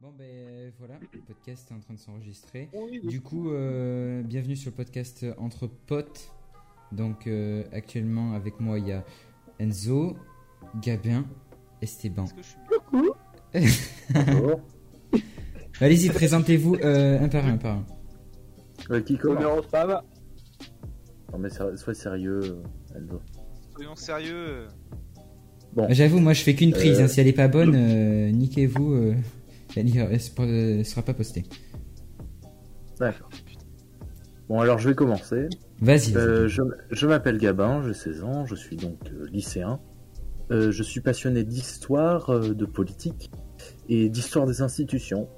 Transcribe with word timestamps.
Bon 0.00 0.12
ben 0.18 0.72
voilà, 0.78 0.94
le 1.12 1.20
podcast 1.20 1.70
est 1.70 1.74
en 1.74 1.78
train 1.80 1.92
de 1.92 1.98
s'enregistrer. 1.98 2.70
Du 3.04 3.20
coup, 3.20 3.50
euh, 3.50 4.22
bienvenue 4.22 4.56
sur 4.56 4.70
le 4.70 4.76
podcast 4.76 5.26
Entre 5.36 5.66
Potes. 5.66 6.32
Donc 6.90 7.26
euh, 7.26 7.64
actuellement 7.70 8.32
avec 8.32 8.60
moi 8.60 8.78
il 8.78 8.88
y 8.88 8.92
a 8.92 9.04
Enzo, 9.58 10.16
Gabin, 10.80 11.26
Esteban. 11.82 12.24
Coucou. 12.66 13.10
Bonjour. 14.14 14.60
Allez-y, 15.80 16.08
présentez-vous 16.08 16.76
euh, 16.76 17.20
un 17.20 17.28
par 17.28 17.44
un, 17.44 17.52
un 17.52 17.58
par 17.58 17.76
un. 17.76 17.86
Euh, 18.90 19.02
qui 19.02 19.18
commence. 19.18 19.66
Non 21.30 21.38
mais 21.38 21.50
sois 21.50 21.94
sérieux, 21.94 22.40
euh, 22.42 22.98
Enzo. 22.98 23.20
Soyons 23.74 23.96
sérieux. 23.96 24.66
Bon, 25.74 25.86
J'avoue, 25.90 26.18
moi 26.18 26.32
je 26.32 26.42
fais 26.42 26.54
qu'une 26.54 26.72
prise. 26.72 27.00
Euh, 27.00 27.04
hein. 27.04 27.08
Si 27.08 27.20
elle 27.20 27.28
est 27.28 27.32
pas 27.32 27.48
bonne, 27.48 27.74
euh, 27.76 28.30
niquez-vous. 28.30 29.14
Euh, 29.70 29.80
elle, 29.80 29.88
ira- 29.88 30.08
elle 30.10 30.20
sera- 30.84 31.02
pas 31.02 31.14
postée. 31.14 31.44
d'accord. 32.98 33.28
Bon 34.48 34.60
alors 34.60 34.78
je 34.78 34.88
vais 34.88 34.94
commencer. 34.94 35.48
Vas-y. 35.80 36.16
Euh, 36.16 36.48
je 36.48 36.62
je 36.90 37.06
m'appelle 37.06 37.38
Gabin, 37.38 37.82
j'ai 37.86 37.94
16 37.94 38.22
ans, 38.24 38.46
je 38.46 38.54
suis 38.54 38.76
donc 38.76 38.98
euh, 39.12 39.26
lycéen. 39.30 39.80
Euh, 40.50 40.72
je 40.72 40.82
suis 40.82 41.00
passionné 41.00 41.44
d'histoire, 41.44 42.30
euh, 42.30 42.54
de 42.54 42.66
politique 42.66 43.30
et 43.88 44.08
d'histoire 44.08 44.46
des 44.46 44.60
institutions. 44.62 45.28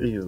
Et 0.00 0.16
euh, 0.18 0.24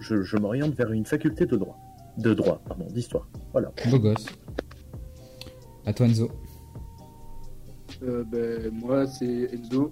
je, 0.00 0.22
je 0.22 0.36
m'oriente 0.36 0.74
vers 0.74 0.92
une 0.92 1.06
faculté 1.06 1.46
de 1.46 1.56
droit. 1.56 1.78
De 2.18 2.34
droit, 2.34 2.60
pardon, 2.68 2.86
d'histoire. 2.92 3.26
Voilà. 3.52 3.72
Beau 3.90 3.98
gosse. 3.98 4.26
À 5.86 5.92
toi 5.94 6.06
Enzo. 6.06 6.30
Euh, 8.02 8.24
ben, 8.24 8.70
moi, 8.72 9.06
c'est 9.06 9.48
Enzo. 9.54 9.90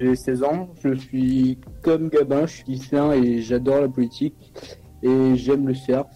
J'ai 0.00 0.16
16 0.16 0.42
ans. 0.44 0.70
Je 0.82 0.94
suis 0.94 1.58
comme 1.82 2.08
Gabin. 2.08 2.46
Je 2.46 2.56
suis 2.56 2.64
lycéen 2.66 3.12
et 3.12 3.42
j'adore 3.42 3.80
la 3.80 3.88
politique. 3.88 4.34
Et 5.02 5.36
j'aime 5.36 5.66
le 5.66 5.74
surf. 5.74 6.06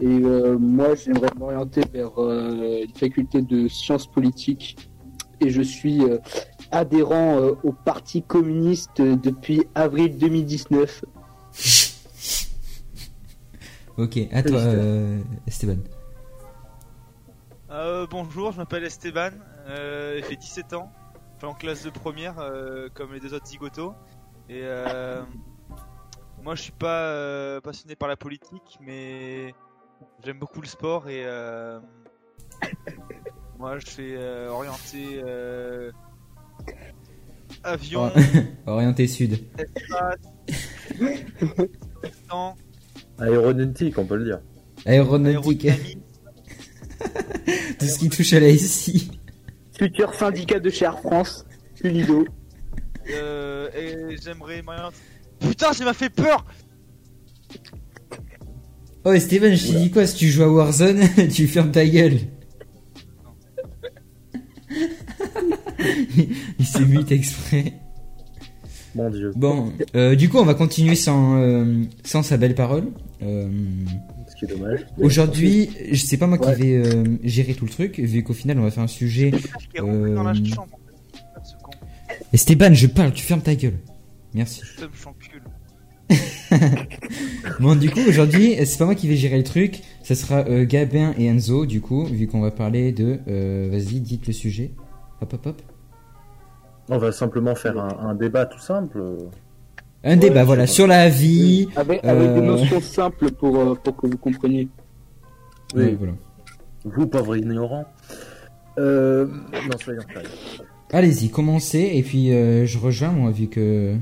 Et 0.00 0.06
euh, 0.06 0.56
moi, 0.58 0.94
j'aimerais 0.94 1.30
m'orienter 1.36 1.82
vers 1.92 2.12
euh, 2.18 2.84
une 2.84 2.94
faculté 2.94 3.42
de 3.42 3.68
sciences 3.68 4.06
politiques. 4.06 4.76
Et 5.40 5.50
je 5.50 5.62
suis 5.62 6.02
euh, 6.02 6.18
adhérent 6.70 7.38
euh, 7.38 7.54
au 7.64 7.72
Parti 7.72 8.22
communiste 8.22 9.00
depuis 9.00 9.64
avril 9.74 10.16
2019. 10.18 11.04
Ok, 13.98 14.16
à 14.30 14.44
toi 14.44 14.60
euh, 14.60 15.18
Esteban. 15.48 15.78
Euh, 17.68 18.06
bonjour, 18.08 18.52
je 18.52 18.58
m'appelle 18.58 18.84
Esteban, 18.84 19.30
euh, 19.66 20.20
j'ai 20.28 20.36
17 20.36 20.72
ans, 20.74 20.92
en 21.46 21.54
classe 21.54 21.84
de 21.84 21.90
première 21.90 22.38
euh, 22.38 22.88
comme 22.94 23.12
les 23.12 23.20
deux 23.20 23.34
autres 23.34 23.46
zigotos. 23.46 23.94
Et 24.48 24.60
euh, 24.62 25.22
moi 26.42 26.54
je 26.54 26.62
suis 26.62 26.72
pas 26.72 27.08
euh, 27.08 27.60
passionné 27.60 27.96
par 27.96 28.08
la 28.08 28.16
politique, 28.16 28.78
mais 28.80 29.54
j'aime 30.24 30.38
beaucoup 30.38 30.60
le 30.60 30.66
sport 30.66 31.08
et 31.08 31.22
euh, 31.24 31.80
moi 33.58 33.78
je 33.78 33.86
suis 33.86 34.14
euh, 34.16 34.48
orienté 34.50 35.20
euh, 35.24 35.90
avion, 37.62 38.10
Orienté 38.66 39.06
sud. 39.06 39.38
espace, 39.58 40.16
Aéronautique, 43.18 43.98
on 43.98 44.06
peut 44.06 44.16
le 44.16 44.24
dire. 44.24 44.40
Aéronautique. 44.86 45.66
Tout 47.78 47.86
ce 47.86 47.98
qui 47.98 48.08
touche 48.08 48.32
à 48.32 48.40
la 48.40 48.56
SI. 48.56 49.17
Futur 49.78 50.14
syndicat 50.14 50.58
de 50.58 50.70
chez 50.70 50.84
Air 50.84 50.98
France. 50.98 51.44
Ulido. 51.82 52.26
Euh, 53.10 53.68
et 53.76 54.16
j'aimerais. 54.22 54.62
Putain, 55.40 55.72
ça 55.72 55.84
m'a 55.84 55.94
fait 55.94 56.10
peur! 56.10 56.44
Oh 59.04 59.12
Esteban, 59.12 59.54
je 59.54 59.68
t'ai 59.68 59.78
dit 59.78 59.90
quoi 59.90 60.06
Si 60.06 60.16
tu 60.16 60.28
joues 60.28 60.42
à 60.42 60.48
Warzone, 60.48 61.00
tu 61.32 61.46
fermes 61.46 61.70
ta 61.70 61.86
gueule. 61.86 62.18
Il 66.58 66.66
s'est 66.66 66.84
mute 66.84 67.12
exprès. 67.12 67.74
Mon 68.94 69.10
dieu. 69.10 69.32
Bon, 69.36 69.72
euh, 69.94 70.16
du 70.16 70.28
coup, 70.28 70.38
on 70.38 70.44
va 70.44 70.54
continuer 70.54 70.96
sans, 70.96 71.40
euh, 71.40 71.84
sans 72.04 72.22
sa 72.22 72.36
belle 72.36 72.54
parole. 72.54 72.88
Euh, 73.22 73.48
qui 74.38 74.44
est 74.44 74.48
dommage. 74.48 74.86
Aujourd'hui, 74.98 75.70
je 75.90 75.96
sais 76.00 76.16
pas 76.16 76.26
moi 76.26 76.38
Ouais. 76.38 76.54
qui 76.54 76.62
vais 76.62 76.76
euh, 76.76 77.04
gérer 77.22 77.54
tout 77.54 77.64
le 77.64 77.70
truc, 77.70 77.98
vu 77.98 78.22
qu'au 78.22 78.32
final, 78.34 78.58
on 78.58 78.62
va 78.62 78.70
faire 78.70 78.84
un 78.84 78.86
sujet. 78.86 79.32
Dans 79.76 80.22
la 80.22 80.30
Euh, 80.32 80.44
chambre. 80.44 80.68
Esteban, 82.32 82.72
je 82.74 82.86
parle, 82.86 83.12
tu 83.12 83.24
fermes 83.24 83.42
ta 83.42 83.54
gueule. 83.54 83.78
Merci. 84.34 84.62
Bon, 87.60 87.74
du 87.76 87.90
coup, 87.90 88.00
aujourd'hui, 88.08 88.54
c'est 88.64 88.78
pas 88.78 88.84
moi 88.86 88.94
qui 88.94 89.08
vais 89.08 89.16
gérer 89.16 89.36
le 89.36 89.44
truc. 89.44 89.80
Ça 90.02 90.14
sera 90.14 90.38
euh, 90.48 90.64
Gabin 90.64 91.12
et 91.18 91.26
Enzo, 91.26 91.66
du 91.66 91.80
coup, 91.80 92.04
vu 92.04 92.26
qu'on 92.26 92.40
va 92.40 92.50
parler 92.50 92.92
de. 92.92 93.18
euh, 93.28 93.68
Vas-y, 93.70 94.00
dites 94.00 94.26
le 94.26 94.32
sujet. 94.32 94.70
Hop, 95.20 95.32
hop, 95.34 95.46
hop. 95.46 95.62
On 96.88 96.96
va 96.98 97.12
simplement 97.12 97.54
faire 97.54 97.78
un, 97.78 98.08
un 98.08 98.14
débat 98.14 98.46
tout 98.46 98.60
simple. 98.60 99.02
Un 100.04 100.16
débat, 100.16 100.40
je 100.40 100.46
voilà, 100.46 100.66
sur 100.66 100.86
la 100.86 101.08
vie. 101.08 101.68
Avec, 101.76 102.04
avec 102.04 102.34
des 102.34 102.40
Euh, 102.40 102.42
notions 102.42 102.80
simples 102.80 103.30
pour, 103.32 103.58
euh, 103.58 103.74
pour 103.74 103.96
que 103.96 104.06
vous 104.06 104.16
compreniez. 104.18 104.68
Oui. 105.74 105.94
Voilà. 105.98 106.12
Vous, 106.84 107.06
pauvres 107.06 107.36
ignorants. 107.36 107.84
Euh... 108.78 109.26
Non, 109.26 109.76
soyons 109.82 110.02
sérieux. 110.12 110.28
Allez-y, 110.92 111.30
commencez, 111.30 111.90
et 111.94 112.02
puis 112.02 112.32
euh, 112.32 112.64
je 112.64 112.78
rejoins, 112.78 113.10
moi, 113.10 113.30
vu 113.32 113.48
que. 113.48 113.96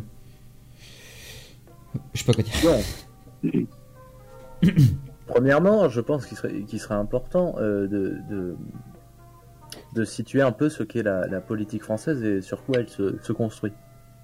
Je 2.12 2.22
sais 2.22 2.26
pas 2.26 2.34
quoi 2.34 2.44
dire. 2.44 3.64
Premièrement, 5.26 5.88
je 5.88 6.00
pense 6.00 6.26
qu'il 6.26 6.36
serait, 6.36 6.60
qu'il 6.62 6.78
serait 6.78 6.94
important 6.94 7.56
euh, 7.58 7.88
de, 7.88 8.16
de, 8.30 8.54
de 9.94 10.04
situer 10.04 10.42
un 10.42 10.52
peu 10.52 10.68
ce 10.68 10.82
qu'est 10.84 11.02
la, 11.02 11.26
la 11.26 11.40
politique 11.40 11.82
française 11.82 12.22
et 12.22 12.40
sur 12.42 12.62
quoi 12.64 12.78
elle 12.78 12.88
se, 12.88 13.16
se 13.22 13.32
construit. 13.32 13.72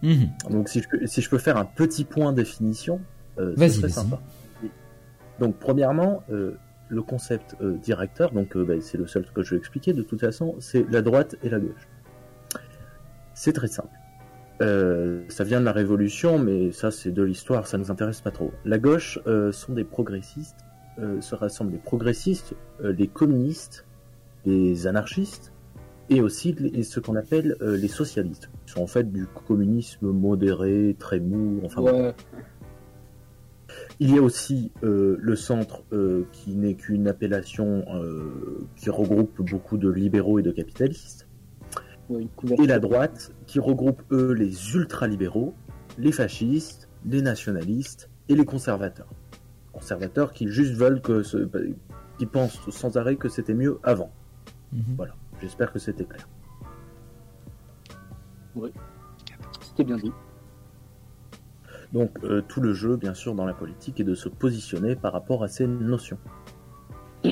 Mhm. 0.02 0.30
Donc, 0.50 0.68
si 0.68 0.80
je, 0.82 0.88
peux, 0.88 1.06
si 1.06 1.20
je 1.22 1.30
peux 1.30 1.38
faire 1.38 1.56
un 1.56 1.64
petit 1.64 2.04
point 2.04 2.32
définition, 2.32 3.00
euh, 3.38 3.54
ce 3.54 3.60
Vas-y, 3.60 3.70
serait 3.70 3.82
vas-y. 3.82 3.92
sympa. 3.92 4.20
Donc, 5.38 5.56
premièrement, 5.58 6.22
euh, 6.30 6.56
le 6.88 7.02
concept 7.02 7.56
euh, 7.62 7.76
directeur, 7.78 8.32
donc 8.32 8.56
bah, 8.56 8.74
c'est 8.80 8.98
le 8.98 9.06
seul 9.06 9.24
que 9.32 9.42
je 9.42 9.50
vais 9.54 9.56
expliquer 9.58 9.92
de 9.92 10.02
toute 10.02 10.20
façon, 10.20 10.56
c'est 10.58 10.84
la 10.90 11.02
droite 11.02 11.36
et 11.42 11.48
la 11.48 11.58
gauche. 11.58 11.88
C'est 13.34 13.52
très 13.52 13.68
simple. 13.68 13.88
Ça 14.60 15.42
vient 15.42 15.58
de 15.58 15.64
la 15.64 15.72
Révolution, 15.72 16.38
mais 16.38 16.70
ça 16.70 16.92
c'est 16.92 17.10
de 17.10 17.22
l'histoire, 17.24 17.66
ça 17.66 17.78
nous 17.78 17.90
intéresse 17.90 18.20
pas 18.20 18.30
trop. 18.30 18.52
La 18.64 18.78
gauche 18.78 19.18
sont 19.50 19.72
des 19.72 19.82
progressistes, 19.82 20.58
se 21.20 21.34
rassemblent 21.34 21.72
les 21.72 21.78
progressistes, 21.78 22.54
les 22.80 23.08
communistes, 23.08 23.84
les 24.46 24.86
anarchistes, 24.86 25.52
et 26.12 26.20
aussi 26.20 26.54
les, 26.58 26.82
ce 26.82 27.00
qu'on 27.00 27.16
appelle 27.16 27.56
euh, 27.62 27.76
les 27.76 27.88
socialistes, 27.88 28.50
qui 28.66 28.72
sont 28.72 28.82
en 28.82 28.86
fait 28.86 29.10
du 29.10 29.26
communisme 29.26 30.10
modéré, 30.10 30.94
très 30.98 31.20
mou, 31.20 31.60
enfin. 31.64 32.12
Il 34.00 34.14
y 34.14 34.18
a 34.18 34.22
aussi 34.22 34.70
euh, 34.82 35.16
le 35.20 35.36
centre 35.36 35.84
euh, 35.92 36.24
qui 36.32 36.54
n'est 36.56 36.74
qu'une 36.74 37.08
appellation 37.08 37.84
euh, 37.94 38.66
qui 38.76 38.90
regroupe 38.90 39.40
beaucoup 39.48 39.78
de 39.78 39.88
libéraux 39.88 40.38
et 40.38 40.42
de 40.42 40.50
capitalistes. 40.50 41.28
Ouais. 42.10 42.26
Et 42.58 42.66
la 42.66 42.78
droite 42.78 43.32
qui 43.46 43.60
regroupe 43.60 44.02
eux 44.10 44.32
les 44.32 44.74
ultralibéraux, 44.74 45.54
les 45.98 46.12
fascistes, 46.12 46.88
les 47.06 47.22
nationalistes 47.22 48.10
et 48.28 48.34
les 48.34 48.44
conservateurs. 48.44 49.08
Conservateurs 49.72 50.32
qui 50.32 50.48
juste 50.48 50.74
veulent 50.74 51.00
que 51.00 51.22
ce, 51.22 51.48
qui 52.18 52.26
pensent 52.26 52.58
sans 52.70 52.96
arrêt 52.96 53.16
que 53.16 53.28
c'était 53.28 53.54
mieux 53.54 53.78
avant. 53.84 54.10
Mhm. 54.72 54.82
Voilà. 54.96 55.14
J'espère 55.42 55.72
que 55.72 55.78
c'était 55.80 56.04
clair. 56.04 56.28
C'était 59.60 59.84
bien 59.84 59.96
dit. 59.96 60.12
Donc 61.92 62.10
euh, 62.24 62.42
tout 62.48 62.60
le 62.60 62.72
jeu, 62.72 62.96
bien 62.96 63.12
sûr, 63.12 63.34
dans 63.34 63.44
la 63.44 63.52
politique 63.54 64.00
est 64.00 64.04
de 64.04 64.14
se 64.14 64.28
positionner 64.28 64.94
par 64.96 65.12
rapport 65.12 65.42
à 65.42 65.48
ces 65.48 65.66
notions. 65.66 66.18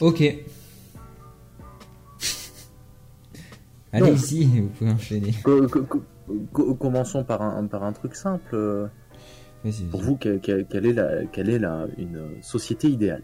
Ok. 0.00 0.22
Allez-y, 3.92 4.60
vous 4.60 4.68
pouvez 4.68 4.90
enchaîner. 4.92 5.34
Co- 5.44 5.66
co- 5.68 5.82
co- 5.82 6.02
co- 6.54 6.74
commençons 6.74 7.22
par 7.22 7.42
un, 7.42 7.66
par 7.66 7.82
un 7.84 7.92
truc 7.92 8.14
simple. 8.14 8.88
Pour 9.90 10.00
vous, 10.00 10.16
que- 10.16 10.38
que- 10.38 10.62
quelle 10.62 10.86
est, 10.86 10.94
la, 10.94 11.26
quelle 11.26 11.50
est 11.50 11.58
la, 11.58 11.84
une 11.98 12.42
société 12.42 12.88
idéale? 12.88 13.22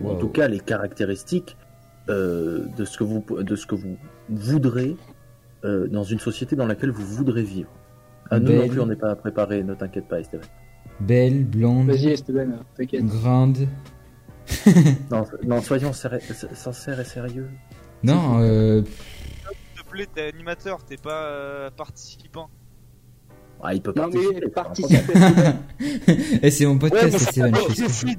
Ou 0.00 0.10
en 0.10 0.16
tout 0.16 0.28
cas, 0.28 0.48
les 0.48 0.60
caractéristiques 0.60 1.56
euh, 2.08 2.66
de, 2.76 2.84
ce 2.84 2.98
que 2.98 3.04
vous, 3.04 3.24
de 3.30 3.56
ce 3.56 3.66
que 3.66 3.74
vous 3.74 3.96
voudrez 4.28 4.96
euh, 5.64 5.86
dans 5.88 6.02
une 6.04 6.18
société 6.18 6.56
dans 6.56 6.66
laquelle 6.66 6.90
vous 6.90 7.04
voudrez 7.04 7.42
vivre. 7.42 7.70
À 8.30 8.38
nous 8.40 8.50
non 8.52 8.58
Belle. 8.60 8.70
plus, 8.70 8.80
on 8.80 8.86
n'est 8.86 8.96
pas 8.96 9.14
préparé, 9.14 9.62
ne 9.62 9.74
t'inquiète 9.74 10.08
pas, 10.08 10.20
Esteban. 10.20 10.46
Belle, 11.00 11.44
blonde, 11.44 11.88
Vas-y, 11.88 12.08
Esteban, 12.08 12.58
t'inquiète. 12.76 13.04
grande. 13.04 13.58
Non, 15.10 15.24
non 15.44 15.60
soyons 15.60 15.92
sincères 15.92 17.00
et 17.00 17.04
sérieux. 17.04 17.48
Non, 18.02 18.40
euh, 18.40 18.82
plaît, 19.92 20.08
t'es 20.12 20.28
animateur, 20.28 20.84
t'es 20.84 20.96
pas 20.96 21.26
euh, 21.26 21.70
participant. 21.70 22.48
Ah, 23.62 23.74
il 23.74 23.82
peut 23.82 23.92
Non, 23.94 24.10
participer. 24.10 24.40
mais 24.40 24.48
participer. 24.48 25.02
Et 26.42 26.50
c'est 26.50 26.66
mon 26.66 26.78
podcast, 26.78 27.12
Ouais, 27.36 27.48
c'est 27.88 28.16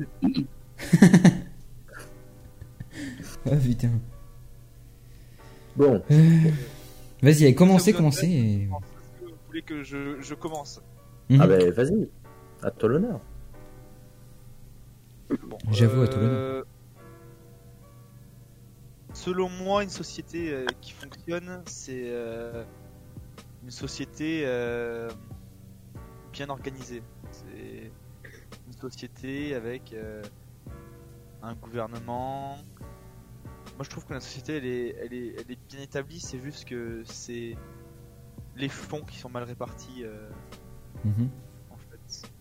Oh 3.45 3.56
putain. 3.63 3.90
Bon, 5.75 6.01
Vas-y, 7.22 7.44
allez, 7.45 7.56
commencez, 7.56 7.94
commencez. 7.94 8.28
et- 8.28 8.68
vous 8.68 8.80
voulez 9.48 9.62
que 9.63 9.84
je, 9.84 10.22
je 10.22 10.34
commence 10.36 10.81
Mhm. 11.30 11.40
ah 11.42 11.48
ben 11.48 11.72
vas-y, 11.72 12.10
à 12.62 12.69
toi 12.72 12.90
l'honneur. 12.90 13.19
Bon, 15.48 15.57
J'avoue, 15.72 16.01
à 16.01 16.07
tout 16.07 16.19
euh, 16.19 16.63
Selon 19.13 19.48
moi, 19.50 19.84
une 19.84 19.90
société 19.90 20.51
euh, 20.51 20.66
qui 20.81 20.92
fonctionne, 20.92 21.63
c'est 21.66 22.10
euh, 22.10 22.63
une 23.63 23.72
société 23.72 24.44
euh, 24.45 25.10
bien 26.34 26.50
organisée. 26.50 27.01
C'est 27.31 27.92
une 28.68 28.74
société 28.74 29.56
avec 29.56 29.94
euh, 29.94 30.22
un 31.42 31.54
gouvernement. 31.56 32.57
Moi, 33.75 33.83
je 33.83 33.89
trouve 33.89 34.05
que 34.05 34.13
la 34.13 34.19
société, 34.19 34.57
elle 34.57 34.65
est, 34.65 34.95
elle 35.01 35.13
est, 35.13 35.35
elle 35.39 35.51
est 35.51 35.59
bien 35.69 35.81
établie. 35.81 36.19
C'est 36.19 36.39
juste 36.39 36.65
que 36.65 37.03
c'est 37.05 37.55
les 38.55 38.69
fonds 38.69 39.03
qui 39.03 39.17
sont 39.17 39.29
mal 39.29 39.43
répartis. 39.43 40.03
euh, 40.03 40.29
Mhm. 41.05 41.29
en 41.69 41.77
fait. 41.77 42.31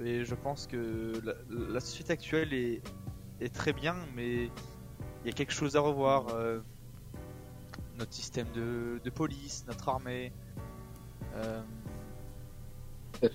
Et 0.00 0.24
je 0.24 0.34
pense 0.34 0.66
que 0.66 1.12
la, 1.24 1.34
la 1.50 1.80
société 1.80 2.12
actuelle 2.12 2.52
est, 2.54 2.82
est 3.40 3.54
très 3.54 3.72
bien, 3.72 3.96
mais 4.14 4.44
il 4.46 5.26
y 5.26 5.30
a 5.30 5.32
quelque 5.32 5.52
chose 5.52 5.76
à 5.76 5.80
revoir. 5.80 6.28
euh, 6.28 6.60
notre 7.94 8.12
système 8.14 8.50
de, 8.52 9.00
de 9.04 9.10
police, 9.10 9.64
notre 9.66 9.88
armée. 9.88 10.32
euh. 11.34 11.62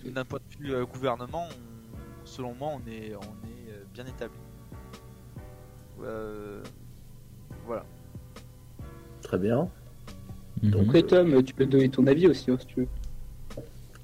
D'un 0.04 0.25
point 0.25 0.39
de 0.39 0.63
vue 0.65 0.74
euh, 0.74 0.86
gouvernement, 0.86 1.48
on- 1.50 2.25
selon 2.25 2.54
moi, 2.54 2.69
on 2.74 2.86
est, 2.88 3.15
on 3.15 3.21
est 3.48 3.71
euh, 3.71 3.86
bien 3.94 4.06
établi. 4.06 4.39
Euh, 6.00 6.63
voilà. 7.68 7.86
Très 9.22 9.38
bien. 9.38 9.68
Mhm. 10.64 10.74
Après, 10.81 11.04
Tom, 11.04 11.44
tu 11.44 11.54
peux 11.54 11.66
donner 11.66 11.90
ton 11.90 12.08
avis 12.08 12.28
aussi, 12.28 12.50
hein, 12.50 12.58
si 12.60 12.66
tu 12.66 12.80
veux. 12.81 12.88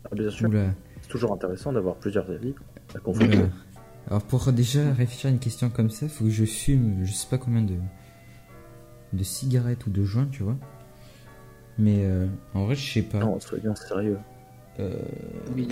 Ah, 0.06 0.10
bien 0.16 0.30
sûr, 0.30 0.50
Oula, 0.50 0.66
c'est 1.02 1.10
toujours 1.10 1.32
intéressant 1.34 1.74
d'avoir 1.74 1.96
plusieurs 1.96 2.30
avis 2.30 2.54
à 2.94 3.00
confronter. 3.00 3.40
Alors 4.08 4.22
pour 4.22 4.52
déjà 4.52 4.92
réfléchir 4.94 5.30
à 5.30 5.34
une 5.34 5.40
question 5.40 5.70
comme 5.70 5.90
ça, 5.90 6.10
faut 6.10 6.26
que 6.26 6.30
je 6.30 6.44
fume, 6.44 7.06
je 7.06 7.12
sais 7.14 7.28
pas 7.30 7.38
combien 7.38 7.62
de 7.62 7.76
de 9.14 9.24
cigarettes 9.24 9.86
ou 9.88 9.92
de 9.92 10.04
joints, 10.04 10.28
tu 10.32 10.44
vois. 10.44 10.58
Mais 11.78 12.04
euh, 12.04 12.28
en 12.54 12.66
vrai, 12.66 12.76
je 12.76 12.94
sais 12.94 13.02
pas. 13.02 13.20
Non, 13.20 13.40
soyons 13.40 13.76
sérieux. 13.76 14.18
Euh, 14.80 14.96
Oui. 15.56 15.70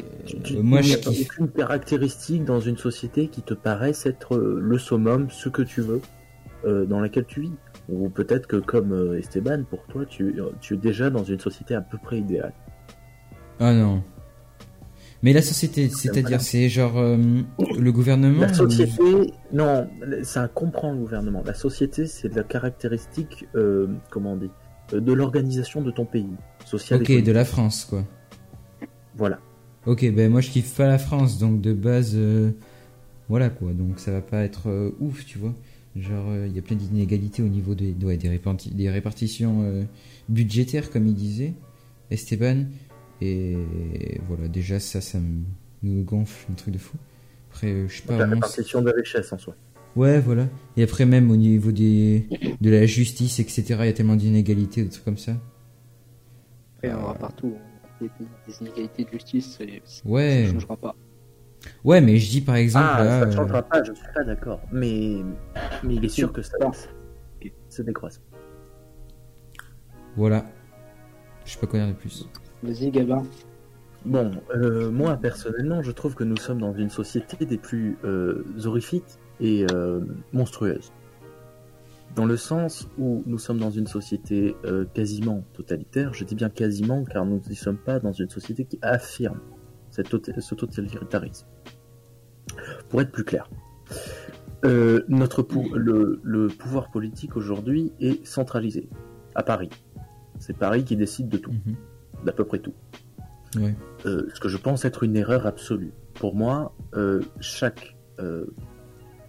Euh, 0.52 0.62
moi, 0.62 0.82
je 0.82 0.96
kiffe. 0.96 1.28
aucune 1.30 1.50
caractéristique 1.50 2.46
dans 2.46 2.60
une 2.60 2.78
société 2.78 3.28
qui 3.28 3.42
te 3.42 3.54
paraisse 3.54 4.06
être 4.06 4.36
euh, 4.36 4.60
le 4.62 4.78
summum, 4.78 5.30
ce 5.32 5.50
que 5.50 5.64
tu 5.64 5.82
veux, 5.82 6.02
euh, 6.66 6.86
dans 6.86 7.00
laquelle 7.00 7.26
tu 7.26 7.42
vis. 7.42 7.52
Ou 7.90 8.10
peut-être 8.10 8.48
que, 8.48 8.58
comme 8.58 8.94
euh, 8.94 9.20
Esteban, 9.20 9.64
pour 9.70 9.84
toi, 9.88 10.06
tu, 10.06 10.40
euh, 10.40 10.50
tu 10.62 10.76
es 10.76 10.78
déjà 10.78 11.10
dans 11.10 11.24
une 11.24 11.40
société 11.40 11.76
à 11.76 11.82
peu 11.82 11.98
près 11.98 12.20
idéale. 12.20 12.54
Ah 13.60 13.74
non. 13.74 14.04
Mais 15.24 15.34
la 15.34 15.42
société, 15.42 15.88
voilà. 15.88 15.98
c'est-à-dire, 16.00 16.42
c'est 16.42 16.68
genre 16.68 16.98
euh, 16.98 17.18
le 17.80 17.92
gouvernement. 17.92 18.42
La 18.42 18.52
ou- 18.52 18.56
société, 18.56 19.34
non, 19.54 19.88
ça 20.24 20.48
comprend 20.48 20.92
le 20.94 20.98
gouvernement. 20.98 21.44
La 21.46 21.54
société, 21.54 22.08
c'est 22.08 22.34
la 22.36 22.44
caractéristique, 22.44 23.46
euh, 23.56 23.88
comment 24.10 24.34
on 24.34 24.38
dit, 24.38 24.50
euh, 24.94 25.00
de 25.00 25.14
l'organisation 25.14 25.82
de 25.82 25.92
ton 25.92 26.06
pays, 26.06 26.30
social 26.66 27.02
et 27.08 27.18
Ok, 27.20 27.24
de 27.24 27.32
la 27.32 27.46
France, 27.46 27.86
quoi. 27.86 28.04
Voilà. 29.16 29.40
Ok, 29.86 30.10
ben 30.14 30.32
moi 30.32 30.42
je 30.42 30.50
kiffe 30.50 30.76
pas 30.76 30.88
la 30.88 30.98
France, 31.00 31.38
donc 31.40 31.60
de 31.62 31.74
base, 31.74 32.14
euh, 32.16 32.52
voilà 33.30 33.50
quoi. 33.50 33.74
Donc 33.74 34.00
ça 34.00 34.12
va 34.12 34.22
pas 34.22 34.44
être 34.44 34.70
euh, 34.70 34.92
ouf, 35.00 35.26
tu 35.26 35.38
vois. 35.40 35.54
Genre, 35.96 36.26
euh, 36.30 36.48
il 36.48 36.56
y 36.56 36.60
a 36.60 36.62
plein 36.62 36.76
d'inégalités 36.78 37.42
au 37.44 37.48
niveau 37.50 37.76
des, 37.76 37.94
ouais, 38.04 38.18
des, 38.18 38.30
réparti- 38.30 38.74
des 38.74 38.90
répartitions 38.90 39.64
euh, 39.64 39.84
budgétaires, 40.30 40.90
comme 40.90 41.06
il 41.08 41.14
disait, 41.16 41.54
Esteban. 42.10 42.66
Et 43.20 43.58
voilà, 44.28 44.48
déjà 44.48 44.80
ça, 44.80 45.02
ça 45.02 45.20
me, 45.20 45.44
me 45.84 46.02
gonfle, 46.04 46.52
un 46.52 46.56
truc 46.56 46.74
de 46.74 46.80
fou. 46.80 46.98
Après, 47.52 47.68
euh, 47.68 47.88
je 47.90 47.98
sais 47.98 48.04
pas 48.04 48.18
la 48.18 48.26
répartition 48.26 48.82
de 48.82 48.92
richesse 48.92 49.32
en 49.34 49.38
soi. 49.38 49.56
Ouais, 49.98 50.20
voilà. 50.22 50.48
Et 50.78 50.84
après, 50.84 51.06
même 51.06 51.30
au 51.30 51.36
niveau 51.36 51.74
des, 51.74 52.26
de 52.62 52.70
la 52.70 52.86
justice, 52.86 53.40
etc., 53.40 53.64
il 53.82 53.86
y 53.88 53.90
a 53.90 53.94
tellement 53.94 54.16
d'inégalités, 54.16 54.84
des 54.84 54.90
trucs 54.90 55.04
comme 55.04 55.18
ça. 55.18 55.34
Après, 56.78 56.88
il 56.88 56.92
y 56.92 56.94
en 56.94 57.02
aura 57.04 57.16
partout. 57.16 57.54
Des, 58.00 58.08
des 58.48 58.58
inégalités 58.62 59.04
de 59.04 59.10
justice, 59.12 59.60
et 59.62 59.82
ça 59.86 60.02
Ouais. 60.06 60.46
ne 60.48 60.54
changera 60.54 60.78
pas. 60.78 60.96
Ouais, 61.84 62.02
mais 62.02 62.18
je 62.18 62.30
dis 62.30 62.42
par 62.42 62.56
exemple. 62.56 62.88
Ah, 62.90 63.04
là, 63.04 63.20
ça 63.20 63.26
ne 63.26 63.32
euh, 63.32 63.36
changera 63.36 63.62
pas, 63.62 63.84
je 63.84 63.94
suis 63.94 64.08
pas 64.14 64.24
d'accord. 64.24 64.60
Mais, 64.72 65.18
mais 65.84 65.96
il 65.96 66.06
est 66.06 66.10
sûr 66.10 66.32
que 66.32 66.42
ça 66.42 66.58
se 67.70 67.82
décroise. 67.82 68.22
Voilà. 70.16 70.46
Je 71.46 71.52
sais 71.52 71.60
pas 71.60 71.68
quoi 71.68 71.80
dire 71.80 71.90
de 71.90 71.94
plus. 71.94 72.28
Vas-y, 72.64 72.92
Gabin. 72.92 73.24
Bon, 74.06 74.32
euh, 74.56 74.90
moi 74.90 75.16
personnellement, 75.18 75.84
je 75.84 75.92
trouve 75.92 76.16
que 76.16 76.24
nous 76.24 76.38
sommes 76.38 76.60
dans 76.60 76.74
une 76.74 76.90
société 76.90 77.46
des 77.46 77.58
plus 77.58 77.98
euh, 78.04 78.44
horrifiques 78.66 79.20
et 79.40 79.66
euh, 79.72 80.02
monstrueuses. 80.34 80.92
Dans 82.16 82.26
le 82.26 82.36
sens 82.36 82.90
où 82.98 83.24
nous 83.26 83.38
sommes 83.38 83.60
dans 83.60 83.70
une 83.70 83.88
société 83.88 84.56
euh, 84.66 84.86
quasiment 84.94 85.44
totalitaire, 85.54 86.14
je 86.14 86.26
dis 86.26 86.36
bien 86.36 86.50
quasiment 86.50 87.06
car 87.06 87.26
nous 87.26 87.42
ne 87.48 87.54
sommes 87.54 87.78
pas 87.78 88.00
dans 88.00 88.12
une 88.12 88.30
société 88.30 88.66
qui 88.66 88.80
affirme 88.82 89.40
ce 89.92 90.56
totalitarisme. 90.56 91.48
Pour 92.90 93.02
être 93.02 93.12
plus 93.12 93.24
clair, 93.24 93.50
euh, 94.66 95.04
notre 95.08 95.42
le, 95.76 96.20
le 96.24 96.48
pouvoir 96.48 96.90
politique 96.92 97.36
aujourd'hui 97.38 97.92
est 98.00 98.26
centralisé 98.26 98.90
à 99.36 99.44
Paris. 99.44 99.70
C'est 100.40 100.58
Paris 100.58 100.84
qui 100.84 100.96
décide 100.96 101.30
de 101.30 101.38
tout, 101.38 101.52
Mhm. 101.52 101.76
d'à 102.26 102.32
peu 102.32 102.46
près 102.46 102.60
tout. 102.60 102.74
Euh, 104.06 104.28
ce 104.34 104.40
que 104.40 104.48
je 104.50 104.58
pense 104.58 104.86
être 104.86 105.04
une 105.04 105.16
erreur 105.18 105.46
absolue. 105.46 105.92
Pour 106.16 106.36
moi, 106.36 106.74
euh, 106.96 107.22
chaque 107.40 107.96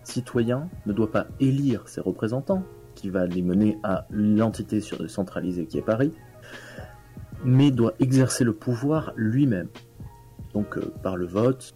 citoyen 0.04 0.68
ne 0.86 0.92
doit 0.92 1.10
pas 1.10 1.26
élire 1.40 1.88
ses 1.88 2.00
représentants, 2.00 2.62
qui 2.94 3.08
va 3.08 3.24
les 3.26 3.40
mener 3.42 3.78
à 3.82 4.06
l'entité 4.10 4.80
sur- 4.82 5.08
centralisée 5.08 5.64
qui 5.66 5.78
est 5.78 5.82
Paris, 5.82 6.12
mais 7.44 7.70
doit 7.70 7.94
exercer 8.00 8.44
le 8.44 8.52
pouvoir 8.52 9.12
lui-même. 9.16 9.68
Donc 10.54 10.76
euh, 10.76 10.92
par 11.02 11.16
le 11.16 11.26
vote, 11.26 11.74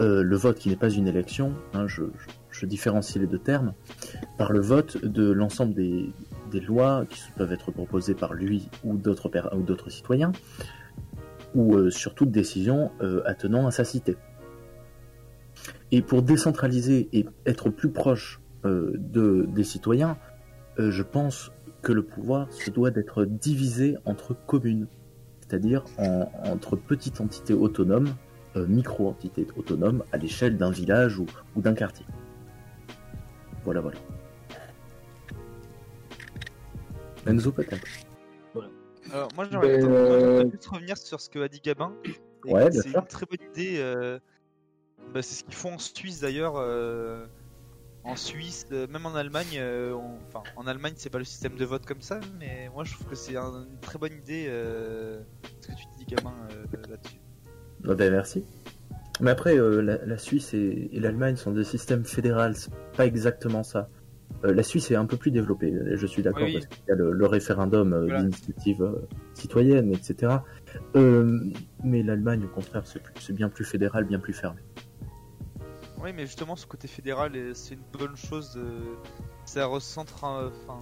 euh, 0.00 0.22
le 0.22 0.36
vote 0.36 0.58
qui 0.58 0.68
n'est 0.68 0.76
pas 0.76 0.90
une 0.90 1.08
élection, 1.08 1.52
hein, 1.74 1.86
je, 1.86 2.04
différencie 2.64 3.20
les 3.20 3.26
deux 3.26 3.38
termes, 3.38 3.74
par 4.38 4.52
le 4.52 4.60
vote 4.60 5.04
de 5.04 5.30
l'ensemble 5.32 5.74
des, 5.74 6.12
lois 6.60 7.04
qui 7.08 7.22
peuvent 7.36 7.52
être 7.52 7.72
proposées 7.72 8.14
par 8.14 8.34
lui 8.34 8.68
ou 8.84 8.96
d'autres 8.96 9.90
citoyens, 9.90 10.32
ou 11.54 11.74
euh, 11.74 11.90
sur 11.90 12.14
toute 12.14 12.30
décision 12.30 12.92
attenant 13.24 13.66
à 13.66 13.72
sa 13.72 13.84
cité. 13.84 14.16
Et 15.90 16.02
pour 16.02 16.22
décentraliser 16.22 17.08
et 17.12 17.26
être 17.46 17.68
plus 17.68 17.90
proche 17.90 18.40
de, 18.64 19.46
des 19.48 19.64
citoyens, 19.64 20.16
je 20.78 21.02
pense 21.02 21.50
que 21.82 21.92
le 21.92 22.04
pouvoir 22.04 22.50
se 22.52 22.70
doit 22.70 22.90
d'être 22.90 23.24
divisé 23.24 23.96
entre 24.04 24.36
communes, 24.46 24.86
c'est-à-dire 25.52 25.84
en- 25.98 26.30
entre 26.46 26.76
petites 26.76 27.20
entités 27.20 27.52
autonomes, 27.52 28.14
euh, 28.56 28.66
micro-entités 28.66 29.46
autonomes 29.58 30.02
à 30.10 30.16
l'échelle 30.16 30.56
d'un 30.56 30.70
village 30.70 31.18
ou, 31.18 31.26
ou 31.54 31.60
d'un 31.60 31.74
quartier. 31.74 32.06
Voilà, 33.62 33.82
voilà. 33.82 33.98
Enzo 37.26 37.52
peut-être. 37.52 37.86
Alors, 39.12 39.28
moi, 39.36 39.44
j'aimerais 39.50 39.68
Ben, 39.68 39.80
peut-être- 39.86 39.90
moi, 39.90 40.16
euh, 40.16 40.50
juste 40.50 40.66
revenir 40.68 40.96
sur 40.96 41.20
ce 41.20 41.28
que 41.28 41.38
a 41.40 41.48
dit 41.48 41.60
Gabin. 41.60 41.92
Et 42.46 42.52
Ouais, 42.52 42.70
c'est 42.72 42.88
une 42.88 43.02
très 43.06 43.26
bonne 43.26 43.46
idée. 43.54 43.74
euh, 43.76 44.18
bah, 45.12 45.20
c'est 45.20 45.34
ce 45.34 45.44
qu'ils 45.44 45.54
font 45.54 45.74
en 45.74 45.78
Suisse 45.78 46.20
d'ailleurs. 46.20 46.54
En 48.04 48.16
Suisse, 48.16 48.66
euh, 48.72 48.86
même 48.88 49.06
en 49.06 49.14
Allemagne, 49.14 49.56
euh, 49.58 49.92
on- 49.94 50.18
enfin 50.26 50.42
en 50.56 50.66
Allemagne 50.66 50.94
c'est 50.96 51.08
pas 51.10 51.18
le 51.18 51.24
système 51.24 51.54
de 51.56 51.64
vote 51.64 51.86
comme 51.86 52.00
ça, 52.00 52.18
mais 52.40 52.68
moi 52.74 52.82
je 52.84 52.94
trouve 52.94 53.06
que 53.06 53.14
c'est 53.14 53.36
un- 53.36 53.64
une 53.70 53.78
très 53.80 53.96
bonne 53.98 54.12
idée 54.12 54.46
euh, 54.48 55.20
ce 55.60 55.68
que 55.68 55.72
tu 55.72 55.84
dis 55.98 56.06
Gabin 56.06 56.34
euh, 56.50 56.64
là-dessus. 56.88 57.20
Ah 57.88 57.94
ben, 57.94 58.12
merci. 58.12 58.44
Mais 59.20 59.30
après, 59.30 59.56
euh, 59.56 59.80
la, 59.82 60.04
la 60.04 60.18
Suisse 60.18 60.52
et, 60.52 60.88
et 60.92 60.98
l'Allemagne 60.98 61.36
sont 61.36 61.52
des 61.52 61.62
systèmes 61.64 62.04
fédéraux, 62.04 62.52
c'est 62.54 62.72
pas 62.96 63.06
exactement 63.06 63.62
ça. 63.62 63.88
Euh, 64.44 64.52
la 64.52 64.62
Suisse 64.64 64.90
est 64.90 64.96
un 64.96 65.06
peu 65.06 65.16
plus 65.16 65.30
développée, 65.30 65.72
je 65.94 66.06
suis 66.06 66.22
d'accord, 66.22 66.42
Oui. 66.44 66.54
parce 66.54 66.66
qu'il 66.66 66.82
y 66.88 66.90
a 66.90 66.94
le, 66.96 67.12
le 67.12 67.26
référendum 67.26 67.92
euh, 67.92 68.04
Voilà. 68.04 68.22
d'initiative 68.22 68.82
euh, 68.82 69.06
citoyenne, 69.34 69.92
etc. 69.92 70.38
Euh, 70.96 71.38
mais 71.84 72.02
l'Allemagne, 72.02 72.42
au 72.44 72.48
contraire, 72.48 72.82
c'est 73.20 73.32
bien 73.32 73.48
plus 73.48 73.64
fédéral, 73.64 74.04
bien 74.06 74.18
plus 74.18 74.32
fermé. 74.32 74.60
Oui, 76.02 76.12
mais 76.12 76.26
justement 76.26 76.56
ce 76.56 76.66
côté 76.66 76.88
fédéral, 76.88 77.32
c'est 77.54 77.74
une 77.74 77.98
bonne 77.98 78.16
chose. 78.16 78.58
ça 79.44 79.66
recentre, 79.66 80.24
un- 80.24 80.48
enfin, 80.48 80.80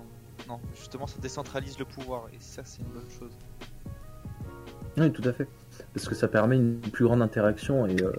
non, 0.48 0.60
justement, 0.74 1.06
ça 1.06 1.18
décentralise 1.20 1.78
le 1.78 1.84
pouvoir 1.84 2.28
et 2.32 2.38
ça, 2.40 2.62
c'est 2.64 2.80
une 2.82 2.88
bonne 2.88 3.10
chose. 3.18 3.32
Oui, 4.96 5.12
tout 5.12 5.26
à 5.28 5.32
fait. 5.32 5.46
Parce 5.94 6.08
que 6.08 6.14
ça 6.14 6.28
permet 6.28 6.56
une 6.56 6.80
plus 6.80 7.04
grande 7.04 7.22
interaction 7.22 7.86
et 7.86 8.02
euh, 8.02 8.12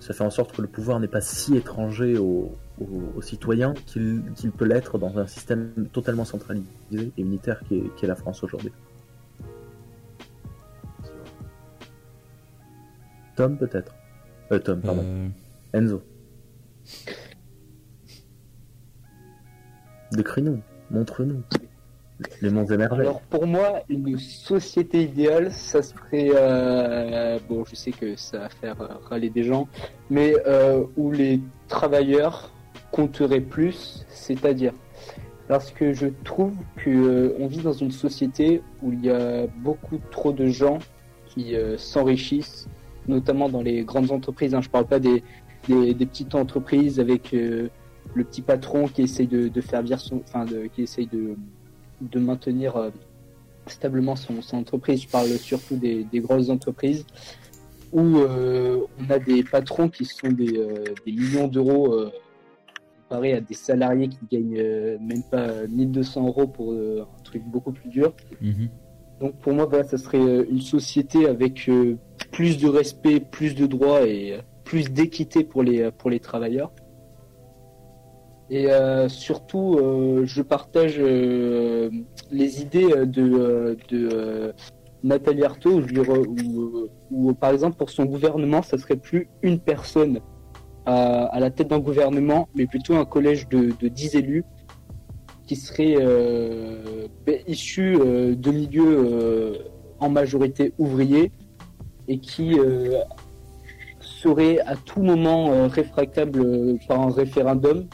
ça 0.00 0.14
fait 0.14 0.24
en 0.24 0.30
sorte 0.30 0.56
que 0.56 0.62
le 0.62 0.68
pouvoir 0.68 1.00
n'est 1.00 1.08
pas 1.08 1.20
si 1.20 1.56
étranger 1.56 2.18
aux, 2.18 2.56
citoyens 3.20 3.74
qu'il 3.86 4.22
peut 4.56 4.64
l'être 4.64 4.98
dans 4.98 5.18
un 5.18 5.26
système 5.26 5.88
totalement 5.92 6.24
centralisé 6.24 6.68
et 6.92 7.12
unitaire 7.20 7.60
qui 7.66 7.90
est, 8.02 8.06
la 8.06 8.14
France 8.14 8.42
aujourd'hui. 8.42 8.72
Tom, 13.36 13.56
peut-être? 13.58 13.94
Euh, 14.50 14.58
Tom, 14.58 14.80
pardon. 14.80 15.02
Euh. 15.04 15.28
Enzo. 15.72 16.02
Décris-nous, 20.12 20.60
montre-nous. 20.90 21.42
Les 22.42 22.50
mondes 22.50 22.72
émergents. 22.72 22.98
Alors 22.98 23.20
pour 23.22 23.46
moi, 23.46 23.82
une 23.88 24.18
société 24.18 25.04
idéale, 25.04 25.52
ça 25.52 25.82
serait 25.82 26.30
euh, 26.34 27.38
bon, 27.48 27.64
je 27.64 27.76
sais 27.76 27.92
que 27.92 28.16
ça 28.16 28.38
va 28.38 28.48
faire 28.48 28.76
râler 29.08 29.30
des 29.30 29.44
gens, 29.44 29.68
mais 30.10 30.34
euh, 30.46 30.82
où 30.96 31.12
les 31.12 31.40
travailleurs 31.68 32.50
compteraient 32.90 33.40
plus, 33.40 34.04
c'est-à-dire 34.08 34.72
parce 35.46 35.70
que 35.70 35.92
je 35.92 36.08
trouve 36.24 36.54
que 36.76 36.90
euh, 36.90 37.36
on 37.38 37.46
vit 37.46 37.60
dans 37.60 37.72
une 37.72 37.92
société 37.92 38.62
où 38.82 38.92
il 38.92 39.04
y 39.04 39.10
a 39.10 39.46
beaucoup 39.58 40.00
trop 40.10 40.32
de 40.32 40.46
gens 40.46 40.78
qui 41.26 41.54
s'enrichissent, 41.76 42.66
notamment 43.06 43.48
dans 43.48 43.62
les 43.62 43.84
grandes 43.84 44.10
entreprises. 44.10 44.54
Hein. 44.54 44.60
Je 44.60 44.70
parle 44.70 44.86
pas 44.86 44.98
des, 44.98 45.22
des, 45.68 46.06
petites 46.06 46.34
entreprises 46.34 47.00
avec 47.00 47.32
le 47.32 47.70
petit 48.24 48.42
patron 48.42 48.88
qui 48.88 49.02
essaye 49.02 49.26
de, 49.26 49.48
de 49.48 49.60
faire 49.60 49.82
vivre 49.82 50.00
son, 50.00 50.22
enfin, 50.26 50.44
de, 50.44 50.66
qui 50.66 50.82
essaye 50.82 51.06
de 51.06 51.36
de 52.00 52.18
maintenir 52.18 52.76
euh, 52.76 52.90
stablement 53.66 54.16
son, 54.16 54.40
entreprise. 54.52 55.02
Je 55.02 55.08
parle 55.08 55.28
surtout 55.28 55.76
des, 55.76 56.06
grosses 56.14 56.50
entreprises 56.50 57.04
où 57.92 58.18
euh, 58.18 58.80
on 59.00 59.10
a 59.10 59.18
des 59.18 59.42
patrons 59.42 59.88
qui 59.88 60.04
sont 60.04 60.28
des, 60.28 60.58
euh, 60.58 60.84
millions 61.06 61.48
d'euros 61.48 61.94
comparé 63.02 63.32
à 63.32 63.40
des 63.40 63.54
salariés 63.54 64.08
qui 64.08 64.18
gagnent 64.30 64.98
même 65.00 65.22
pas 65.30 65.66
1200 65.66 66.26
euros 66.26 66.46
pour 66.46 66.74
un 66.74 67.22
truc 67.24 67.42
beaucoup 67.44 67.72
plus 67.72 67.88
dur. 67.88 68.12
Mhm. 68.40 68.68
Donc 69.20 69.36
pour 69.38 69.52
moi, 69.52 69.64
voilà, 69.64 69.84
ça 69.84 69.98
serait 69.98 70.18
une 70.18 70.60
société 70.60 71.26
avec 71.26 71.70
plus 72.30 72.58
de 72.58 72.68
respect, 72.68 73.20
plus 73.20 73.54
de 73.54 73.66
droits 73.66 74.06
et 74.06 74.38
plus 74.68 74.90
d'équité 74.90 75.44
pour 75.44 75.62
les, 75.62 75.90
pour 75.90 76.10
les 76.10 76.20
travailleurs. 76.20 76.70
Et 78.50 78.70
euh, 78.70 79.08
surtout, 79.08 79.78
euh, 79.78 80.26
je 80.26 80.42
partage 80.42 80.96
euh, 80.98 81.90
les 82.30 82.60
idées 82.60 83.06
de, 83.06 83.78
de 83.88 84.52
Nathalie 85.02 85.44
Arthaud, 85.44 85.80
où, 87.10 87.32
par 87.32 87.50
exemple 87.50 87.78
pour 87.78 87.88
son 87.88 88.04
gouvernement, 88.04 88.60
ça 88.60 88.76
serait 88.76 88.96
plus 88.96 89.30
une 89.40 89.58
personne 89.58 90.20
à, 90.84 91.40
la 91.40 91.50
tête 91.50 91.68
d'un 91.68 91.78
gouvernement, 91.78 92.48
mais 92.54 92.66
plutôt 92.66 92.96
un 92.96 93.06
collège 93.06 93.48
de, 93.48 93.72
de 93.80 93.88
10 93.88 94.16
élus 94.16 94.44
qui 95.46 95.56
seraient 95.56 95.96
issus 97.46 97.96
de 97.96 98.50
milieux 98.50 99.58
en 99.98 100.10
majorité 100.10 100.74
ouvriers 100.78 101.32
et 102.06 102.18
qui 102.18 102.54
seraient 104.20 104.58
à 104.60 104.76
tout 104.76 105.02
moment 105.02 105.68
réfractables 105.68 106.78
par 106.88 107.00
un 107.00 107.10
référendum 107.10 107.86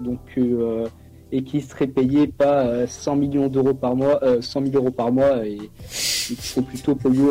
donc 0.00 0.20
euh, 0.38 0.86
et 1.32 1.42
qui 1.42 1.60
serait 1.60 1.86
payé 1.86 2.26
pas 2.28 2.86
100 2.86 3.12
euh, 3.12 3.16
millions 3.16 3.48
d'euros 3.48 3.74
par 3.74 3.96
mois, 3.96 4.20
100 4.40 4.60
euh, 4.60 4.66
000 4.66 4.76
euros 4.76 4.90
par 4.90 5.12
mois 5.12 5.44
et, 5.46 5.58
qui 5.78 6.36
serait 6.36 6.62
plutôt 6.62 6.94
payé 6.94 7.24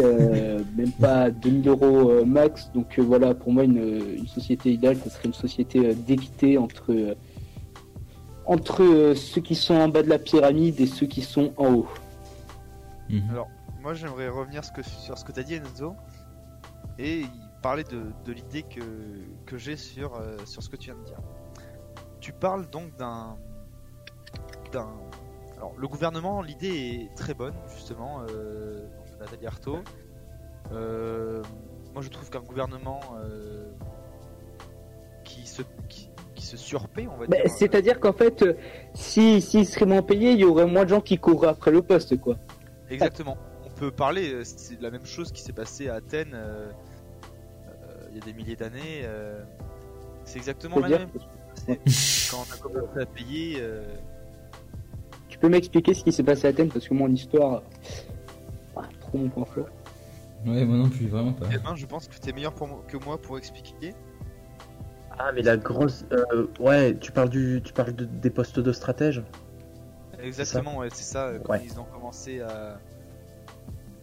même 0.75 0.91
pas 0.99 1.31
2000 1.31 1.67
euros 1.67 2.25
max. 2.25 2.69
Donc 2.73 2.99
voilà, 2.99 3.33
pour 3.33 3.51
moi, 3.51 3.63
une, 3.63 4.27
société 4.27 4.73
idéale, 4.73 4.97
ce 5.03 5.09
serait 5.09 5.25
une 5.25 5.33
société 5.33 5.95
d'équité 5.95 6.57
entre, 6.57 7.15
entre 8.45 9.13
ceux 9.15 9.41
qui 9.41 9.55
sont 9.55 9.75
en 9.75 9.87
bas 9.87 10.03
de 10.03 10.09
la 10.09 10.19
pyramide 10.19 10.79
et 10.79 10.85
ceux 10.85 11.07
qui 11.07 11.21
sont 11.21 11.53
en 11.57 11.73
haut. 11.73 11.87
Mhm. 13.09 13.29
Alors, 13.31 13.47
moi, 13.81 13.93
j'aimerais 13.93 14.29
revenir 14.29 14.63
sur 14.63 15.17
ce 15.17 15.25
que 15.25 15.31
tu 15.31 15.39
as 15.39 15.43
dit, 15.43 15.55
Enzo, 15.55 15.95
et 16.99 17.23
parler 17.63 17.83
de, 17.83 18.31
l'idée 18.31 18.61
que, 18.61 18.81
que 19.47 19.57
j'ai 19.57 19.77
sur, 19.77 20.21
sur 20.45 20.61
ce 20.61 20.69
que 20.69 20.75
tu 20.75 20.91
viens 20.91 20.99
de 20.99 21.05
dire 21.05 21.19
tu 22.23 22.31
parles 22.31 22.69
donc 22.69 22.95
d'un. 22.95 23.35
d'un. 24.71 24.87
Alors, 25.57 25.73
le 25.77 25.87
gouvernement, 25.89 26.41
l'idée 26.41 26.69
est 27.11 27.15
très 27.15 27.33
bonne, 27.33 27.53
justement, 27.75 28.21
euh, 28.29 28.79
Nathalie 29.19 29.45
Arthaud. 29.45 29.79
Euh, 30.71 31.43
moi, 31.93 32.01
je 32.01 32.07
trouve 32.07 32.29
qu'un 32.29 32.39
gouvernement 32.39 33.01
euh, 33.17 33.65
qui 35.25 35.45
se. 35.45 35.61
Qui, 35.89 36.09
se 36.35 36.57
surpaie, 36.57 37.07
on 37.07 37.15
va 37.15 37.25
dire. 37.25 37.41
C'est-à-dire 37.57 38.01
qu'en 38.01 38.11
fait, 38.11 38.43
si 38.93 39.39
s'il 39.39 39.65
serait 39.65 39.85
moins 39.85 40.01
payé, 40.01 40.33
il 40.33 40.39
y 40.39 40.43
aurait 40.43 40.65
moins 40.65 40.83
de 40.83 40.89
gens 40.89 40.99
qui 40.99 41.17
courraient 41.17 41.47
après 41.47 41.71
le 41.71 41.81
poste, 41.81 42.19
quoi. 42.19 42.35
Exactement. 42.89 43.37
On 43.65 43.69
peut 43.69 43.91
parler, 43.91 44.43
c'est 44.43 44.81
la 44.81 44.91
même 44.91 45.05
chose 45.05 45.31
qui 45.31 45.41
s'est 45.41 45.53
passé 45.53 45.87
à 45.87 45.95
Athènes 45.95 46.37
il 48.13 48.19
y 48.19 48.21
a 48.21 48.25
des 48.25 48.33
milliers 48.33 48.55
d'années. 48.55 49.05
c'est 50.25 50.37
exactement 50.37 50.79
la 50.79 50.89
même 50.89 51.09
quand 51.67 52.37
on 52.37 52.53
a 52.53 52.57
commencé 52.57 52.99
à 52.99 53.05
payer. 53.05 53.57
Euh, 53.59 53.83
tu 55.29 55.37
peux 55.37 55.49
m'expliquer 55.49 55.93
ce 55.93 56.03
qui 56.03 56.11
s'est 56.11 56.23
passé 56.23 56.47
à 56.47 56.49
Athènes 56.51 56.69
parce 56.69 56.87
que 56.87 56.93
mon 56.93 57.09
histoire. 57.09 57.63
Ah, 58.75 58.81
trop 58.99 59.17
mon 59.17 59.29
point 59.29 59.45
fort. 59.45 59.67
Ouais, 60.45 60.65
moi 60.65 60.77
non 60.77 60.89
plus, 60.89 61.07
vraiment 61.07 61.33
pas. 61.33 61.47
Eh 61.53 61.57
ben, 61.57 61.75
je 61.75 61.85
pense 61.85 62.07
que 62.07 62.17
t'es 62.17 62.33
meilleur 62.33 62.53
que 62.53 62.97
moi 62.97 63.21
pour 63.21 63.37
expliquer. 63.37 63.93
Ah, 65.17 65.31
mais 65.33 65.41
la 65.41 65.57
grosse. 65.57 66.05
Euh, 66.11 66.47
ouais, 66.59 66.97
tu 66.99 67.11
parles, 67.11 67.29
du, 67.29 67.61
tu 67.63 67.71
parles 67.71 67.93
des 67.93 68.29
postes 68.29 68.59
de 68.59 68.71
stratège? 68.71 69.23
Exactement, 70.21 70.77
ouais, 70.77 70.89
c'est 70.91 71.03
ça. 71.03 71.33
Quand 71.43 71.55
ils 71.55 71.79
ont 71.79 71.85
commencé 71.85 72.41
à. 72.41 72.79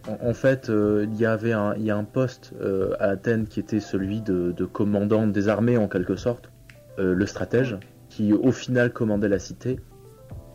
En, 0.08 0.32
fait, 0.32 0.70
euh, 0.70 1.06
il 1.10 1.20
y 1.20 1.26
avait 1.26 1.52
un, 1.52 1.72
a 1.72 1.94
un 1.94 2.04
poste 2.04 2.54
à 2.98 3.04
Athènes 3.04 3.46
qui 3.46 3.60
était 3.60 3.80
celui 3.80 4.22
de, 4.22 4.64
commandant 4.64 5.26
des 5.26 5.48
armées 5.48 5.76
en 5.76 5.88
quelque 5.88 6.16
sorte. 6.16 6.50
Euh, 7.00 7.14
le 7.14 7.26
stratège, 7.26 7.78
qui 8.08 8.32
au 8.32 8.52
final 8.52 8.92
commandait 8.92 9.28
la 9.28 9.38
cité. 9.38 9.80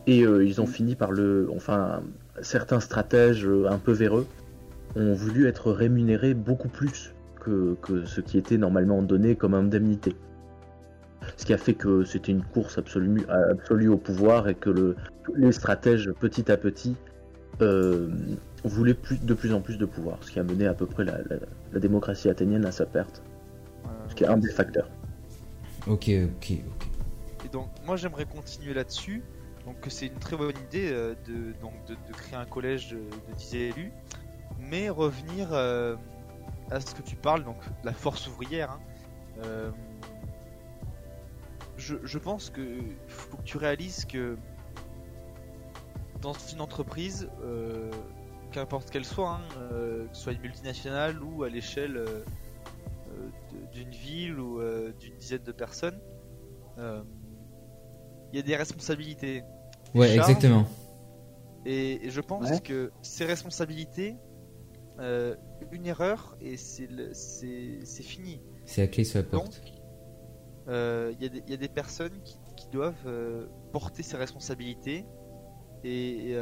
Et 0.06 0.22
euh, 0.22 0.44
ils 0.44 0.60
ont 0.60 0.66
fini 0.66 0.94
par 0.94 1.10
le. 1.10 1.48
Enfin, 1.54 2.02
certains 2.40 2.80
stratèges 2.80 3.46
euh, 3.46 3.68
un 3.68 3.78
peu 3.78 3.92
véreux 3.92 4.26
ont 4.94 5.14
voulu 5.14 5.48
être 5.48 5.72
rémunérés 5.72 6.34
beaucoup 6.34 6.68
plus 6.68 7.14
que, 7.40 7.76
ce 8.04 8.20
qui 8.20 8.38
était 8.38 8.58
normalement 8.58 9.02
donné 9.02 9.36
comme 9.36 9.54
indemnité. 9.54 10.16
Ce 11.36 11.46
qui 11.46 11.54
a 11.54 11.58
fait 11.58 11.74
que 11.74 12.04
c'était 12.04 12.32
une 12.32 12.42
course 12.42 12.76
absolue, 12.78 13.24
au 13.88 13.96
pouvoir 13.96 14.48
et 14.48 14.54
que 14.54 14.70
le, 14.70 14.96
les 15.36 15.52
stratèges, 15.52 16.10
petit 16.18 16.50
à 16.50 16.56
petit, 16.56 16.96
voulaient 18.66 18.94
plus, 18.94 19.18
de 19.18 19.34
plus 19.34 19.52
en 19.52 19.60
plus 19.60 19.78
de 19.78 19.86
pouvoir. 19.86 20.18
Ce 20.22 20.30
qui 20.30 20.38
a 20.38 20.42
mené 20.42 20.66
à 20.66 20.74
peu 20.74 20.86
près 20.86 21.04
la, 21.04 21.18
la 21.72 21.80
démocratie 21.80 22.28
athénienne 22.28 22.64
à 22.64 22.72
sa 22.72 22.86
perte. 22.86 23.22
Ce 24.08 24.14
qui 24.14 24.24
est 24.24 24.28
un 24.28 24.36
des 24.36 24.50
facteurs. 24.50 24.88
Ok, 25.86 26.10
ok, 26.10 26.52
ok. 26.66 26.88
Et 27.44 27.48
donc, 27.48 27.68
moi 27.84 27.96
j'aimerais 27.96 28.24
continuer 28.24 28.74
là-dessus. 28.74 29.22
Donc, 29.64 29.76
c'est 29.88 30.06
une 30.06 30.18
très 30.18 30.36
bonne 30.36 30.56
idée 30.68 30.90
euh, 30.92 31.14
de, 31.26 31.52
donc, 31.60 31.72
de, 31.86 31.96
créer 32.12 32.36
un 32.36 32.44
collège 32.44 32.90
de, 32.90 33.00
10 33.36 33.54
élus, 33.54 33.92
mais 34.60 34.88
revenir 34.88 35.48
euh, 35.52 35.96
à 36.70 36.80
ce 36.80 36.94
que 36.94 37.02
tu 37.02 37.16
parles, 37.16 37.44
donc 37.44 37.56
la 37.82 37.92
force 37.92 38.28
ouvrière. 38.28 38.70
Hein. 38.70 38.80
Euh, 39.44 39.70
je, 41.76 42.18
pense 42.18 42.50
que 42.50 42.62
faut 43.08 43.36
que 43.36 43.42
tu 43.42 43.58
réalises 43.58 44.04
que 44.06 44.36
dans 46.22 46.32
une 46.32 46.60
entreprise, 46.60 47.28
qu'importe 48.56 48.90
qu'elle 48.90 49.04
soit, 49.04 49.38
hein, 49.38 49.40
que 49.70 50.08
ce 50.12 50.22
soit 50.22 50.32
une 50.32 50.40
multinationale 50.40 51.22
ou 51.22 51.44
à 51.44 51.48
l'échelle 51.48 52.04
d'une 53.72 53.90
ville 53.90 54.40
ou 54.40 54.60
euh, 54.60 54.92
d'une 54.98 55.16
dizaine 55.16 55.42
de 55.42 55.52
personnes, 55.52 55.98
euh, 56.78 57.02
il 58.32 58.36
y 58.36 58.38
a 58.38 58.42
des 58.42 58.56
responsabilités. 58.56 59.42
Ouais, 59.94 60.14
exactement. 60.14 60.66
Et, 61.64 62.10
je 62.10 62.20
pense 62.20 62.60
que 62.60 62.92
ces 63.02 63.24
responsabilités, 63.24 64.16
euh, 64.98 65.34
une 65.72 65.86
erreur 65.86 66.36
et 66.40 66.56
c'est 66.56 68.02
fini. 68.02 68.40
C'est 68.64 68.82
la 68.82 68.88
clé 68.88 69.04
sur 69.04 69.18
la 69.18 69.24
porte. 69.24 69.62
Il 70.68 71.42
y, 71.48 71.52
a 71.52 71.56
des 71.56 71.68
personnes 71.68 72.18
qui, 72.22 72.38
doivent 72.72 73.48
porter 73.72 74.02
ces 74.02 74.16
responsabilités 74.16 75.06
et, 75.84 76.36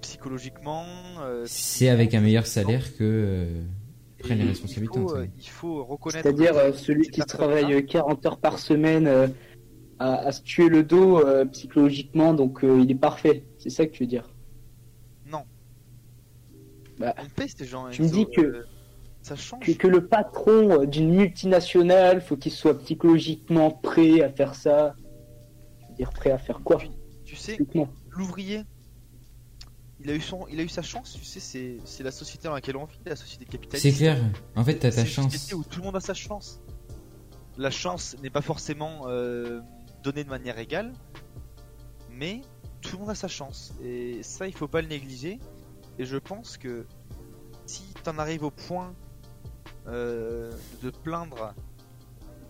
psychologiquement. 0.00 0.84
c'est 1.46 1.88
avec 1.88 2.14
un 2.14 2.20
meilleur 2.20 2.46
salaire 2.46 2.96
que 2.96 3.62
les 4.28 4.44
responsabilités. 4.44 4.98
Il 4.98 5.08
faut, 5.08 5.16
euh, 5.16 5.26
il 5.38 5.48
faut 5.48 5.84
reconnaître. 5.84 6.22
C'est-à-dire 6.22 6.56
euh, 6.56 6.72
celui 6.72 7.08
qui 7.08 7.20
travaille 7.20 7.84
40 7.86 8.26
heures 8.26 8.38
par 8.38 8.58
semaine 8.58 9.06
euh, 9.06 9.28
à, 9.98 10.32
se 10.32 10.42
tuer 10.42 10.68
le 10.68 10.82
dos 10.82 11.22
psychologiquement, 11.52 12.32
donc 12.32 12.60
il 12.62 12.90
est 12.90 12.94
parfait. 12.94 13.44
C'est 13.58 13.70
ça 13.70 13.86
que 13.86 13.92
tu 13.92 14.04
veux 14.04 14.08
dire? 14.08 14.34
Non. 15.26 15.42
Bah, 16.98 17.14
On 17.22 17.28
paye 17.28 17.50
ces 17.50 17.66
gens. 17.66 17.90
Tu 17.90 18.02
me 18.02 18.08
dis 18.08 18.26
que 18.34 18.64
ça 19.20 19.36
change. 19.36 19.60
Que, 19.60 19.72
que 19.72 19.86
le 19.86 20.06
patron 20.06 20.86
d'une 20.86 21.14
multinationale, 21.14 22.22
faut 22.22 22.38
qu'il 22.38 22.52
soit 22.52 22.78
psychologiquement 22.78 23.70
prêt 23.70 24.22
à 24.22 24.30
faire 24.30 24.54
ça. 24.54 24.94
Je 25.82 25.88
veux 25.88 25.94
dire 25.96 26.10
prêt 26.10 26.30
à 26.30 26.38
faire 26.38 26.60
quoi? 26.64 26.78
Tu 27.26 27.36
sais, 27.36 27.58
l'ouvrier, 28.10 28.62
il 30.02 30.10
a 30.10 30.14
eu 30.14 30.20
son, 30.20 30.46
il 30.50 30.58
a 30.60 30.62
eu 30.62 30.68
sa 30.68 30.82
chance. 30.82 31.12
Tu 31.18 31.24
sais, 31.24 31.40
c'est, 31.40 31.76
c'est 31.84 32.02
la 32.02 32.10
société 32.10 32.48
dans 32.48 32.54
laquelle 32.54 32.76
on 32.76 32.86
vit, 32.86 32.98
la 33.04 33.16
société 33.16 33.44
capitaliste. 33.44 33.82
C'est 33.82 33.96
clair. 33.96 34.18
En 34.56 34.64
fait, 34.64 34.76
t'as 34.76 34.90
ta 34.90 35.04
chance. 35.04 35.30
C'est 35.30 35.38
société 35.38 35.54
où 35.54 35.64
tout 35.64 35.80
le 35.80 35.86
monde 35.86 35.96
a 35.96 36.00
sa 36.00 36.14
chance. 36.14 36.60
La 37.58 37.70
chance 37.70 38.16
n'est 38.22 38.30
pas 38.30 38.40
forcément 38.40 39.02
euh, 39.08 39.60
donnée 40.02 40.24
de 40.24 40.30
manière 40.30 40.58
égale, 40.58 40.92
mais 42.10 42.40
tout 42.80 42.96
le 42.96 43.00
monde 43.00 43.10
a 43.10 43.14
sa 43.14 43.28
chance. 43.28 43.74
Et 43.82 44.22
ça, 44.22 44.46
il 44.46 44.54
faut 44.54 44.68
pas 44.68 44.80
le 44.80 44.88
négliger. 44.88 45.38
Et 45.98 46.06
je 46.06 46.16
pense 46.16 46.56
que 46.56 46.86
si 47.66 47.82
t'en 48.02 48.18
arrives 48.18 48.42
au 48.44 48.50
point 48.50 48.94
euh, 49.86 50.50
de 50.82 50.88
plaindre 50.88 51.54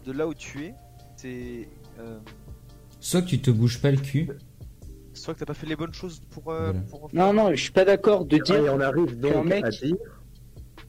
de 0.06 0.12
là 0.12 0.28
où 0.28 0.34
tu 0.34 0.66
es, 0.66 0.74
c'est. 1.16 1.68
Euh, 1.98 2.18
soit 3.00 3.22
que 3.22 3.26
tu 3.26 3.40
te 3.40 3.50
bouges 3.50 3.80
pas 3.80 3.90
le 3.90 3.96
cul. 3.96 4.30
Soit 5.12 5.34
que 5.34 5.40
t'as 5.40 5.46
pas 5.46 5.54
fait 5.54 5.66
les 5.66 5.76
bonnes 5.76 5.92
choses 5.92 6.20
pour. 6.30 6.52
Euh, 6.52 6.72
non, 7.12 7.32
non, 7.32 7.50
je 7.50 7.60
suis 7.60 7.72
pas 7.72 7.84
d'accord 7.84 8.24
de 8.24 8.38
dire. 8.38 8.64
Et 8.64 8.70
on 8.70 8.80
arrive 8.80 9.18
donc 9.18 9.46
mec... 9.46 9.64
à 9.64 9.70
dire 9.70 9.96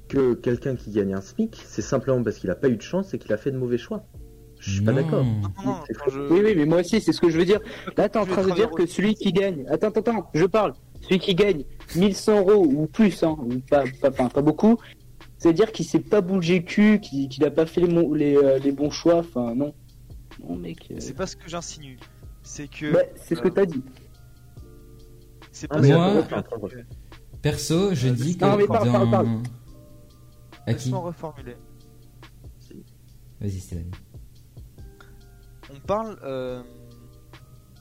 que 0.07 0.33
quelqu'un 0.33 0.75
qui 0.75 0.91
gagne 0.91 1.13
un 1.13 1.21
SMIC, 1.21 1.61
c'est 1.65 1.81
simplement 1.81 2.21
parce 2.23 2.37
qu'il 2.37 2.49
a 2.49 2.55
pas 2.55 2.69
eu 2.69 2.75
de 2.75 2.81
chance 2.81 3.13
et 3.13 3.17
qu'il 3.17 3.33
a 3.33 3.37
fait 3.37 3.51
de 3.51 3.57
mauvais 3.57 3.77
choix. 3.77 4.05
Je 4.59 4.73
suis 4.73 4.81
pas 4.81 4.93
d'accord. 4.93 5.25
Oui, 6.29 6.41
oui, 6.43 6.53
mais 6.55 6.65
moi 6.65 6.81
aussi, 6.81 7.01
c'est 7.01 7.13
ce 7.13 7.19
que 7.19 7.29
je 7.29 7.37
veux 7.37 7.45
dire. 7.45 7.59
Là, 7.97 8.09
t'es 8.09 8.19
en 8.19 8.27
train 8.27 8.45
de 8.45 8.51
dire 8.51 8.69
que 8.69 8.85
celui 8.85 9.15
qui 9.15 9.33
gagne. 9.33 9.65
Attends, 9.67 9.87
attends, 9.87 10.01
attends, 10.01 10.29
je 10.35 10.45
parle. 10.45 10.73
Celui 11.01 11.17
qui 11.17 11.33
gagne 11.33 11.63
1100 11.95 12.39
euros 12.39 12.63
ou 12.63 12.85
plus, 12.85 13.23
hein, 13.23 13.35
ou 13.39 13.59
pas, 13.59 13.85
pas, 14.01 14.11
pas 14.11 14.41
beaucoup, 14.43 14.77
c'est-à-dire 15.41 15.71
qu'il 15.71 15.85
s'est 15.85 15.99
pas 15.99 16.21
bougé 16.21 16.63
cul, 16.63 16.99
qu'il 16.99 17.27
n'a 17.39 17.49
pas 17.49 17.65
fait 17.65 17.81
les, 17.81 18.37
euh, 18.37 18.59
les, 18.59 18.71
bons 18.71 18.91
choix. 18.91 19.15
Enfin, 19.15 19.55
non. 19.55 19.73
Non, 20.47 20.55
mec. 20.55 20.89
Euh. 20.91 20.97
C'est 20.99 21.15
pas 21.15 21.25
ce 21.25 21.35
que 21.35 21.49
j'insinue. 21.49 21.97
C'est 22.43 22.67
que. 22.67 22.93
Bah, 22.93 22.99
c'est 23.15 23.33
ce 23.33 23.41
que 23.41 23.47
t'as 23.47 23.65
dit. 23.65 23.81
C'est 25.51 25.67
pas 25.67 25.81
Moi, 25.81 26.23
perso, 27.41 27.93
je 27.93 28.09
dis 28.09 28.37
que. 28.37 28.45
Non, 28.45 28.57
mais 28.57 28.67
parle, 28.67 28.91
parle, 28.91 29.11
parle. 29.11 29.43
À 30.65 30.73
qui 30.73 30.93
reformuler. 30.93 31.55
Vas-y, 33.39 33.59
Stéphane. 33.59 33.91
On 35.73 35.79
parle. 35.79 36.17
Euh... 36.23 36.63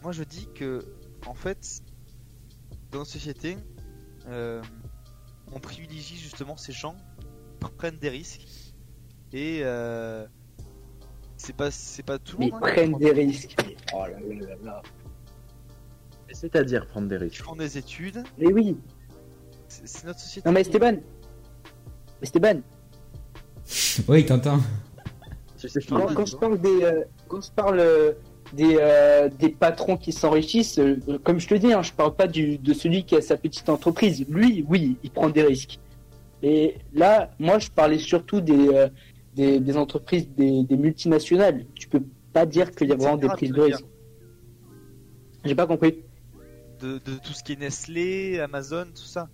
Moi, 0.02 0.12
je 0.12 0.24
dis 0.24 0.48
que, 0.54 0.80
en 1.26 1.34
fait, 1.34 1.82
dans 2.90 3.00
notre 3.00 3.10
société, 3.10 3.56
euh... 4.28 4.62
on 5.52 5.60
privilégie 5.60 6.16
justement 6.16 6.56
ces 6.56 6.72
gens 6.72 6.96
prennent 7.80 7.98
des 7.98 8.10
risques 8.10 8.74
et 9.32 9.60
euh, 9.62 10.26
c'est 11.36 11.56
pas 11.56 11.70
c'est 11.70 12.02
pas 12.02 12.18
tout 12.18 12.36
le 12.38 12.48
monde. 12.48 12.60
Ils 12.62 12.68
hein, 12.68 12.72
prennent 12.72 12.98
des 12.98 13.12
risques. 13.12 13.56
Oh 13.94 14.04
là 14.06 14.18
là 14.20 14.54
là 14.62 14.82
C'est-à-dire 16.32 16.86
prendre 16.86 17.08
des 17.08 17.16
risques. 17.16 17.40
Ils 17.40 17.44
font 17.44 17.56
des 17.56 17.78
études. 17.78 18.22
Mais 18.38 18.52
oui. 18.52 18.76
C'est 19.68 20.04
notre 20.04 20.20
société. 20.20 20.48
Non 20.48 20.52
mais 20.52 20.62
Esteban. 20.62 20.96
Esteban. 22.22 22.60
oui, 24.08 24.26
t'entends. 24.26 24.60
Quand, 25.88 26.14
quand, 26.14 26.26
je 26.26 26.36
parle 26.36 26.58
des 26.58 26.82
euh, 26.82 27.04
quand 27.28 27.42
je 27.42 27.50
parle 27.50 27.80
euh, 27.80 28.12
des, 28.52 28.76
euh, 28.80 29.28
des 29.38 29.50
patrons 29.50 29.96
qui 29.96 30.12
s'enrichissent, 30.12 30.78
euh, 30.78 30.96
comme 31.22 31.38
je 31.38 31.48
te 31.48 31.54
dis, 31.54 31.72
hein, 31.72 31.82
je 31.82 31.92
parle 31.92 32.14
pas 32.14 32.26
du, 32.26 32.58
de 32.58 32.72
celui 32.72 33.04
qui 33.04 33.16
a 33.16 33.20
sa 33.20 33.36
petite 33.36 33.68
entreprise. 33.68 34.24
Lui, 34.28 34.64
oui, 34.68 34.96
il 35.02 35.10
prend 35.10 35.28
des 35.28 35.42
risques. 35.42 35.78
Et 36.42 36.76
là, 36.94 37.30
moi, 37.38 37.58
je 37.58 37.68
parlais 37.70 37.98
surtout 37.98 38.40
des, 38.40 38.68
euh, 38.68 38.88
des, 39.34 39.76
entreprises, 39.76 40.28
des, 40.30 40.64
multinationales. 40.76 41.66
Tu 41.74 41.88
peux 41.88 42.02
pas 42.32 42.46
dire 42.46 42.70
qu'il 42.72 42.88
y 42.88 42.92
a 42.92 42.96
vraiment 42.96 43.16
des 43.16 43.28
prises 43.28 43.52
de 43.52 43.60
risque. 43.60 43.84
J'ai 45.44 45.54
pas 45.54 45.66
compris. 45.66 46.02
De, 46.80 46.98
tout 46.98 47.32
ce 47.32 47.42
qui 47.42 47.52
est 47.52 47.56
Nestlé, 47.56 48.40
Amazon, 48.40 48.86
tout 48.86 49.02
ça. 49.02 49.28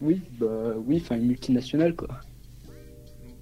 Oui, 0.00 0.22
bah 0.38 0.74
oui, 0.76 1.00
enfin 1.02 1.16
une 1.16 1.26
multinationale 1.26 1.94
quoi. 1.94 2.08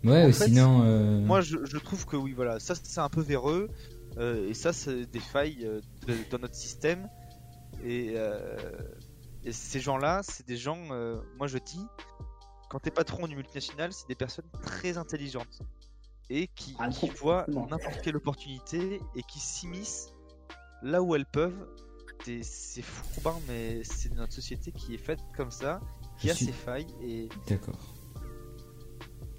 Ouais, 0.04 0.32
sinon. 0.32 0.82
Euh, 0.84 1.20
moi, 1.20 1.40
je, 1.40 1.78
trouve 1.78 2.06
que 2.06 2.16
oui, 2.16 2.32
voilà, 2.32 2.58
ça 2.60 2.74
c'est 2.74 3.00
un 3.00 3.08
peu 3.08 3.20
véreux 3.20 3.68
euh, 4.16 4.48
et 4.48 4.54
ça 4.54 4.72
c'est 4.72 5.06
des 5.06 5.20
failles 5.20 5.68
dans 6.30 6.38
notre 6.38 6.54
système 6.54 7.08
et, 7.84 8.14
et 9.44 9.52
ces 9.52 9.80
gens-là, 9.80 10.22
c'est 10.24 10.46
des 10.46 10.56
gens, 10.56 10.78
moi 11.36 11.46
je 11.46 11.58
dis, 11.58 11.84
quand 12.68 12.80
t'es 12.80 12.90
patron 12.90 13.26
d'une 13.26 13.36
multinationale, 13.36 13.92
c'est 13.92 14.08
des 14.08 14.14
personnes 14.14 14.48
très 14.62 14.98
intelligentes 14.98 15.62
et 16.30 16.48
qui, 16.48 16.76
ah, 16.78 16.88
voient 17.18 17.46
n'importe 17.48 18.00
quelle 18.02 18.16
opportunité 18.16 19.00
et 19.16 19.22
qui 19.22 19.40
s'immiscent 19.40 20.14
là 20.82 21.02
où 21.02 21.14
elles 21.14 21.26
peuvent. 21.26 21.68
C'est 22.24 22.82
fou, 22.82 23.30
mais 23.46 23.82
c'est 23.84 24.12
notre 24.14 24.32
société 24.32 24.70
qui 24.72 24.94
est 24.94 24.98
faite 24.98 25.20
comme 25.36 25.50
ça, 25.50 25.80
qui 26.18 26.30
a 26.30 26.34
ses 26.34 26.52
failles 26.52 26.86
et. 27.02 27.28
D'accord. 27.48 27.94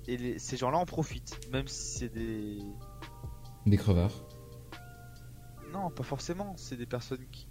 Et 0.08 0.40
ces 0.40 0.58
gens-là 0.58 0.80
en 0.80 0.86
profitent, 0.86 1.40
même 1.52 1.68
si 1.68 2.00
c'est 2.00 2.10
des. 2.10 2.60
Des 3.66 3.78
crevards. 3.78 4.26
Non, 5.72 5.92
pas 5.92 6.04
forcément. 6.04 6.56
C'est 6.58 6.78
des 6.78 6.88
personnes 6.88 7.26
qui, 7.32 7.48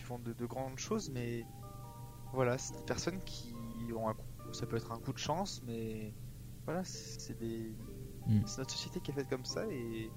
font 0.00 0.18
de, 0.18 0.32
de, 0.32 0.46
grandes 0.46 0.78
choses, 0.78 1.10
mais 1.10 1.44
voilà, 2.32 2.58
c'est 2.58 2.74
des 2.74 2.84
personnes 2.84 3.20
qui 3.20 3.54
ont 3.94 4.08
un 4.08 4.16
ça 4.52 4.66
peut 4.66 4.76
être 4.76 4.92
un 4.92 4.98
coup 4.98 5.12
de 5.12 5.18
chance, 5.18 5.62
mais 5.66 6.12
voilà, 6.64 6.82
c'est 6.84 7.38
des... 7.38 7.72
Hmm. 8.26 8.40
notre 8.58 8.70
société 8.70 9.00
qui 9.00 9.10
est 9.10 9.14
faite 9.14 9.28
comme 9.28 9.44
ça 9.44 9.66
et 9.66 10.10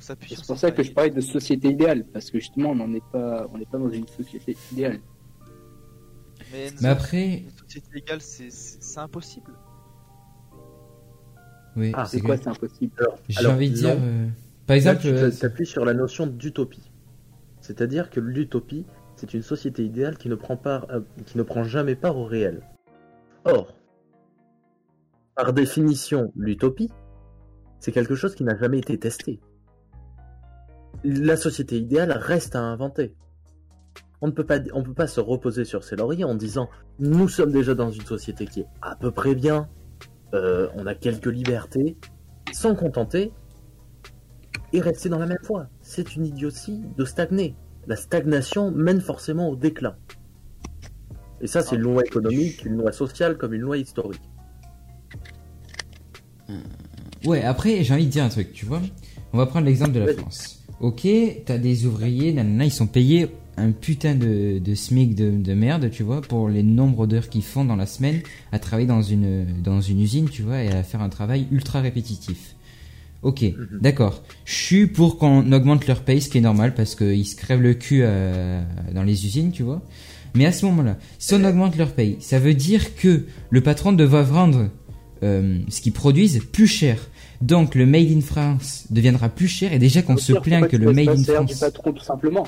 on 0.00 0.02
s'appuie. 0.02 0.34
C'est 0.34 0.46
pour 0.46 0.58
ça 0.58 0.70
que 0.70 0.82
je 0.82 0.92
parlais 0.92 1.10
de 1.10 1.20
société 1.20 1.68
idéale, 1.68 2.04
parce 2.12 2.30
que 2.30 2.38
justement, 2.38 2.70
on 2.70 2.74
n'en 2.74 2.92
est 2.94 3.04
pas, 3.12 3.46
on 3.52 3.58
n'est 3.58 3.66
pas 3.66 3.78
dans 3.78 3.90
une 3.90 4.06
société 4.06 4.56
idéale. 4.72 5.00
Mais, 6.52 6.70
mais 6.80 6.88
après, 6.88 7.38
une 7.38 7.50
société 7.50 7.98
idéale, 7.98 8.20
c'est 8.20 8.98
impossible. 8.98 9.52
Oui, 11.76 11.92
ah, 11.94 12.04
c'est 12.04 12.20
quoi, 12.20 12.36
c'est 12.36 12.48
impossible 12.48 12.92
J'ai 13.28 13.46
envie 13.46 13.70
de 13.70 13.74
dire, 13.76 13.96
euh, 14.00 14.26
par 14.66 14.74
exemple, 14.76 15.02
tu 15.02 15.08
euh, 15.08 15.64
sur 15.64 15.84
la 15.84 15.94
notion 15.94 16.26
d'utopie, 16.26 16.90
c'est-à-dire 17.60 18.10
que 18.10 18.18
l'utopie, 18.18 18.86
c'est 19.14 19.34
une 19.34 19.42
société 19.42 19.84
idéale 19.84 20.16
qui 20.16 20.28
ne, 20.28 20.34
prend 20.34 20.56
part, 20.56 20.86
euh, 20.90 21.00
qui 21.26 21.38
ne 21.38 21.42
prend 21.42 21.62
jamais 21.62 21.94
part 21.94 22.16
au 22.16 22.24
réel. 22.24 22.62
Or, 23.44 23.74
par 25.36 25.52
définition, 25.52 26.32
l'utopie, 26.34 26.90
c'est 27.78 27.92
quelque 27.92 28.14
chose 28.14 28.34
qui 28.34 28.42
n'a 28.42 28.58
jamais 28.58 28.78
été 28.78 28.98
testé. 28.98 29.40
La 31.04 31.36
société 31.36 31.78
idéale 31.78 32.12
reste 32.12 32.56
à 32.56 32.60
inventer. 32.60 33.14
On 34.20 34.26
ne 34.26 34.32
peut 34.32 34.44
pas, 34.44 34.58
on 34.74 34.82
peut 34.82 34.94
pas 34.94 35.06
se 35.06 35.20
reposer 35.20 35.64
sur 35.64 35.82
ses 35.82 35.96
lauriers 35.96 36.24
en 36.24 36.34
disant 36.34 36.68
nous 36.98 37.28
sommes 37.28 37.52
déjà 37.52 37.74
dans 37.74 37.90
une 37.90 38.04
société 38.04 38.46
qui 38.46 38.60
est 38.60 38.66
à 38.82 38.94
peu 38.96 39.10
près 39.10 39.34
bien, 39.34 39.68
euh, 40.34 40.68
on 40.74 40.86
a 40.86 40.94
quelques 40.94 41.26
libertés, 41.26 41.96
s'en 42.52 42.74
contenter 42.74 43.32
et 44.72 44.80
rester 44.80 45.08
dans 45.08 45.18
la 45.18 45.26
même 45.26 45.38
voie. 45.42 45.68
C'est 45.80 46.16
une 46.16 46.26
idiotie 46.26 46.84
de 46.96 47.04
stagner 47.04 47.56
la 47.86 47.96
stagnation 47.96 48.70
mène 48.70 49.00
forcément 49.00 49.48
au 49.48 49.56
déclin. 49.56 49.96
Et 51.40 51.46
ça, 51.46 51.62
c'est 51.62 51.76
une 51.76 51.82
loi 51.82 52.04
économique, 52.04 52.64
une 52.64 52.76
loi 52.76 52.92
sociale 52.92 53.38
comme 53.38 53.54
une 53.54 53.62
loi 53.62 53.78
historique. 53.78 54.20
Ouais, 57.24 57.42
après, 57.42 57.82
j'ai 57.82 57.94
envie 57.94 58.06
de 58.06 58.10
dire 58.10 58.24
un 58.24 58.28
truc, 58.28 58.52
tu 58.52 58.66
vois. 58.66 58.80
On 59.32 59.38
va 59.38 59.46
prendre 59.46 59.66
l'exemple 59.66 59.92
de 59.92 60.00
la 60.00 60.12
France. 60.12 60.59
Ok, 60.80 61.06
t'as 61.44 61.58
des 61.58 61.86
ouvriers, 61.86 62.32
nanana, 62.32 62.64
ils 62.64 62.72
sont 62.72 62.86
payés 62.86 63.28
un 63.58 63.72
putain 63.72 64.14
de, 64.14 64.58
de 64.58 64.74
SMIC 64.74 65.14
de, 65.14 65.30
de, 65.30 65.54
merde, 65.54 65.90
tu 65.90 66.02
vois, 66.02 66.22
pour 66.22 66.48
les 66.48 66.62
nombres 66.62 67.06
d'heures 67.06 67.28
qu'ils 67.28 67.42
font 67.42 67.64
dans 67.64 67.76
la 67.76 67.84
semaine 67.86 68.20
à 68.52 68.58
travailler 68.58 68.88
dans 68.88 69.02
une, 69.02 69.60
dans 69.62 69.82
une 69.82 70.00
usine, 70.00 70.30
tu 70.30 70.42
vois, 70.42 70.62
et 70.62 70.68
à 70.68 70.82
faire 70.82 71.02
un 71.02 71.10
travail 71.10 71.46
ultra 71.50 71.80
répétitif. 71.80 72.54
Ok, 73.22 73.42
mhm. 73.42 73.80
d'accord. 73.80 74.22
Je 74.46 74.54
suis 74.54 74.86
pour 74.86 75.18
qu'on 75.18 75.52
augmente 75.52 75.86
leur 75.86 76.02
paye, 76.02 76.22
ce 76.22 76.30
qui 76.30 76.38
est 76.38 76.42
normal 76.42 76.74
parce 76.74 76.94
qu'ils 76.94 77.26
se 77.26 77.36
crèvent 77.36 77.60
le 77.60 77.74
cul 77.74 78.00
euh, 78.02 78.62
dans 78.94 79.02
les 79.02 79.26
usines, 79.26 79.52
tu 79.52 79.62
vois. 79.62 79.82
Mais 80.34 80.46
à 80.46 80.52
ce 80.52 80.64
moment-là, 80.66 80.96
si 81.18 81.34
on 81.34 81.44
augmente 81.44 81.76
leur 81.76 81.92
paye, 81.92 82.16
ça 82.20 82.38
veut 82.38 82.54
dire 82.54 82.94
que 82.94 83.26
le 83.50 83.60
patron 83.60 83.92
devra 83.92 84.22
vendre 84.22 84.70
euh, 85.22 85.58
ce 85.68 85.82
qu'ils 85.82 85.92
produisent 85.92 86.40
plus 86.52 86.66
cher. 86.66 86.98
Donc 87.40 87.74
le 87.74 87.86
Made 87.86 88.10
in 88.10 88.20
France 88.20 88.86
deviendra 88.90 89.28
plus 89.30 89.48
cher 89.48 89.72
et 89.72 89.78
déjà 89.78 90.02
qu'on 90.02 90.16
se 90.18 90.32
plaint 90.34 90.68
que 90.68 90.76
le 90.76 90.92
Made 90.92 91.08
in 91.08 91.22
France. 91.24 91.46
du 91.50 91.56
patron 91.56 91.92
tout 91.92 92.04
simplement. 92.04 92.46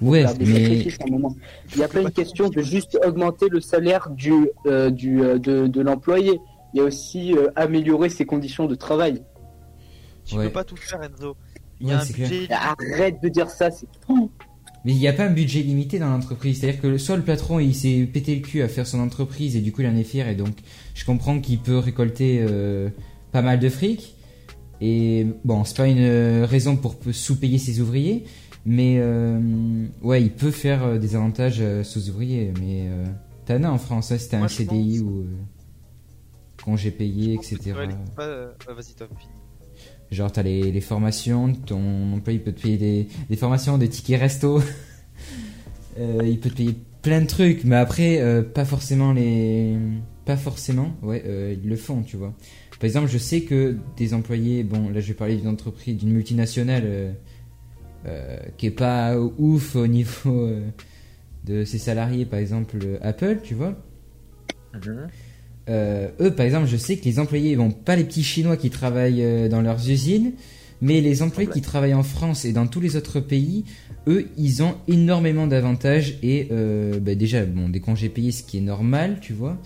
Ouais, 0.00 0.24
mais 0.40 0.80
il 0.80 1.76
n'y 1.78 1.84
a 1.84 1.88
pas 1.88 2.00
une 2.00 2.10
question 2.10 2.48
de 2.48 2.60
juste 2.60 2.98
augmenter 3.06 3.48
le 3.48 3.60
salaire 3.60 4.10
du, 4.10 4.32
euh, 4.66 4.90
du 4.90 5.18
de, 5.18 5.68
de 5.68 5.80
l'employé 5.80 6.40
il 6.74 6.78
y 6.78 6.80
a 6.80 6.84
aussi 6.84 7.34
euh, 7.34 7.48
améliorer 7.54 8.08
ses 8.08 8.24
conditions 8.24 8.66
de 8.66 8.74
travail. 8.74 9.22
Tu 10.24 10.36
Ouais. 10.36 10.46
peux 10.46 10.52
pas 10.52 10.64
tout 10.64 10.76
faire, 10.76 11.00
Enzo. 11.02 11.36
Il 11.80 11.86
y 11.88 11.90
Ouais, 11.90 11.96
a 11.96 12.00
un 12.00 12.04
budget. 12.06 12.48
Arrête 12.50 13.22
de 13.22 13.28
dire 13.28 13.50
ça, 13.50 13.70
c'est 13.70 13.86
trop. 14.00 14.30
Mais 14.84 14.92
il 14.92 14.98
n'y 14.98 15.06
a 15.06 15.12
pas 15.12 15.26
un 15.26 15.30
budget 15.30 15.60
limité 15.60 15.98
dans 16.00 16.08
l'entreprise. 16.08 16.58
C'est-à-dire 16.60 16.80
que 16.80 16.96
soit 16.98 17.16
le 17.16 17.22
patron 17.22 17.60
il 17.60 17.74
s'est 17.74 18.08
pété 18.12 18.34
le 18.34 18.40
cul 18.40 18.62
à 18.62 18.68
faire 18.68 18.86
son 18.86 18.98
entreprise 19.00 19.54
et 19.54 19.60
du 19.60 19.70
coup 19.70 19.82
il 19.82 19.86
en 19.86 19.94
est 19.96 20.02
fier 20.02 20.26
et 20.28 20.34
donc 20.34 20.54
je 20.94 21.04
comprends 21.04 21.38
qu'il 21.40 21.58
peut 21.60 21.78
récolter 21.78 22.44
euh, 22.48 22.88
pas 23.32 23.42
mal 23.42 23.58
de 23.58 23.68
fric. 23.68 24.14
Et 24.80 25.26
bon, 25.44 25.64
c'est 25.64 25.76
pas 25.76 25.88
une 25.88 25.98
euh, 26.00 26.46
raison 26.48 26.76
pour 26.76 26.96
sous-payer 27.12 27.58
ses 27.58 27.80
ouvriers, 27.80 28.24
mais 28.66 28.96
euh, 28.98 29.40
ouais, 30.02 30.22
il 30.22 30.32
peut 30.32 30.50
faire 30.50 30.82
euh, 30.84 30.98
des 30.98 31.14
avantages 31.14 31.60
aux 31.60 32.08
ouvriers. 32.08 32.52
Mais 32.60 32.88
euh, 32.88 33.04
t'en 33.46 33.62
as 33.64 33.70
en 33.70 33.78
France, 33.78 34.10
hein, 34.12 34.18
si 34.18 34.28
t'as 34.28 34.38
un 34.40 34.48
CDI 34.48 34.98
pense- 34.98 35.08
ou 35.08 35.20
euh, 35.20 35.26
congé 36.64 36.90
payé, 36.90 37.34
etc. 37.34 37.72
Vas-y, 38.16 38.94
Tom. 38.96 39.08
Genre, 40.10 40.30
t'as 40.30 40.42
les, 40.42 40.70
les 40.72 40.80
formations, 40.80 41.52
ton 41.54 42.12
employé 42.12 42.38
peut 42.38 42.52
te 42.52 42.60
payer 42.60 42.76
des, 42.76 43.08
des 43.30 43.36
formations, 43.36 43.78
des 43.78 43.88
tickets 43.88 44.20
resto. 44.20 44.60
Il 45.98 46.38
peut 46.40 46.50
te 46.50 46.56
payer 46.56 46.76
plein 47.02 47.20
de 47.20 47.26
trucs, 47.26 47.64
mais 47.64 47.76
après, 47.76 48.20
euh, 48.20 48.42
pas 48.42 48.64
forcément 48.64 49.12
les. 49.12 49.76
Pas 50.24 50.36
forcément, 50.36 50.96
ouais, 51.02 51.22
euh, 51.26 51.54
ils 51.60 51.68
le 51.68 51.76
font, 51.76 52.02
tu 52.02 52.16
vois. 52.16 52.32
Par 52.78 52.86
exemple, 52.86 53.08
je 53.08 53.18
sais 53.18 53.42
que 53.42 53.76
des 53.96 54.14
employés, 54.14 54.62
bon, 54.62 54.88
là 54.88 55.00
je 55.00 55.08
vais 55.08 55.14
parler 55.14 55.36
d'une 55.36 55.48
entreprise, 55.48 55.96
d'une 55.96 56.12
multinationale 56.12 57.14
euh, 58.06 58.38
qui 58.56 58.66
est 58.66 58.70
pas 58.70 59.18
ouf 59.18 59.76
au 59.76 59.86
niveau 59.86 60.50
de 61.44 61.64
ses 61.64 61.78
salariés, 61.78 62.24
par 62.24 62.38
exemple 62.38 62.78
Apple, 63.02 63.38
tu 63.42 63.54
vois. 63.54 63.76
Mhm. 64.74 65.08
Euh, 65.68 66.08
eux, 66.20 66.34
par 66.34 66.46
exemple, 66.46 66.66
je 66.66 66.76
sais 66.76 66.96
que 66.96 67.04
les 67.04 67.18
employés, 67.18 67.54
bon, 67.56 67.70
pas 67.70 67.96
les 67.96 68.04
petits 68.04 68.24
Chinois 68.24 68.56
qui 68.56 68.70
travaillent 68.70 69.48
dans 69.48 69.62
leurs 69.62 69.88
usines, 69.88 70.32
mais 70.82 71.00
les 71.00 71.22
employés 71.22 71.48
qui 71.48 71.62
travaillent 71.62 71.94
en 71.94 72.02
France 72.02 72.44
et 72.44 72.52
dans 72.52 72.66
tous 72.66 72.80
les 72.80 72.96
autres 72.96 73.20
pays, 73.20 73.64
eux, 74.08 74.26
ils 74.36 74.62
ont 74.62 74.74
énormément 74.88 75.46
d'avantages 75.46 76.18
et 76.22 76.48
euh, 76.50 76.98
bah, 76.98 77.14
déjà, 77.14 77.46
bon, 77.46 77.68
des 77.68 77.80
congés 77.80 78.08
payés, 78.08 78.32
ce 78.32 78.42
qui 78.42 78.58
est 78.58 78.62
normal, 78.62 79.18
tu 79.20 79.32
vois. 79.32 79.56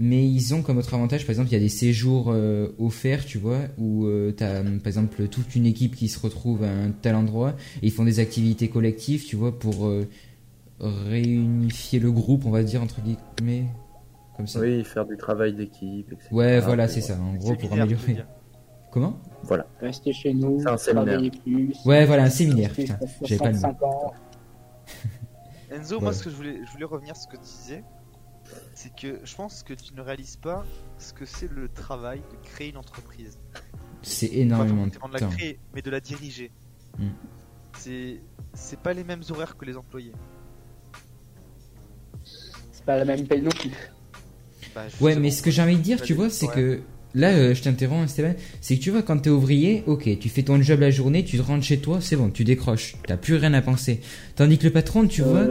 Mais 0.00 0.28
ils 0.28 0.52
ont 0.52 0.62
comme 0.62 0.78
autre 0.78 0.92
avantage, 0.92 1.22
par 1.22 1.30
exemple, 1.30 1.50
il 1.50 1.52
y 1.52 1.56
a 1.56 1.60
des 1.60 1.68
séjours 1.68 2.32
euh, 2.32 2.70
offerts, 2.80 3.24
tu 3.24 3.38
vois, 3.38 3.60
où 3.78 4.08
tu 4.36 4.42
as, 4.42 4.62
par 4.62 4.86
exemple, 4.88 5.28
toute 5.28 5.54
une 5.54 5.64
équipe 5.64 5.94
qui 5.94 6.08
se 6.08 6.18
retrouve 6.18 6.64
à 6.64 6.70
un 6.70 6.90
tel 6.90 7.14
endroit 7.14 7.54
et 7.80 7.86
ils 7.86 7.92
font 7.92 8.04
des 8.04 8.18
activités 8.18 8.68
collectives, 8.68 9.24
tu 9.24 9.36
vois, 9.36 9.56
pour 9.56 9.86
euh, 9.86 10.08
réunifier 11.08 12.00
le 12.00 12.10
groupe, 12.10 12.46
on 12.46 12.50
va 12.50 12.64
dire, 12.64 12.82
entre 12.82 13.00
guillemets, 13.00 13.66
comme 14.36 14.48
ça. 14.48 14.58
Oui, 14.58 14.82
faire 14.82 15.06
du 15.06 15.16
travail 15.16 15.54
d'équipe, 15.54 16.10
etc. 16.12 16.28
Ouais, 16.32 16.58
voilà, 16.58 16.88
c'est 16.88 17.00
ça. 17.00 17.16
En 17.20 17.34
gros, 17.34 17.54
pour 17.54 17.72
améliorer. 17.72 18.24
Comment 18.94 19.18
Voilà. 19.42 19.66
Rester 19.80 20.12
chez 20.12 20.32
nous, 20.32 20.60
C'est 20.60 20.68
un 20.68 20.76
séminaire. 20.76 21.20
plus. 21.42 21.74
Ouais, 21.84 22.06
voilà, 22.06 22.22
un 22.22 22.30
séminaire. 22.30 22.70
Putain, 22.72 22.96
j'avais 23.22 23.38
pas 23.38 23.48
le 23.50 23.54
mot. 23.54 23.60
65 23.60 23.82
ans. 23.82 24.14
Enzo, 25.72 25.96
Ouais. 25.96 26.00
moi, 26.02 26.12
ce 26.12 26.22
que 26.22 26.30
je 26.30 26.36
voulais, 26.36 26.60
je 26.64 26.70
voulais 26.70 26.84
revenir 26.84 27.16
sur 27.16 27.24
ce 27.24 27.28
que 27.36 27.42
tu 27.42 27.42
disais, 27.42 27.82
c'est 28.76 28.94
que 28.94 29.18
je 29.24 29.34
pense 29.34 29.64
que 29.64 29.74
tu 29.74 29.94
ne 29.94 30.00
réalises 30.00 30.36
pas 30.36 30.64
ce 30.98 31.12
que 31.12 31.24
c'est 31.26 31.50
le 31.50 31.68
travail 31.68 32.20
de 32.20 32.48
créer 32.48 32.68
une 32.70 32.76
entreprise. 32.76 33.36
C'est 34.02 34.26
énormément 34.32 34.86
de 34.86 34.92
forcément 34.92 35.08
de 35.08 35.14
la 35.14 35.20
temps. 35.20 35.30
créer, 35.30 35.58
mais 35.74 35.82
de 35.82 35.90
la 35.90 35.98
diriger. 35.98 36.52
Hmm. 36.96 37.08
C'est, 37.76 38.20
c'est 38.52 38.78
pas 38.78 38.92
les 38.92 39.02
mêmes 39.02 39.22
horaires 39.28 39.56
que 39.56 39.64
les 39.64 39.76
employés. 39.76 40.12
C'est 42.22 42.84
pas 42.84 42.96
la 42.96 43.04
même 43.04 43.26
paye 43.26 43.42
non 43.42 43.50
plus. 43.50 43.72
Bah, 44.72 44.82
Ouais, 45.00 45.16
mais 45.16 45.32
ce 45.32 45.42
que 45.42 45.50
j'ai 45.50 45.62
envie 45.62 45.76
de 45.76 45.82
dire, 45.82 46.00
tu 46.00 46.14
vois, 46.14 46.30
c'est 46.30 46.46
que 46.46 46.80
là, 47.14 47.30
euh, 47.30 47.54
je 47.54 47.62
t'interromps, 47.62 48.10
Stéphane, 48.10 48.34
c'est 48.60 48.76
que 48.76 48.82
tu 48.82 48.90
vois, 48.90 49.02
quand 49.02 49.18
t'es 49.18 49.30
ouvrier, 49.30 49.82
ok, 49.86 50.18
tu 50.18 50.28
fais 50.28 50.42
ton 50.42 50.60
job 50.62 50.80
la 50.80 50.90
journée, 50.90 51.24
tu 51.24 51.40
rentres 51.40 51.64
chez 51.64 51.78
toi, 51.78 52.00
c'est 52.00 52.16
bon, 52.16 52.30
tu 52.30 52.44
décroches, 52.44 52.96
t'as 53.06 53.16
plus 53.16 53.36
rien 53.36 53.54
à 53.54 53.62
penser. 53.62 54.00
Tandis 54.36 54.58
que 54.58 54.64
le 54.64 54.70
patron, 54.72 55.06
tu 55.06 55.22
vois, 55.22 55.48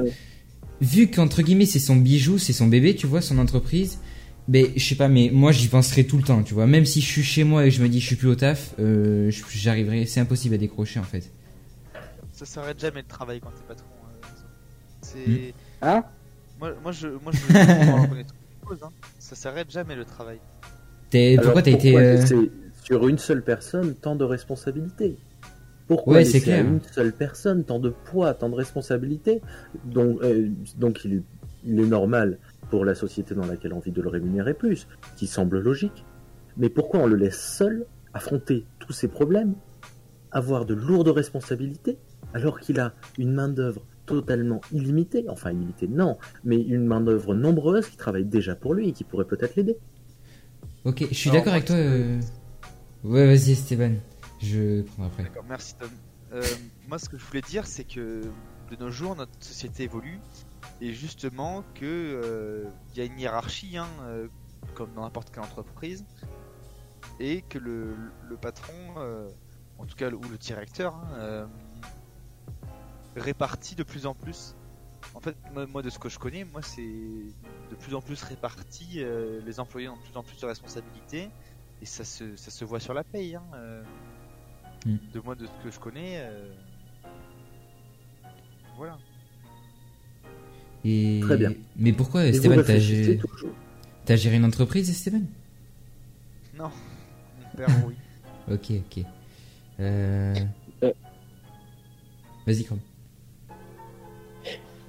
vu 0.81 1.09
qu'entre 1.09 1.41
guillemets 1.41 1.65
c'est 1.65 1.79
son 1.79 1.95
bijou, 1.95 2.37
c'est 2.37 2.53
son 2.53 2.67
bébé, 2.67 2.95
tu 2.95 3.07
vois, 3.07 3.21
son 3.21 3.37
entreprise, 3.37 3.99
ben 4.47 4.67
je 4.75 4.83
sais 4.83 4.95
pas, 4.95 5.07
mais 5.07 5.29
moi 5.31 5.51
j'y 5.53 5.69
penserai 5.69 6.05
tout 6.05 6.17
le 6.17 6.23
temps, 6.23 6.43
tu 6.43 6.53
vois. 6.53 6.67
Même 6.67 6.85
si 6.85 6.99
je 6.99 7.05
suis 7.07 7.23
chez 7.23 7.43
moi 7.45 7.65
et 7.65 7.71
je 7.71 7.81
me 7.81 7.87
dis 7.87 8.01
je 8.01 8.07
suis 8.07 8.15
plus 8.17 8.27
au 8.27 8.35
taf, 8.35 8.73
euh, 8.79 9.31
j'arriverai, 9.53 10.05
c'est 10.05 10.19
impossible 10.19 10.55
à 10.55 10.57
décrocher 10.57 10.99
en 10.99 11.03
fait. 11.03 11.31
Ça 12.33 12.45
s'arrête 12.45 12.79
jamais 12.79 13.01
le 13.01 13.07
travail 13.07 13.39
quand 13.39 13.51
t'es 13.51 13.63
patron. 13.67 13.85
euh. 14.03 14.27
C'est. 15.01 15.53
Hein? 15.81 16.03
Moi, 16.59 16.73
moi, 16.81 16.91
je, 16.91 17.07
moi, 17.07 17.31
je, 17.31 17.53
je 17.53 17.57
hein. 18.83 18.91
Ça 19.19 19.35
s'arrête 19.35 19.71
jamais 19.71 19.95
le 19.95 20.03
travail. 20.03 20.39
T'es- 21.13 21.37
pourquoi 21.39 21.61
t'as 21.61 21.69
été, 21.69 21.95
euh, 21.95 22.15
laisser 22.15 22.51
sur 22.83 23.07
une 23.07 23.19
seule 23.19 23.43
personne 23.43 23.93
tant 23.93 24.15
de 24.15 24.23
responsabilités? 24.23 25.15
Pourquoi 25.87 26.15
Ouais, 26.15 26.25
c'est 26.25 26.39
à 26.39 26.41
clair. 26.41 26.65
une 26.65 26.81
seule 26.81 27.11
personne 27.11 27.63
tant 27.63 27.77
de 27.77 27.89
poids, 27.89 28.33
tant 28.33 28.49
de 28.49 28.55
responsabilités? 28.55 29.39
Donc, 29.85 30.23
euh, 30.23 30.49
donc 30.79 31.05
il, 31.05 31.13
est, 31.17 31.23
il 31.67 31.79
est 31.79 31.85
normal 31.85 32.39
pour 32.71 32.83
la 32.83 32.95
société 32.95 33.35
dans 33.35 33.45
laquelle 33.45 33.73
on 33.73 33.79
vit 33.79 33.91
de 33.91 34.01
le 34.01 34.09
rémunérer 34.09 34.55
plus, 34.55 34.87
qui 35.15 35.27
semble 35.27 35.59
logique. 35.59 36.03
Mais 36.57 36.69
pourquoi 36.69 37.01
on 37.01 37.05
le 37.05 37.15
laisse 37.15 37.39
seul 37.39 37.85
affronter 38.15 38.65
tous 38.79 38.93
ces 38.93 39.07
problèmes, 39.07 39.53
avoir 40.31 40.65
de 40.65 40.73
lourdes 40.73 41.09
responsabilités, 41.09 41.99
alors 42.33 42.59
qu'il 42.59 42.79
a 42.79 42.93
une 43.19 43.33
main-d'œuvre 43.33 43.85
totalement 44.07 44.61
illimitée? 44.71 45.25
Enfin, 45.29 45.51
illimitée, 45.51 45.87
non, 45.87 46.17
mais 46.43 46.59
une 46.59 46.87
main-d'œuvre 46.87 47.35
nombreuse 47.35 47.87
qui 47.87 47.97
travaille 47.97 48.25
déjà 48.25 48.55
pour 48.55 48.73
lui 48.73 48.89
et 48.89 48.91
qui 48.93 49.03
pourrait 49.03 49.25
peut-être 49.25 49.55
l'aider. 49.55 49.77
Ok, 50.85 51.05
je 51.09 51.13
suis 51.13 51.31
d'accord 51.31 51.53
avec 51.53 51.65
toi. 51.65 51.75
euh, 51.75 52.19
Ouais, 53.03 53.25
vas-y, 53.25 53.51
Esteban. 53.51 53.95
Je 54.41 54.81
prendrai 54.81 55.07
après. 55.11 55.23
D'accord, 55.23 55.45
merci 55.47 55.75
Tom. 55.75 55.89
Euh, 56.33 56.41
moi, 56.87 56.99
ce 56.99 57.07
que 57.09 57.17
je 57.17 57.25
voulais 57.25 57.41
dire, 57.41 57.65
c'est 57.67 57.83
que 57.85 58.21
de 58.71 58.75
nos 58.79 58.89
jours, 58.91 59.15
notre 59.15 59.31
société 59.39 59.83
évolue 59.83 60.19
et 60.81 60.93
justement 60.93 61.63
que 61.75 61.85
euh, 61.85 62.63
il 62.91 62.97
y 62.97 63.01
a 63.01 63.05
une 63.05 63.19
hiérarchie, 63.19 63.77
hein, 63.77 63.87
euh, 64.03 64.27
comme 64.73 64.93
dans 64.93 65.03
n'importe 65.03 65.29
quelle 65.33 65.43
entreprise, 65.43 66.03
et 67.19 67.41
que 67.43 67.59
le, 67.59 67.95
le 68.29 68.35
patron, 68.37 68.73
euh, 68.97 69.29
en 69.77 69.85
tout 69.85 69.95
cas 69.95 70.09
ou 70.09 70.21
le 70.29 70.37
directeur, 70.37 70.95
hein, 70.95 71.07
euh, 71.17 71.45
répartit 73.15 73.75
de 73.75 73.83
plus 73.83 74.05
en 74.05 74.13
plus. 74.15 74.55
En 75.13 75.19
fait, 75.19 75.35
moi, 75.53 75.65
moi, 75.67 75.81
de 75.81 75.89
ce 75.89 75.99
que 75.99 76.09
je 76.09 76.17
connais, 76.17 76.43
moi 76.45 76.61
c'est 76.61 76.81
de 77.73 77.77
plus 77.77 77.95
en 77.95 78.01
plus 78.01 78.21
réparti. 78.23 78.85
euh, 78.97 79.41
les 79.45 79.59
employés 79.59 79.89
ont 79.89 79.97
de 79.97 80.01
plus 80.01 80.15
en 80.17 80.23
plus 80.23 80.39
de 80.39 80.45
responsabilités 80.45 81.29
et 81.81 81.85
ça 81.85 82.03
se, 82.03 82.35
ça 82.35 82.51
se 82.51 82.63
voit 82.65 82.79
sur 82.79 82.93
la 82.93 83.03
paye. 83.03 83.35
Hein, 83.35 83.43
euh, 83.55 83.83
Mm. 84.85 84.97
de 85.13 85.19
moi 85.21 85.33
de 85.35 85.45
ce 85.45 85.51
que 85.63 85.71
je 85.71 85.79
connais. 85.79 86.17
euh, 86.17 86.53
Voilà. 88.75 88.97
Et... 90.83 91.21
Très 91.21 91.37
bien. 91.37 91.53
Mais 91.77 91.93
pourquoi, 91.93 92.25
Et 92.25 92.29
Esteban, 92.29 92.61
t'as 92.65 92.77
géré... 92.79 93.17
toujours. 93.17 93.51
t'as 94.03 94.17
géré 94.17 94.35
une 94.35 94.43
entreprise, 94.43 94.89
Esteban 94.89 95.21
Non, 96.57 96.69
mon 97.39 97.57
père, 97.57 97.69
oui. 97.87 97.95
Ok, 98.51 98.71
ok. 98.71 99.05
Euh... 99.79 100.35
Euh. 100.83 100.91
Vas-y, 102.45 102.65
Chrome. 102.65 102.81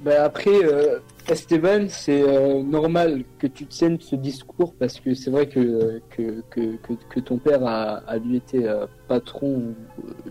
Bah 0.04 0.22
après, 0.22 0.62
euh, 0.62 0.98
Esteban, 1.30 1.86
c'est 1.88 2.20
euh, 2.20 2.62
normal 2.62 3.24
que 3.38 3.46
tu 3.46 3.64
saignes 3.70 3.96
ce 3.98 4.16
discours 4.16 4.74
parce 4.74 5.00
que 5.00 5.14
c'est 5.14 5.30
vrai 5.30 5.48
que, 5.48 6.02
que, 6.10 6.42
que, 6.50 6.76
que, 6.76 6.92
que 7.08 7.20
ton 7.20 7.38
père 7.38 7.64
a, 7.64 8.02
a 8.06 8.18
lui 8.18 8.36
été 8.36 8.68
euh, 8.68 8.84
patron 9.08 9.74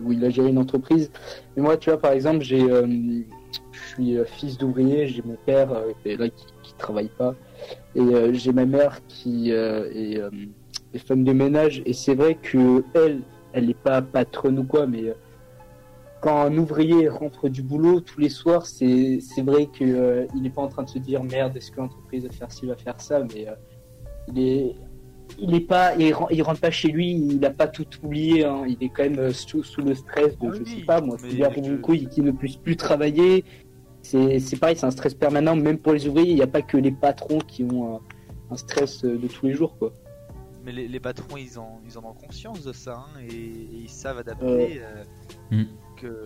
ou, 0.00 0.12
il 0.12 0.24
a 0.24 0.30
géré 0.30 0.50
une 0.50 0.58
entreprise. 0.58 1.10
Mais 1.56 1.62
moi, 1.64 1.76
tu 1.76 1.90
vois, 1.90 1.98
par 1.98 2.12
exemple, 2.12 2.42
j'ai, 2.42 2.62
euh, 2.62 2.86
je 3.72 3.80
suis 3.88 4.16
euh, 4.16 4.24
fils 4.24 4.58
d'ouvrier, 4.58 5.08
j'ai 5.08 5.22
mon 5.22 5.36
père 5.44 5.72
euh, 5.72 5.92
là 6.04 6.28
qui, 6.28 6.46
qui 6.62 6.74
travaille 6.74 7.10
pas 7.18 7.34
et 7.96 8.00
euh, 8.00 8.32
j'ai 8.32 8.52
ma 8.52 8.66
mère 8.66 9.00
qui 9.08 9.50
euh, 9.50 9.90
est, 9.92 10.20
euh, 10.20 10.30
femme 11.04 11.24
de 11.24 11.32
ménage 11.32 11.82
et 11.84 11.94
c'est 11.94 12.14
vrai 12.14 12.36
que 12.40 12.84
elle, 12.94 13.22
elle 13.52 13.66
n'est 13.66 13.74
pas 13.74 14.00
patronne 14.02 14.60
ou 14.60 14.64
quoi, 14.64 14.86
mais 14.86 15.08
euh, 15.08 15.14
quand 16.24 16.40
un 16.40 16.56
ouvrier 16.56 17.08
rentre 17.08 17.48
du 17.50 17.62
boulot 17.62 18.00
tous 18.00 18.18
les 18.18 18.30
soirs, 18.30 18.64
c'est 18.66 19.18
c'est 19.20 19.42
vrai 19.42 19.66
que 19.66 19.84
euh, 19.84 20.26
il 20.34 20.40
n'est 20.42 20.50
pas 20.58 20.62
en 20.62 20.68
train 20.68 20.84
de 20.84 20.88
se 20.88 20.98
dire 20.98 21.22
merde, 21.22 21.54
est-ce 21.58 21.70
que 21.70 21.80
l'entreprise 21.82 22.24
va 22.24 22.30
faire 22.32 22.50
ci, 22.50 22.64
va 22.66 22.76
faire 22.76 22.98
ça, 23.08 23.16
mais 23.30 23.46
euh, 23.46 23.52
il 24.28 24.38
est 24.38 24.74
il 25.38 25.54
est 25.54 25.60
pas 25.74 25.94
il, 25.96 26.12
ren- 26.14 26.28
il 26.30 26.42
rentre 26.42 26.60
pas 26.60 26.70
chez 26.70 26.88
lui, 26.88 27.10
il 27.12 27.38
n'a 27.40 27.50
pas 27.50 27.68
tout 27.68 27.86
oublié, 28.02 28.44
hein, 28.44 28.64
il 28.66 28.78
est 28.84 28.88
quand 28.88 29.02
même 29.02 29.18
euh, 29.18 29.32
sous, 29.32 29.62
sous 29.62 29.82
le 29.82 29.94
stress 29.94 30.38
de 30.38 30.48
Ah 30.48 30.52
je 30.54 30.62
oui, 30.62 30.74
sais 30.80 30.84
pas 30.86 31.00
moi, 31.02 31.16
lui 31.30 31.44
arrive 31.44 31.64
je- 31.64 31.70
une 31.72 31.80
couille 31.82 32.06
qui 32.08 32.22
ne 32.22 32.30
puisse 32.30 32.56
plus 32.56 32.76
travailler, 32.76 33.44
c'est 34.02 34.38
c'est 34.38 34.56
pareil, 34.56 34.76
c'est 34.76 34.86
un 34.86 34.90
stress 34.98 35.12
permanent, 35.14 35.54
même 35.56 35.78
pour 35.78 35.92
les 35.92 36.06
ouvriers, 36.08 36.30
il 36.30 36.36
n'y 36.36 36.42
a 36.42 36.46
pas 36.46 36.62
que 36.62 36.78
les 36.78 36.92
patrons 36.92 37.38
qui 37.40 37.64
ont 37.64 37.96
un, 37.96 38.00
un 38.50 38.56
stress 38.56 39.04
euh, 39.04 39.18
de 39.18 39.26
tous 39.28 39.44
les 39.46 39.52
jours 39.52 39.76
quoi. 39.78 39.92
Mais 40.64 40.72
les, 40.72 40.88
les 40.88 41.00
patrons, 41.00 41.36
ils, 41.36 41.58
en, 41.58 41.80
ils 41.86 41.98
en 41.98 42.04
ont 42.10 42.14
conscience 42.14 42.64
de 42.64 42.72
ça 42.72 42.94
hein, 43.06 43.20
et, 43.28 43.34
et 43.34 43.68
ils 43.82 43.90
savent 43.90 44.18
adapter. 44.18 44.80
euh, 44.80 45.04
Mm. 45.50 45.64
Que, 45.96 46.24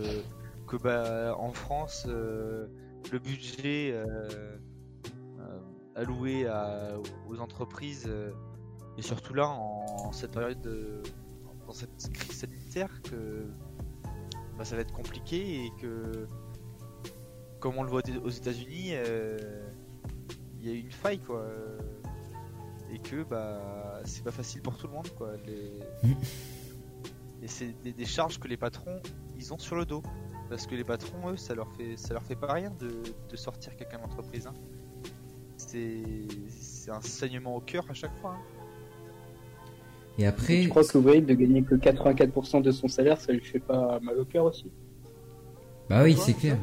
que 0.67 0.77
bah, 0.77 1.35
en 1.37 1.51
France, 1.51 2.05
euh, 2.07 2.67
le 3.11 3.19
budget 3.19 3.91
euh, 3.93 4.05
euh, 5.39 5.59
alloué 5.95 6.47
à- 6.47 6.97
aux 7.27 7.39
entreprises, 7.39 8.09
et 8.97 9.01
surtout 9.01 9.33
là, 9.33 9.47
en, 9.47 10.11
cette 10.11 10.31
période, 10.31 10.61
de, 10.61 11.01
dans 11.65 11.73
cette 11.73 12.11
crise 12.13 12.37
sanitaire, 12.39 13.01
que 13.03 13.47
bah, 14.57 14.65
ça 14.65 14.75
va 14.75 14.81
être 14.81 14.93
compliqué 14.93 15.65
et 15.65 15.71
que, 15.81 16.27
comme 17.59 17.77
on 17.77 17.83
le 17.83 17.89
voit 17.89 18.01
aux 18.23 18.29
États-Unis, 18.29 18.93
il 20.59 20.67
y 20.67 20.69
a 20.69 20.73
une 20.73 20.91
faille 20.91 21.19
quoi 21.19 21.45
et 22.91 22.97
que 22.97 23.23
bah 23.23 24.01
c'est 24.03 24.23
pas 24.23 24.31
facile 24.31 24.61
pour 24.63 24.75
tout 24.75 24.87
le 24.87 24.93
monde 24.93 25.07
quoi. 25.17 25.35
Les... 25.45 25.79
et 27.41 27.47
c'est 27.47 27.73
des, 27.83 28.05
charges 28.05 28.39
que 28.39 28.47
les 28.47 28.57
patrons 28.57 29.01
ils 29.37 29.53
ont 29.53 29.57
sur 29.57 29.75
le 29.75 29.85
dos 29.85 30.03
parce 30.49 30.67
que 30.67 30.75
les 30.75 30.83
patrons 30.83 31.31
eux 31.31 31.37
ça 31.37 31.55
leur 31.55 31.71
fait 31.73 31.95
ça 31.95 32.13
leur 32.13 32.23
fait 32.23 32.35
pas 32.35 32.53
rien 32.53 32.71
de, 32.79 33.35
sortir 33.35 33.75
quelqu'un 33.75 33.99
d'entreprise. 33.99 34.47
Hein. 34.47 34.53
C'est 35.57 36.89
un 36.89 37.01
saignement 37.01 37.55
au 37.55 37.59
cœur 37.59 37.85
à 37.89 37.93
chaque 37.93 38.15
fois. 38.19 38.31
Hein. 38.31 38.59
Et 40.19 40.25
après. 40.25 40.63
Je 40.63 40.69
crois 40.69 40.83
que 40.83 40.97
voyez 40.97 41.21
de 41.21 41.33
gagner 41.33 41.63
que 41.63 41.75
84% 41.75 42.61
de 42.61 42.71
son 42.71 42.87
salaire, 42.87 43.19
ça 43.19 43.31
lui 43.31 43.43
fait 43.43 43.59
pas 43.59 43.99
mal 44.01 44.19
au 44.19 44.25
cœur 44.25 44.45
aussi 44.45 44.69
Bah 45.89 46.03
oui, 46.03 46.15
c'est 46.17 46.33
clair. 46.33 46.57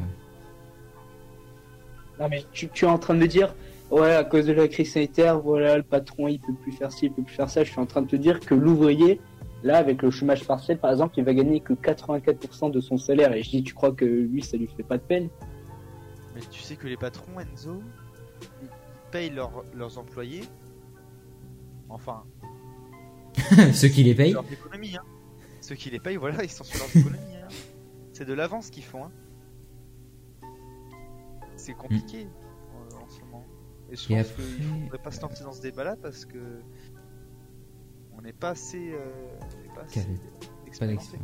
Non 2.21 2.29
mais 2.29 2.45
tu, 2.53 2.69
tu, 2.69 2.85
es 2.85 2.89
en 2.89 2.99
train 2.99 3.15
de 3.15 3.21
me 3.21 3.27
dire, 3.27 3.55
ouais, 3.91 4.15
à 4.15 4.25
cause 4.25 4.47
de 4.47 4.53
la 4.53 4.69
crise 4.69 4.93
sanitaire, 4.93 5.39
voilà, 5.39 5.77
le 5.77 5.83
patron, 5.83 6.29
il 6.29 6.39
peut 6.39 6.55
plus 6.55 6.73
faire 6.73 6.93
ci, 6.93 7.07
il 7.07 7.12
peut 7.12 7.23
plus 7.23 7.35
faire 7.35 7.51
ça. 7.51 7.65
Je 7.65 7.71
suis 7.71 7.81
en 7.81 7.87
train 7.87 8.03
de 8.03 8.09
te 8.09 8.17
dire 8.17 8.41
que 8.41 8.55
l'ouvrier, 8.55 9.21
là, 9.66 9.79
avec 9.79 10.02
le 10.02 10.11
chômage 10.11 10.44
partiel, 10.44 10.79
par 10.79 10.90
exemple, 10.90 11.14
il 11.18 11.24
va 11.24 11.35
gagner 11.35 11.61
que 11.61 11.74
84% 11.74 12.70
de 12.70 12.81
son 12.81 12.96
salaire. 12.96 13.33
Et 13.33 13.42
je 13.42 13.50
dis, 13.50 13.62
tu 13.62 13.74
crois 13.74 13.92
que 13.92 14.05
lui, 14.05 14.42
ça 14.42 14.57
lui 14.57 14.68
fait 14.68 14.83
pas 14.83 14.96
de 14.96 15.02
peine? 15.02 15.29
Mais 16.35 16.40
tu 16.50 16.62
sais 16.62 16.76
que 16.76 16.87
les 16.87 16.96
patrons, 16.96 17.38
Enzo, 17.40 17.83
ils 18.62 18.68
payent 19.11 19.33
leurs 19.74 19.98
employés. 19.98 20.44
Enfin. 21.88 22.24
Ceux 23.72 23.88
qui 23.88 24.02
les 24.02 24.14
payent 24.14 24.33
leur 24.33 24.50
économie, 24.50 24.96
hein. 24.96 25.05
Ceux 25.61 25.74
qui 25.74 25.90
les 25.90 25.98
payent, 25.98 26.16
voilà, 26.16 26.42
ils 26.44 26.50
sont 26.50 26.64
sur 26.64 26.79
leur 26.79 26.88
économie. 26.96 27.37
Hein. 27.37 27.48
C'est 28.12 28.24
de 28.24 28.33
l'avance 28.33 28.70
qu'ils 28.70 28.85
font. 28.85 29.05
Hein. 29.05 29.12
C'est 31.57 31.74
compliqué. 31.74 32.29
Et 33.90 33.96
je 33.96 34.09
pense 34.09 34.33
qu'il 34.33 34.74
ne 34.74 34.83
faudrait 34.85 34.98
pas 34.98 35.11
se 35.11 35.20
lancer 35.20 35.44
dans 35.44 35.52
ce 35.52 35.62
débat-là 35.62 35.96
parce 36.00 36.24
que 36.24 36.38
on 38.27 38.33
pas 38.39 38.51
assez, 38.51 38.93
euh, 38.93 39.75
pas 39.75 39.83
assez 40.85 41.19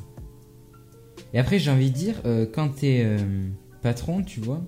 Et 1.33 1.39
après, 1.39 1.59
j'ai 1.59 1.71
envie 1.71 1.91
de 1.91 1.97
dire, 1.97 2.15
euh, 2.25 2.47
quand 2.53 2.77
tu 2.77 2.87
es 2.87 3.05
euh, 3.05 3.19
patron, 3.83 4.23
tu 4.23 4.41
vois, 4.41 4.63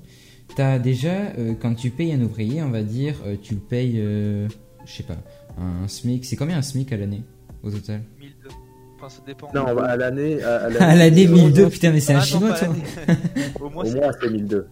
tu 0.55 0.63
as 0.63 0.79
déjà, 0.79 1.33
quand 1.61 1.75
tu 1.75 1.91
payes 1.91 2.13
un 2.13 2.21
ouvrier, 2.21 2.63
on 2.63 2.71
va 2.71 2.83
dire, 2.83 3.17
tu 3.43 3.55
le 3.55 3.61
payes, 3.61 3.97
je 3.97 4.49
sais 4.87 5.03
pas, 5.03 5.17
un 5.59 5.89
SMIC. 5.89 6.25
C'est 6.25 6.37
combien 6.37 6.59
un 6.59 6.63
SMIC 6.63 6.93
à 6.93 6.97
l'année 6.97 7.23
au 7.63 7.71
total? 7.71 8.03
1002. 8.21 8.49
Enfin, 8.97 9.09
ça 9.09 9.23
dépend. 9.27 9.51
Non, 9.55 9.67
à 9.67 9.97
l'année. 9.97 10.43
À 10.43 10.69
l'année 10.97 11.27
1002, 11.27 11.69
putain, 11.71 11.93
mais 11.93 12.01
c'est 12.01 12.15
un 12.15 12.19
ah, 12.19 12.23
chinois, 12.23 12.53
toi. 12.53 12.69
Au 13.61 13.71
moins, 13.71 13.85
c'est 13.85 14.31
1002. 14.31 14.69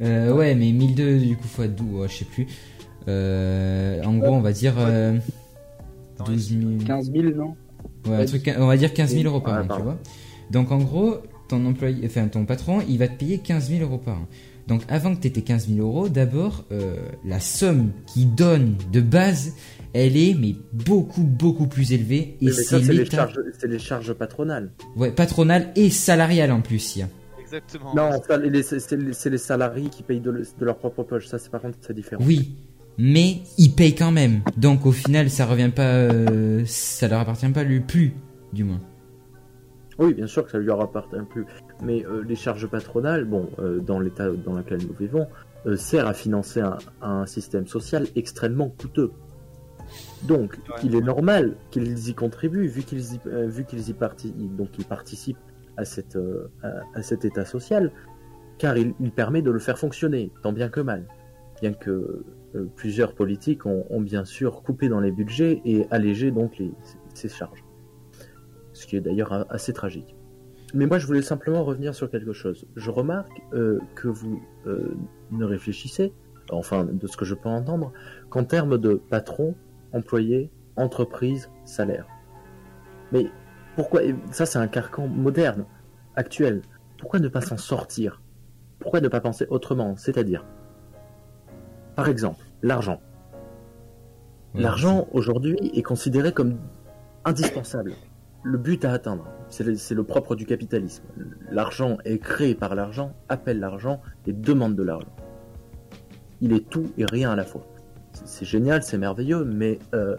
Euh, 0.00 0.32
ouais, 0.32 0.54
mais 0.54 0.72
1002 0.72 1.18
du 1.18 1.36
coup 1.36 1.46
fois 1.46 1.68
12, 1.68 2.10
je 2.10 2.16
sais 2.16 2.24
plus. 2.24 2.46
Euh, 3.06 4.02
en 4.02 4.14
gros, 4.16 4.32
on 4.32 4.40
va 4.40 4.52
dire 4.52 4.74
12 6.18 6.48
000. 6.48 6.60
15 6.86 7.12
000, 7.12 7.24
non 7.36 7.54
Ouais, 8.06 8.16
un 8.16 8.24
truc, 8.24 8.50
on 8.58 8.66
va 8.66 8.76
dire 8.76 8.92
15 8.92 9.14
000 9.14 9.24
euros 9.24 9.40
par 9.40 9.64
an, 9.64 9.76
tu 9.76 9.82
vois. 9.82 9.98
Donc 10.50 10.70
en 10.72 10.78
gros, 10.78 11.18
ton 11.48 11.64
employé, 11.66 12.06
enfin 12.06 12.28
ton 12.28 12.44
patron, 12.44 12.80
il 12.88 12.98
va 12.98 13.08
te 13.08 13.18
payer 13.18 13.38
15 13.38 13.70
000 13.70 13.82
euros 13.82 13.98
par 13.98 14.18
an. 14.18 14.26
Donc 14.66 14.82
avant 14.88 15.14
que 15.14 15.20
tu 15.20 15.28
aies 15.28 15.32
tes 15.32 15.42
15 15.42 15.68
000 15.68 15.86
euros, 15.86 16.08
d'abord, 16.08 16.64
euh, 16.72 16.96
la 17.24 17.40
somme 17.40 17.90
qu'il 18.06 18.34
donne 18.34 18.76
de 18.92 19.00
base, 19.00 19.54
elle 19.92 20.16
est 20.16 20.34
mais 20.34 20.54
beaucoup 20.72 21.22
beaucoup 21.22 21.66
plus 21.66 21.92
élevée. 21.92 22.36
Et 22.40 22.50
c'est 22.50 22.78
les, 22.80 23.04
charges, 23.04 23.38
les 23.62 23.78
charges 23.78 24.12
patronales. 24.14 24.72
Ouais, 24.96 25.10
patronales 25.12 25.72
et 25.76 25.90
salariales 25.90 26.52
en 26.52 26.60
plus. 26.60 26.98
Exactement. 27.40 27.94
Non, 27.94 28.10
c'est 28.26 29.30
les, 29.30 29.38
salariés 29.38 29.88
qui 29.88 30.02
payent 30.02 30.20
de, 30.20 30.44
leur 30.60 30.78
propre 30.78 31.02
poche. 31.02 31.26
Ça, 31.26 31.38
c'est 31.38 31.50
par 31.50 31.60
contre, 31.60 31.78
c'est 31.80 31.94
différent. 31.94 32.22
Oui, 32.26 32.56
mais 32.98 33.38
ils 33.58 33.74
payent 33.74 33.94
quand 33.94 34.12
même. 34.12 34.42
Donc 34.56 34.86
au 34.86 34.92
final, 34.92 35.30
ça 35.30 35.46
revient 35.46 35.70
pas, 35.74 35.82
euh, 35.82 36.62
ça 36.66 37.08
leur 37.08 37.20
appartient 37.20 37.48
pas 37.48 37.64
lui 37.64 37.80
plus, 37.80 38.14
du 38.52 38.64
moins. 38.64 38.80
Oui, 39.98 40.14
bien 40.14 40.26
sûr 40.26 40.44
que 40.44 40.50
ça 40.50 40.58
lui 40.58 40.70
appartient 40.70 41.16
plus. 41.30 41.46
Mais 41.82 42.04
euh, 42.04 42.22
les 42.26 42.34
charges 42.34 42.66
patronales, 42.66 43.24
bon, 43.24 43.48
euh, 43.60 43.80
dans 43.80 44.00
l'état 44.00 44.28
dans 44.30 44.54
lequel 44.54 44.80
nous 44.86 44.94
vivons, 44.98 45.26
sert 45.76 46.06
à 46.06 46.12
financer 46.12 46.60
un, 47.00 47.24
système 47.24 47.66
social 47.66 48.06
extrêmement 48.16 48.68
coûteux. 48.68 49.12
Donc, 50.24 50.58
il 50.82 50.94
est 50.94 51.00
normal 51.00 51.56
qu'ils 51.70 52.10
y 52.10 52.14
contribuent, 52.14 52.66
vu 52.66 52.82
qu'ils 52.82 53.14
y, 53.14 53.20
vu 53.46 53.64
qu'ils 53.64 53.88
y 53.88 53.94
participent, 53.94 54.56
donc 54.56 54.68
ils 54.78 54.84
participent 54.84 55.38
à, 55.76 55.84
cette, 55.84 56.16
euh, 56.16 56.48
à, 56.94 57.02
cet 57.02 57.24
état 57.24 57.44
social, 57.44 57.90
car 58.58 58.76
il, 58.76 58.94
permet 59.14 59.42
de 59.42 59.50
le 59.50 59.58
faire 59.58 59.78
fonctionner, 59.78 60.30
tant 60.42 60.52
bien 60.52 60.68
que 60.68 60.80
mal. 60.80 61.06
Bien 61.60 61.72
que 61.72 62.24
euh, 62.54 62.66
plusieurs 62.76 63.14
politiques 63.14 63.66
ont, 63.66 64.00
bien 64.00 64.24
sûr 64.24 64.62
coupé 64.62 64.88
dans 64.88 65.00
les 65.00 65.10
budgets 65.10 65.60
et 65.64 65.86
allégé 65.90 66.30
donc 66.30 66.62
ces 67.14 67.28
charges. 67.28 67.64
Ce 68.72 68.86
qui 68.86 68.96
est 68.96 69.00
d'ailleurs 69.00 69.46
assez 69.50 69.72
tragique. 69.72 70.16
Mais 70.72 70.86
moi, 70.86 70.98
je 70.98 71.06
voulais 71.06 71.22
simplement 71.22 71.62
revenir 71.64 71.94
sur 71.94 72.10
quelque 72.10 72.32
chose. 72.32 72.66
Je 72.74 72.90
remarque 72.90 73.40
euh, 73.52 73.78
que 73.94 74.08
vous 74.08 74.42
ne 75.30 75.44
réfléchissez, 75.44 76.12
enfin 76.50 76.84
de 76.84 77.06
ce 77.06 77.16
que 77.16 77.24
je 77.24 77.34
peux 77.34 77.48
entendre, 77.48 77.92
qu'en 78.30 78.44
termes 78.44 78.78
de 78.78 78.94
patron, 78.94 79.54
employé, 79.92 80.50
entreprise, 80.76 81.50
salaire. 81.64 82.06
Mais 83.12 83.26
pourquoi 83.76 84.00
Ça, 84.30 84.46
c'est 84.46 84.58
un 84.58 84.68
carcan 84.68 85.06
moderne, 85.06 85.64
actuel. 86.16 86.62
Pourquoi 86.98 87.20
ne 87.20 87.28
pas 87.28 87.40
s'en 87.40 87.56
sortir? 87.56 88.22
Pourquoi 88.78 89.00
ne 89.00 89.08
pas 89.08 89.20
penser 89.20 89.46
autrement? 89.50 89.96
C'est-à-dire, 89.96 90.44
par 91.94 92.08
exemple, 92.08 92.43
l'argent. 92.64 93.00
L'argent, 94.54 95.06
aujourd'hui, 95.12 95.56
est 95.74 95.82
considéré 95.82 96.32
comme 96.32 96.56
indispensable. 97.24 97.92
Le 98.42 98.56
but 98.56 98.84
à 98.84 98.92
atteindre, 98.92 99.26
c'est 99.48 99.64
le, 99.64 100.02
propre 100.04 100.34
du 100.34 100.46
capitalisme. 100.46 101.04
L'argent 101.50 101.98
est 102.04 102.18
créé 102.18 102.54
par 102.54 102.74
l'argent, 102.74 103.14
appelle 103.28 103.60
l'argent 103.60 104.00
et 104.26 104.32
demande 104.32 104.76
de 104.76 104.82
l'argent. 104.82 105.14
Il 106.40 106.52
est 106.52 106.68
tout 106.68 106.90
et 106.96 107.04
rien 107.04 107.32
à 107.32 107.36
la 107.36 107.44
fois. 107.44 107.66
C'est 108.12 108.44
génial, 108.44 108.82
c'est 108.82 108.98
merveilleux, 108.98 109.44
mais 109.44 109.78
euh, 109.94 110.16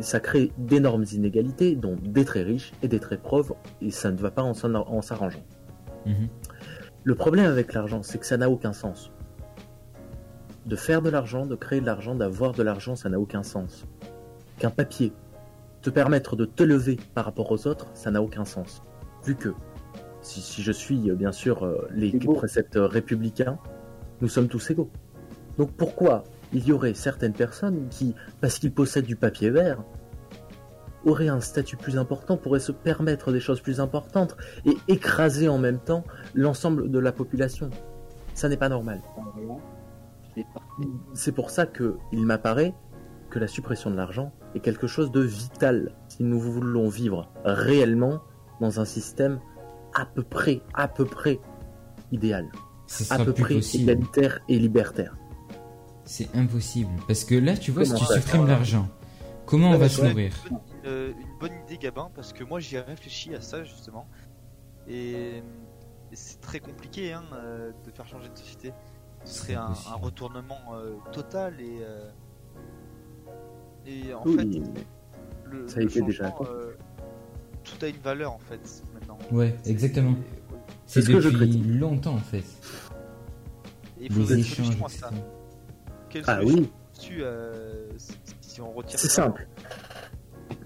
ça 0.00 0.20
crée 0.20 0.52
d'énormes 0.58 1.04
inégalités, 1.12 1.76
dont 1.76 1.96
des 2.02 2.24
très 2.24 2.42
riches 2.42 2.72
et 2.82 2.88
des 2.88 3.00
très 3.00 3.18
pauvres, 3.18 3.56
et 3.80 3.90
ça 3.90 4.10
ne 4.10 4.18
va 4.18 4.30
pas 4.30 4.42
en 4.42 4.52
s'arrangeant. 5.02 5.44
Mhm. 6.04 6.28
Le 7.04 7.14
problème 7.14 7.46
avec 7.46 7.72
l'argent, 7.72 8.02
c'est 8.02 8.18
que 8.18 8.26
ça 8.26 8.36
n'a 8.36 8.50
aucun 8.50 8.72
sens. 8.72 9.12
De 10.66 10.76
faire 10.76 11.02
de 11.02 11.10
l'argent, 11.10 11.46
de 11.46 11.54
créer 11.54 11.80
de 11.80 11.86
l'argent, 11.86 12.14
d'avoir 12.14 12.52
de 12.52 12.62
l'argent, 12.62 12.96
ça 12.96 13.08
n'a 13.08 13.18
aucun 13.18 13.42
sens. 13.42 13.86
Qu'un 14.58 14.70
papier 14.70 15.12
te 15.82 15.90
permettre 15.90 16.36
de 16.36 16.44
te 16.44 16.62
lever 16.62 16.98
par 17.14 17.24
rapport 17.24 17.50
aux 17.50 17.66
autres, 17.66 17.86
ça 17.94 18.10
n'a 18.10 18.22
aucun 18.22 18.44
sens. 18.44 18.82
Vu 19.24 19.36
que, 19.36 19.50
si, 20.20 20.62
je 20.62 20.72
suis 20.72 21.10
bien 21.12 21.32
sûr 21.32 21.64
euh, 21.64 21.88
les 21.92 22.10
préceptes 22.12 22.76
républicains, 22.76 23.58
nous 24.20 24.28
sommes 24.28 24.48
tous 24.48 24.70
égaux. 24.70 24.90
Donc 25.56 25.72
pourquoi 25.72 26.24
il 26.52 26.66
y 26.66 26.72
aurait 26.72 26.94
certaines 26.94 27.32
personnes 27.32 27.88
qui, 27.90 28.14
parce 28.40 28.58
qu'ils 28.58 28.72
possèdent 28.72 29.06
du 29.06 29.16
papier 29.16 29.50
vert, 29.50 29.82
auraient 31.04 31.28
un 31.28 31.40
statut 31.40 31.76
plus 31.76 31.96
important, 31.96 32.36
pourraient 32.36 32.60
se 32.60 32.72
permettre 32.72 33.32
des 33.32 33.40
choses 33.40 33.60
plus 33.60 33.80
importantes 33.80 34.36
et 34.64 34.76
écraser 34.88 35.48
en 35.48 35.58
même 35.58 35.78
temps 35.78 36.04
l'ensemble 36.34 36.90
de 36.90 36.98
la 36.98 37.12
population? 37.12 37.70
Ça 38.34 38.48
n'est 38.48 38.56
pas 38.56 38.68
normal. 38.68 39.00
C'est 41.14 41.32
pour 41.32 41.50
ça 41.50 41.66
que 41.66 41.96
il 42.12 42.24
m'apparaît 42.24 42.74
que 43.30 43.38
la 43.38 43.46
suppression 43.46 43.90
de 43.90 43.96
l'argent 43.96 44.32
est 44.54 44.60
quelque 44.60 44.86
chose 44.86 45.10
de 45.10 45.20
vital 45.20 45.94
si 46.08 46.22
nous 46.24 46.40
voulons 46.40 46.88
vivre 46.88 47.30
réellement 47.44 48.20
dans 48.60 48.80
un 48.80 48.84
système 48.84 49.40
à 49.94 50.06
peu 50.06 50.22
près, 50.22 50.62
à 50.74 50.88
peu 50.88 51.04
près 51.04 51.40
idéal, 52.12 52.48
à 53.10 53.18
peu 53.18 53.32
près 53.32 53.56
égalitaire 53.74 54.40
et 54.48 54.58
libertaire. 54.58 55.16
C'est 56.04 56.34
impossible. 56.34 56.90
Parce 57.06 57.24
que 57.24 57.34
là, 57.34 57.56
tu 57.56 57.70
vois, 57.70 57.84
si 57.84 57.94
tu 57.94 58.04
supprimes 58.04 58.46
l'argent, 58.46 58.88
comment 59.44 59.70
on 59.72 59.78
va 59.78 59.88
se 59.88 60.02
nourrir 60.02 60.32
euh, 60.86 61.12
Une 61.12 61.38
bonne 61.38 61.52
idée, 61.66 61.76
Gabin, 61.76 62.10
parce 62.14 62.32
que 62.32 62.44
moi, 62.44 62.60
j'y 62.60 62.76
ai 62.76 62.80
réfléchi 62.80 63.34
à 63.34 63.42
ça, 63.42 63.62
justement. 63.62 64.08
Et, 64.88 65.42
c'est 66.12 66.40
très 66.40 66.60
compliqué 66.60 67.12
hein, 67.12 67.24
euh, 67.34 67.70
de 67.84 67.90
faire 67.90 68.06
changer 68.06 68.30
de 68.30 68.38
société. 68.38 68.72
Ce 69.24 69.40
serait 69.40 69.54
un, 69.54 69.74
retournement 70.00 70.60
euh, 70.74 70.96
total 71.12 71.54
et. 71.60 71.80
et 73.86 74.14
en 74.14 74.24
fait, 74.24 74.46
le, 75.44 75.68
ça 75.68 75.80
a 75.80 75.82
été 75.82 76.00
déjà. 76.02 76.30
tout 76.30 77.84
a 77.84 77.88
une 77.88 77.96
valeur, 77.96 78.32
en 78.32 78.38
fait, 78.38 78.60
maintenant. 78.94 79.18
Ouais, 79.30 79.56
exactement. 79.66 80.14
C'est 80.86 81.02
ce 81.02 81.10
que 81.10 81.20
je 81.20 81.28
longtemps, 81.78 82.14
en 82.14 82.18
fait. 82.18 82.44
il 84.00 84.12
faut 84.12 84.22
des 84.22 84.38
échanges. 84.38 84.78
Ça 84.90 85.10
ah 86.26 86.40
oui. 86.42 86.70
Euh, 87.20 87.88
si 88.40 88.60
on 88.60 88.72
retire 88.72 88.98
C'est 88.98 89.08
simple. 89.08 89.46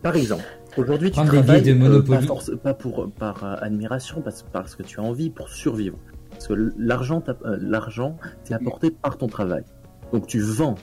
Par 0.03 0.17
exemple, 0.17 0.45
Aujourd'hui, 0.77 1.11
tu 1.11 1.15
Prendre 1.15 1.31
des 1.33 1.37
travailles 1.39 1.63
de 1.63 1.73
euh, 1.73 1.75
Monopoly. 1.75 2.21
pas, 2.21 2.27
force- 2.27 2.57
pas 2.63 2.75
pour 2.75 3.11
par 3.13 3.45
euh, 3.45 3.57
admiration, 3.61 4.23
parce, 4.23 4.43
parce 4.43 4.75
que 4.75 4.83
tu 4.83 4.99
as 5.01 5.03
envie, 5.03 5.29
pour 5.29 5.51
survivre. 5.51 5.99
Parce 6.33 6.49
que 6.49 6.73
l'argent, 6.79 7.23
euh, 7.29 7.59
l'argent, 7.61 8.17
t'est 8.45 8.55
apporté 8.55 8.91
par 8.91 9.17
ton 9.19 9.27
travail. 9.29 9.65
Donc 10.13 10.27
tu 10.27 10.41
vends 10.41 10.75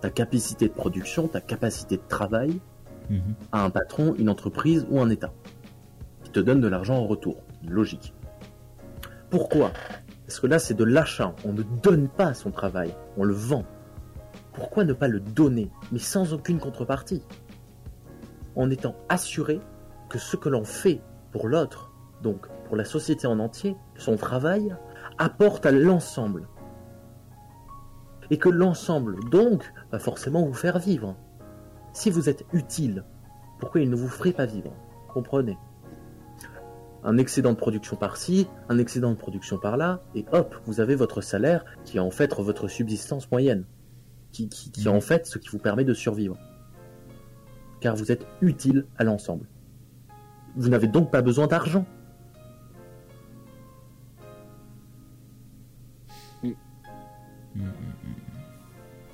ta 0.00 0.10
capacité 0.10 0.68
de 0.68 0.72
production, 0.72 1.26
ta 1.28 1.40
capacité 1.40 1.96
de 1.96 2.02
travail 2.08 2.60
Mhm. 3.10 3.34
à 3.52 3.64
un 3.64 3.70
patron, 3.70 4.14
une 4.18 4.28
entreprise 4.28 4.86
ou 4.90 5.00
un 5.00 5.08
État, 5.08 5.32
qui 6.24 6.30
te 6.30 6.40
donne 6.40 6.60
de 6.60 6.68
l'argent 6.68 6.96
en 6.96 7.06
retour. 7.06 7.36
Logique. 7.66 8.12
Pourquoi? 9.30 9.72
Parce 10.26 10.40
que 10.40 10.46
là, 10.46 10.58
c'est 10.58 10.74
de 10.74 10.84
l'achat. 10.84 11.34
On 11.44 11.52
ne 11.54 11.62
donne 11.62 12.08
pas 12.08 12.34
son 12.34 12.50
travail, 12.50 12.94
on 13.16 13.24
le 13.24 13.32
vend. 13.32 13.64
Pourquoi 14.52 14.84
ne 14.84 14.92
pas 14.92 15.08
le 15.08 15.20
donner, 15.20 15.70
mais 15.90 15.98
sans 15.98 16.34
aucune 16.34 16.58
contrepartie 16.58 17.22
En 18.56 18.70
étant 18.70 18.94
assuré 19.08 19.60
que 20.10 20.18
ce 20.18 20.36
que 20.36 20.48
l'on 20.48 20.64
fait 20.64 21.00
pour 21.32 21.48
l'autre, 21.48 21.90
donc 22.22 22.46
pour 22.66 22.76
la 22.76 22.84
société 22.84 23.26
en 23.26 23.38
entier, 23.38 23.76
son 23.96 24.16
travail, 24.16 24.76
apporte 25.18 25.66
à 25.66 25.72
l'ensemble. 25.72 26.48
Et 28.30 28.38
que 28.38 28.48
l'ensemble, 28.48 29.18
donc, 29.30 29.72
va 29.90 29.98
forcément 29.98 30.44
vous 30.44 30.54
faire 30.54 30.78
vivre. 30.78 31.16
Si 31.92 32.10
vous 32.10 32.28
êtes 32.28 32.44
utile, 32.52 33.04
pourquoi 33.58 33.80
il 33.80 33.90
ne 33.90 33.96
vous 33.96 34.08
ferait 34.08 34.32
pas 34.32 34.46
vivre? 34.46 34.72
Comprenez? 35.12 35.58
Un 37.04 37.16
excédent 37.16 37.52
de 37.52 37.56
production 37.56 37.96
par-ci, 37.96 38.48
un 38.68 38.78
excédent 38.78 39.10
de 39.10 39.16
production 39.16 39.58
par-là, 39.58 40.02
et 40.14 40.26
hop, 40.32 40.54
vous 40.66 40.80
avez 40.80 40.94
votre 40.94 41.20
salaire 41.20 41.64
qui 41.84 41.96
est 41.96 42.00
en 42.00 42.10
fait 42.10 42.34
votre 42.34 42.68
subsistance 42.68 43.30
moyenne, 43.30 43.64
qui, 44.32 44.48
est 44.84 44.88
en 44.88 45.00
fait 45.00 45.26
ce 45.26 45.38
qui 45.38 45.48
vous 45.48 45.58
permet 45.58 45.84
de 45.84 45.94
survivre. 45.94 46.36
Car 47.80 47.96
vous 47.96 48.12
êtes 48.12 48.26
utile 48.40 48.86
à 48.96 49.04
l'ensemble. 49.04 49.46
Vous 50.56 50.68
n'avez 50.68 50.88
donc 50.88 51.10
pas 51.10 51.22
besoin 51.22 51.46
d'argent. 51.46 51.86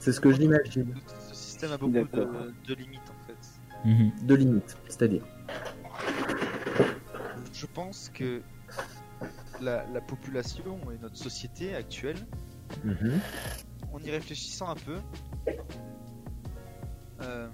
C'est 0.05 0.13
ce 0.13 0.21
que 0.21 0.31
je 0.31 0.37
l'imagine. 0.37 0.95
Ce 1.31 1.35
système 1.35 1.73
a 1.73 1.79
beaucoup 1.79 1.95
de, 1.95 2.75
limites 2.75 3.01
en 3.09 3.27
fait. 3.27 3.89
Mhm. 3.89 4.13
De 4.27 4.35
limite, 4.35 4.77
c'est-à-dire. 4.87 5.23
Je 7.55 7.65
pense 7.65 8.11
que 8.13 8.43
la, 9.63 9.87
la 9.95 10.03
population 10.03 10.79
et 10.93 10.99
notre 10.99 11.17
société 11.17 11.75
actuelle, 11.75 12.19
Mhm. 12.85 13.19
en 13.95 13.99
y 14.01 14.11
réfléchissant 14.11 14.69
un 14.69 14.75
peu, 14.75 14.99
euh, 17.23 17.49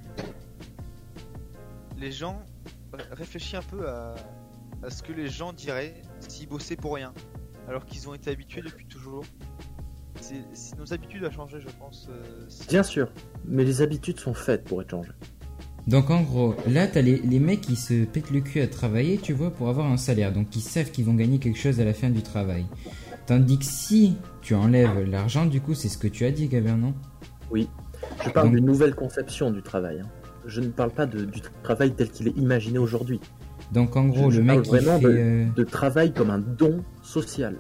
les 1.99 2.11
gens 2.11 2.43
réfléchissent 3.13 3.55
un 3.55 3.63
peu 3.63 3.89
à, 3.89 4.17
à 4.83 4.91
ce 4.91 5.05
que 5.05 5.13
les 5.13 5.29
gens 5.29 5.53
diraient 5.53 6.03
s'ils 6.19 6.49
bossaient 6.49 6.75
pour 6.75 6.97
rien, 6.97 7.15
alors 7.69 7.87
qu'ils 7.87 8.09
ont 8.09 8.15
été 8.15 8.29
habitués 8.33 8.63
depuis 8.63 8.87
toujours. 8.87 9.25
C'est 10.21 10.79
nos 10.79 10.93
habitudes 10.93 11.25
à 11.25 11.31
changer, 11.31 11.59
je 11.61 11.69
pense. 11.79 12.09
euh, 12.11 12.47
Bien 12.69 12.83
sûr, 12.83 13.09
mais 13.47 13.65
les 13.65 13.83
habitudes 13.83 14.19
sont 14.21 14.35
faites 14.35 14.65
pour 14.65 14.81
être 14.83 14.91
changées. 14.91 15.13
Donc 15.87 16.11
en 16.11 16.21
gros, 16.23 16.55
là 16.69 16.87
t'as 16.87 17.01
les, 17.01 17.17
les 17.19 17.41
mecs 17.41 17.63
qui 17.63 17.75
se 17.75 18.05
pètent 18.05 18.31
le 18.31 18.41
cul 18.41 18.61
à 18.61 18.69
travailler, 18.69 19.17
tu 19.19 19.33
vois, 19.33 19.51
pour 19.51 19.69
avoir 19.69 19.87
un 19.91 19.97
salaire. 19.97 20.33
Donc 20.33 20.55
ils 20.55 20.61
savent 20.61 20.91
qu'ils 20.91 21.05
vont 21.07 21.15
gagner 21.15 21.39
quelque 21.39 21.59
chose 21.59 21.81
à 21.81 21.85
la 21.85 21.95
fin 21.95 22.11
du 22.11 22.23
travail. 22.23 22.67
Tandis 23.27 23.59
que 23.59 23.65
si 23.65 24.17
tu 24.43 24.55
enlèves 24.55 25.01
l'argent, 25.09 25.47
du 25.47 25.61
coup, 25.61 25.75
c'est 25.75 25.89
ce 25.89 25.97
que 25.99 26.09
tu 26.09 26.25
as 26.27 26.31
dit, 26.33 26.49
Gabin, 26.49 26.77
non? 26.77 26.95
Je 27.55 28.31
parle 28.31 28.49
Donc- 28.49 28.57
d'une 28.57 28.67
nouvelle 28.67 28.95
conception 28.95 29.51
du 29.51 29.63
travail. 29.63 30.01
hein. 30.01 30.09
Je 30.47 30.61
ne 30.61 30.69
parle 30.69 30.91
pas 30.91 31.07
de- 31.07 31.25
du 31.25 31.41
travail 31.63 31.93
tel 31.95 32.11
qu'il 32.11 32.29
est 32.29 32.37
imaginé 32.37 32.79
aujourd'hui. 32.79 33.21
Donc 33.73 33.97
en 33.97 34.07
gros, 34.07 34.31
Je- 34.31 34.37
je 34.37 34.41
le 34.41 34.47
parle 34.47 34.59
mec 34.59 34.65
qui 34.65 34.71
vraiment 34.71 34.99
fait... 34.99 35.05
de- 35.07 35.19
euh, 35.19 35.47
De 35.57 35.65
travail 35.65 36.13
comme 36.13 36.31
un 36.31 36.39
don 36.39 36.83
social. 37.03 37.57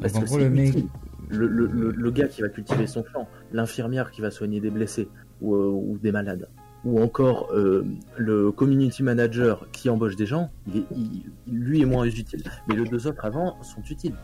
Parce 0.00 0.12
Donc, 0.12 0.22
en 0.22 0.24
que 0.24 0.28
gros, 0.30 0.38
c'est 0.38 0.44
le 0.44 0.50
mec- 0.50 0.68
utile. 0.70 0.86
Le, 1.28 1.46
le- 1.48 1.66
le- 1.66 1.90
le 1.90 2.10
gars 2.10 2.28
qui 2.28 2.40
va 2.42 2.48
cultiver 2.48 2.86
son 2.86 3.04
champ, 3.12 3.28
l'infirmière 3.52 4.10
qui 4.10 4.20
va 4.20 4.30
soigner 4.30 4.60
des 4.60 4.70
blessés 4.70 5.08
ou, 5.40 5.54
euh, 5.56 5.66
ou 5.70 5.98
des 6.00 6.12
malades, 6.12 6.48
ou 6.84 7.02
encore 7.02 7.48
euh, 7.52 7.84
le 8.16 8.52
community 8.52 9.02
manager 9.02 9.66
qui 9.72 9.90
embauche 9.90 10.14
des 10.16 10.26
gens, 10.26 10.50
il 10.68 10.78
est- 10.78 10.84
il- 10.96 11.22
lui 11.52 11.82
est 11.82 11.84
moins 11.86 12.04
utile. 12.04 12.44
Mais 12.68 12.76
les 12.76 12.84
deux 12.88 13.06
autres 13.08 13.24
avant 13.24 13.60
sont 13.62 13.82
utiles. 13.90 14.14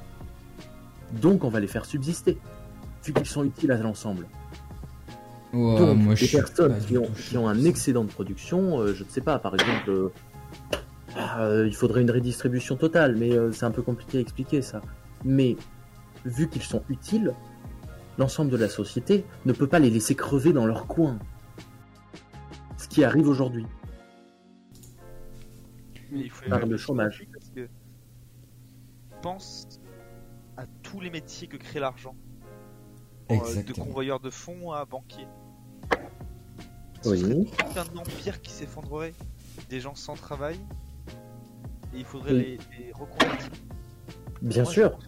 Donc 1.20 1.42
on 1.44 1.48
va 1.48 1.58
les 1.60 1.66
faire 1.66 1.84
subsister, 1.84 2.38
vu 3.04 3.12
qu'ils 3.12 3.26
sont 3.26 3.44
utiles 3.44 3.72
à 3.72 3.78
l'ensemble. 3.78 4.26
ouais, 5.52 5.76
Donc, 5.78 5.98
moi, 5.98 6.14
les 6.14 6.28
personnes 6.28 6.78
qui 6.86 6.96
ont, 6.96 7.08
qui 7.28 7.36
ont 7.36 7.48
un 7.48 7.64
excédent 7.64 8.04
de 8.04 8.10
production, 8.10 8.80
euh, 8.80 8.94
je 8.94 9.02
ne 9.04 9.08
sais 9.08 9.20
pas, 9.20 9.38
par 9.38 9.54
exemple, 9.54 10.10
euh, 11.38 11.66
il 11.66 11.74
faudrait 11.74 12.00
une 12.02 12.10
redistribution 12.10 12.76
totale, 12.76 13.16
mais 13.16 13.32
c'est 13.52 13.64
un 13.66 13.70
peu 13.70 13.82
compliqué 13.82 14.18
à 14.18 14.20
expliquer 14.20 14.62
ça. 14.62 14.80
Mais 15.24 15.56
vu 16.24 16.48
qu'ils 16.48 16.62
sont 16.62 16.82
utiles, 16.88 17.34
l'ensemble 18.18 18.50
de 18.50 18.56
la 18.56 18.68
société 18.68 19.24
ne 19.46 19.52
peut 19.52 19.66
pas 19.66 19.78
les 19.78 19.90
laisser 19.90 20.14
crever 20.14 20.52
dans 20.52 20.66
leur 20.66 20.86
coin. 20.86 21.18
Ce 22.76 22.88
qui 22.88 23.04
arrive 23.04 23.28
aujourd'hui. 23.28 23.66
Mais 26.10 26.20
il 26.20 26.30
faut 26.30 26.44
y 26.44 26.48
Par 26.48 26.66
le 26.66 26.76
chômage. 26.76 27.20
là-dessus 27.20 27.30
Parce 27.32 27.48
que 27.50 27.68
pense 29.22 29.80
à 30.56 30.66
tous 30.82 31.00
les 31.00 31.10
métiers 31.10 31.48
que 31.48 31.56
crée 31.56 31.80
l'argent. 31.80 32.14
Euh, 33.30 33.62
de 33.62 33.72
convoyeur 33.72 34.20
de 34.20 34.28
fonds 34.28 34.72
à 34.72 34.84
banquier. 34.84 35.26
Oui. 37.06 37.50
Tout 37.56 37.78
un 37.78 37.96
empire 37.98 38.42
qui 38.42 38.50
s'effondrerait. 38.50 39.14
Des 39.70 39.80
gens 39.80 39.94
sans 39.94 40.14
travail. 40.14 40.56
Et 41.94 41.98
il 41.98 42.04
faudrait 42.04 42.32
Oui. 42.32 42.58
les, 42.78 42.84
les 42.84 42.92
reconvertir. 42.92 43.50
Bien 44.42 44.62
Moi, 44.64 44.72
je 44.72 44.74
sûr. 44.74 44.98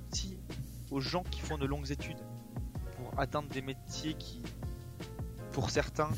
Aux 0.94 1.00
gens 1.00 1.24
qui 1.24 1.40
font 1.40 1.58
de 1.58 1.66
longues 1.66 1.90
études 1.90 2.20
pour 2.96 3.18
atteindre 3.18 3.48
des 3.48 3.62
métiers 3.62 4.14
qui, 4.14 4.40
pour 5.50 5.70
certains, 5.70 6.10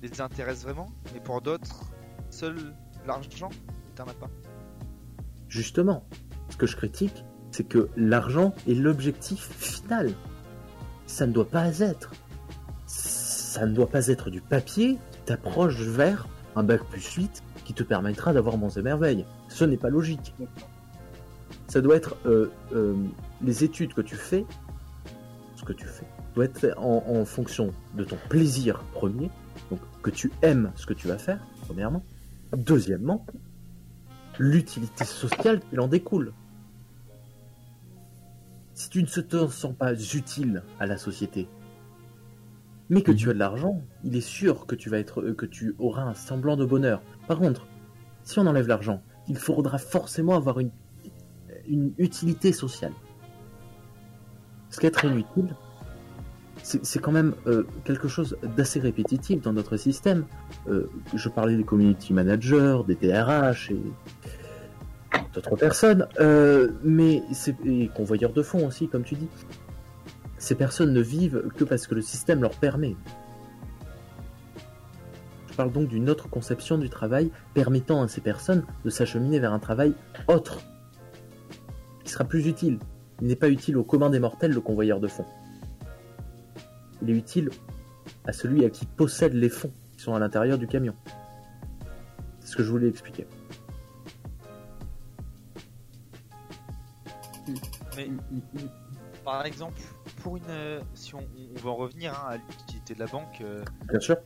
les 0.00 0.22
intéressent 0.22 0.64
vraiment, 0.64 0.90
mais 1.12 1.20
pour 1.20 1.42
d'autres, 1.42 1.92
seul 2.30 2.74
l'argent 3.06 3.50
un 3.98 4.04
appât. 4.04 4.30
Justement, 5.48 6.06
ce 6.48 6.56
que 6.56 6.66
je 6.66 6.76
critique, 6.76 7.24
c'est 7.50 7.64
que 7.64 7.90
l'argent 7.94 8.54
est 8.66 8.72
l'objectif 8.72 9.50
final. 9.50 10.14
Ça 11.06 11.26
ne 11.26 11.32
doit 11.32 11.48
pas 11.48 11.80
être. 11.80 12.12
Ça 12.86 13.66
ne 13.66 13.74
doit 13.74 13.90
pas 13.90 14.06
être 14.06 14.30
du 14.30 14.40
papier 14.40 14.96
qui 15.12 15.18
t'approche 15.26 15.76
vers 15.76 16.26
un 16.56 16.62
bac 16.62 16.82
plus 16.88 17.04
8 17.16 17.42
qui 17.66 17.74
te 17.74 17.82
permettra 17.82 18.32
d'avoir 18.32 18.56
mon 18.56 18.70
et 18.70 18.80
merveilles. 18.80 19.26
Ce 19.48 19.64
n'est 19.64 19.76
pas 19.76 19.90
logique. 19.90 20.32
Ça 21.70 21.80
doit 21.80 21.94
être 21.94 22.16
euh, 22.26 22.50
euh, 22.72 22.96
les 23.42 23.62
études 23.62 23.94
que 23.94 24.00
tu 24.00 24.16
fais, 24.16 24.44
ce 25.54 25.62
que 25.62 25.72
tu 25.72 25.86
fais, 25.86 26.04
doit 26.34 26.46
être 26.46 26.76
en, 26.76 27.24
fonction 27.24 27.72
de 27.94 28.02
ton 28.02 28.16
plaisir 28.28 28.82
premier, 28.92 29.30
donc 29.70 29.78
que 30.02 30.10
tu 30.10 30.32
aimes 30.42 30.72
ce 30.74 30.84
que 30.84 30.94
tu 30.94 31.06
vas 31.06 31.16
faire, 31.16 31.38
premièrement. 31.60 32.02
Deuxièmement, 32.56 33.24
l'utilité 34.36 35.04
sociale 35.04 35.60
qui 35.60 35.78
en 35.78 35.86
découle. 35.86 36.32
Si 38.74 38.90
tu 38.90 39.04
ne 39.04 39.06
te 39.06 39.46
sens 39.46 39.72
pas 39.72 39.94
utile 39.94 40.64
à 40.80 40.86
la 40.86 40.98
société, 40.98 41.46
mais 42.88 43.02
que 43.02 43.12
tu 43.12 43.30
as 43.30 43.32
de 43.32 43.38
l'argent, 43.38 43.80
il 44.02 44.16
est 44.16 44.20
sûr 44.20 44.66
que 44.66 44.74
tu 44.74 44.90
vas 44.90 44.98
être, 44.98 45.20
euh, 45.20 45.34
que 45.34 45.46
tu 45.46 45.76
auras 45.78 46.02
un 46.02 46.14
semblant 46.14 46.56
de 46.56 46.64
bonheur. 46.64 47.00
Par 47.28 47.38
contre, 47.38 47.68
si 48.24 48.40
on 48.40 48.46
enlève 48.48 48.66
l'argent, 48.66 49.04
il 49.28 49.36
faudra 49.36 49.78
forcément 49.78 50.34
avoir 50.34 50.58
une, 50.58 50.72
une 51.70 51.92
utilité 51.98 52.52
sociale. 52.52 52.92
Parce 54.68 54.80
qu'être 54.80 55.04
inutile, 55.04 55.54
c'est 56.62 56.98
quand 56.98 57.12
même 57.12 57.34
euh, 57.46 57.66
quelque 57.84 58.08
chose 58.08 58.36
d'assez 58.56 58.80
répétitif 58.80 59.40
dans 59.40 59.52
notre 59.52 59.76
système. 59.76 60.26
Euh, 60.68 60.88
je 61.14 61.28
parlais 61.28 61.56
des 61.56 61.64
community 61.64 62.12
managers, 62.12 62.80
des 62.86 62.96
TRH 62.96 63.70
et 63.70 63.80
d'autres 65.34 65.56
personnes, 65.56 66.06
euh, 66.20 66.70
mais 66.84 67.22
et 67.64 67.88
convoyeurs 67.94 68.32
de 68.32 68.42
fonds 68.42 68.66
aussi, 68.66 68.88
comme 68.88 69.04
tu 69.04 69.14
dis. 69.14 69.28
Ces 70.38 70.54
personnes 70.54 70.92
ne 70.92 71.00
vivent 71.00 71.44
que 71.56 71.64
parce 71.64 71.86
que 71.86 71.94
le 71.94 72.02
système 72.02 72.42
leur 72.42 72.52
permet. 72.52 72.96
Je 75.50 75.54
parle 75.54 75.72
donc 75.72 75.88
d'une 75.88 76.08
autre 76.08 76.28
conception 76.28 76.78
du 76.78 76.88
travail 76.88 77.30
permettant 77.54 78.02
à 78.02 78.08
ces 78.08 78.20
personnes 78.20 78.64
de 78.84 78.90
s'acheminer 78.90 79.40
vers 79.40 79.52
un 79.52 79.58
travail 79.58 79.94
autre, 80.28 80.60
qui 82.10 82.14
sera 82.14 82.24
plus 82.24 82.48
utile. 82.48 82.80
Il 83.20 83.28
n'est 83.28 83.36
pas 83.36 83.48
utile 83.48 83.76
au 83.76 83.84
commun 83.84 84.10
des 84.10 84.18
mortels, 84.18 84.50
le 84.50 84.60
convoyeur 84.60 84.98
de 84.98 85.06
fonds. 85.06 85.26
Il 87.02 87.10
est 87.10 87.12
utile 87.12 87.50
à 88.24 88.32
celui 88.32 88.64
à 88.64 88.70
qui 88.70 88.84
possède 88.84 89.32
les 89.32 89.48
fonds 89.48 89.72
qui 89.92 90.00
sont 90.02 90.12
à 90.12 90.18
l'intérieur 90.18 90.58
du 90.58 90.66
camion. 90.66 90.92
C'est 92.40 92.48
ce 92.48 92.56
que 92.56 92.64
je 92.64 92.70
voulais 92.70 92.88
expliquer. 92.88 93.28
Mais 97.96 98.10
par 99.24 99.46
exemple, 99.46 99.80
pour 100.20 100.36
une, 100.36 100.42
euh, 100.48 100.80
si 100.94 101.14
on, 101.14 101.20
on 101.56 101.60
va 101.60 101.70
en 101.70 101.76
revenir 101.76 102.12
hein, 102.12 102.30
à 102.30 102.36
l'utilité 102.38 102.94
de 102.94 102.98
la 102.98 103.06
banque, 103.06 103.40
euh, 103.42 103.62
Bien 103.88 104.00
sûr. 104.00 104.16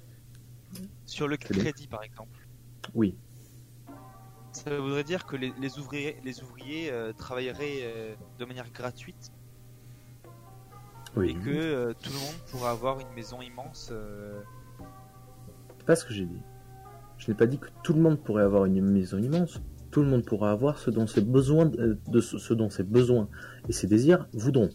sur 1.05 1.29
le 1.29 1.37
bien. 1.37 1.49
crédit 1.65 1.87
par 1.87 2.03
exemple. 2.03 2.49
Oui. 2.95 3.15
Ça 4.55 4.79
voudrait 4.79 5.05
dire 5.05 5.27
que 5.27 5.37
les, 5.37 5.79
ouvriers, 5.79 6.17
les 6.25 6.43
ouvriers 6.43 6.91
euh, 6.93 7.13
travailleraient 7.13 7.81
euh, 7.83 8.15
de 8.39 8.45
manière 8.45 8.71
gratuite 8.73 9.33
oui. 11.17 11.31
et 11.31 11.35
que 11.35 11.51
euh, 11.51 11.93
tout 11.93 12.11
le 12.11 12.19
monde 12.19 12.37
pourra 12.51 12.71
avoir 12.71 13.01
une 13.01 13.13
maison 13.15 13.43
immense. 13.43 13.93
C'est 15.79 15.87
pas 15.87 15.97
ce 15.97 16.05
que 16.05 16.15
j'ai 16.15 16.27
dit. 16.27 16.41
Je 17.19 17.31
n'ai 17.31 17.37
pas 17.37 17.47
dit 17.47 17.59
que 17.59 17.69
tout 17.83 17.93
le 17.93 18.01
monde 18.01 18.19
pourrait 18.19 18.45
avoir 18.45 18.65
une 18.65 18.81
maison 18.81 19.19
immense. 19.19 19.61
Tout 19.91 20.03
le 20.03 20.09
monde 20.09 20.25
pourra 20.25 20.51
avoir 20.51 20.79
ce 20.79 20.91
dont 20.91 21.07
ses 21.07 21.21
besoins, 21.21 21.67
de 21.67 22.21
ce 22.21 22.55
dont 22.55 22.71
ses 22.71 22.83
besoins 22.83 23.29
et 23.69 23.73
ses 23.73 23.87
désirs 23.87 24.29
voudront. 24.33 24.71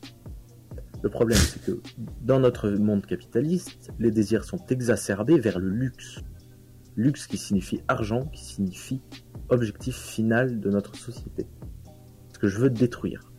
Le 1.02 1.10
problème, 1.10 1.38
c'est 1.38 1.64
que 1.64 1.80
dans 2.22 2.40
notre 2.40 2.70
monde 2.70 3.06
capitaliste, 3.06 3.92
les 4.00 4.12
désirs 4.12 4.44
sont 4.44 4.66
exacerbés 4.68 5.40
vers 5.40 5.60
le 5.60 5.70
luxe. 5.70 6.22
Luxe 7.00 7.28
qui 7.28 7.38
signifie 7.38 7.80
argent, 7.88 8.26
qui 8.26 8.44
signifie 8.44 9.02
objectif 9.48 9.96
final 9.96 10.60
de 10.60 10.70
notre 10.70 10.96
société. 10.96 11.48
Ce 12.34 12.40
que 12.40 12.48
je 12.48 12.60
veux 12.60 12.70
détruire. 12.70 13.32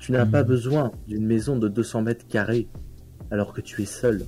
Tu 0.00 0.10
n'as 0.10 0.26
pas 0.26 0.42
hmm. 0.42 0.48
besoin 0.48 0.92
d'une 1.06 1.24
maison 1.24 1.56
de 1.56 1.68
200 1.68 2.02
mètres 2.02 2.26
carrés 2.26 2.68
alors 3.30 3.52
que 3.52 3.60
tu 3.60 3.80
es 3.82 3.86
seul. 3.86 4.26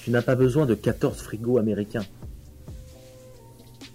Tu 0.00 0.10
n'as 0.10 0.20
pas 0.20 0.34
besoin 0.34 0.66
de 0.66 0.74
14 0.74 1.16
frigos 1.16 1.56
américains. 1.56 2.04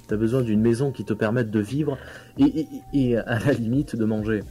Tu 0.08 0.14
as 0.14 0.18
besoin 0.18 0.42
d'une 0.42 0.62
maison 0.62 0.92
qui 0.92 1.06
te 1.06 1.14
permette 1.14 1.52
de 1.52 1.60
vivre 1.60 2.00
et, 2.40 3.18
à 3.18 3.38
la 3.38 3.54
limite 3.54 3.96
de 3.96 4.06
manger. 4.06 4.44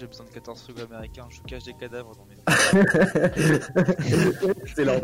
J'ai 0.00 0.06
besoin 0.06 0.24
de 0.24 0.30
14 0.30 0.62
frigos 0.62 0.80
américains, 0.90 1.26
je 1.28 1.42
cache 1.42 1.64
des 1.64 1.74
cadavres 1.74 2.16
dans 2.16 2.24
mes. 2.24 2.36
Excellent. 4.62 4.98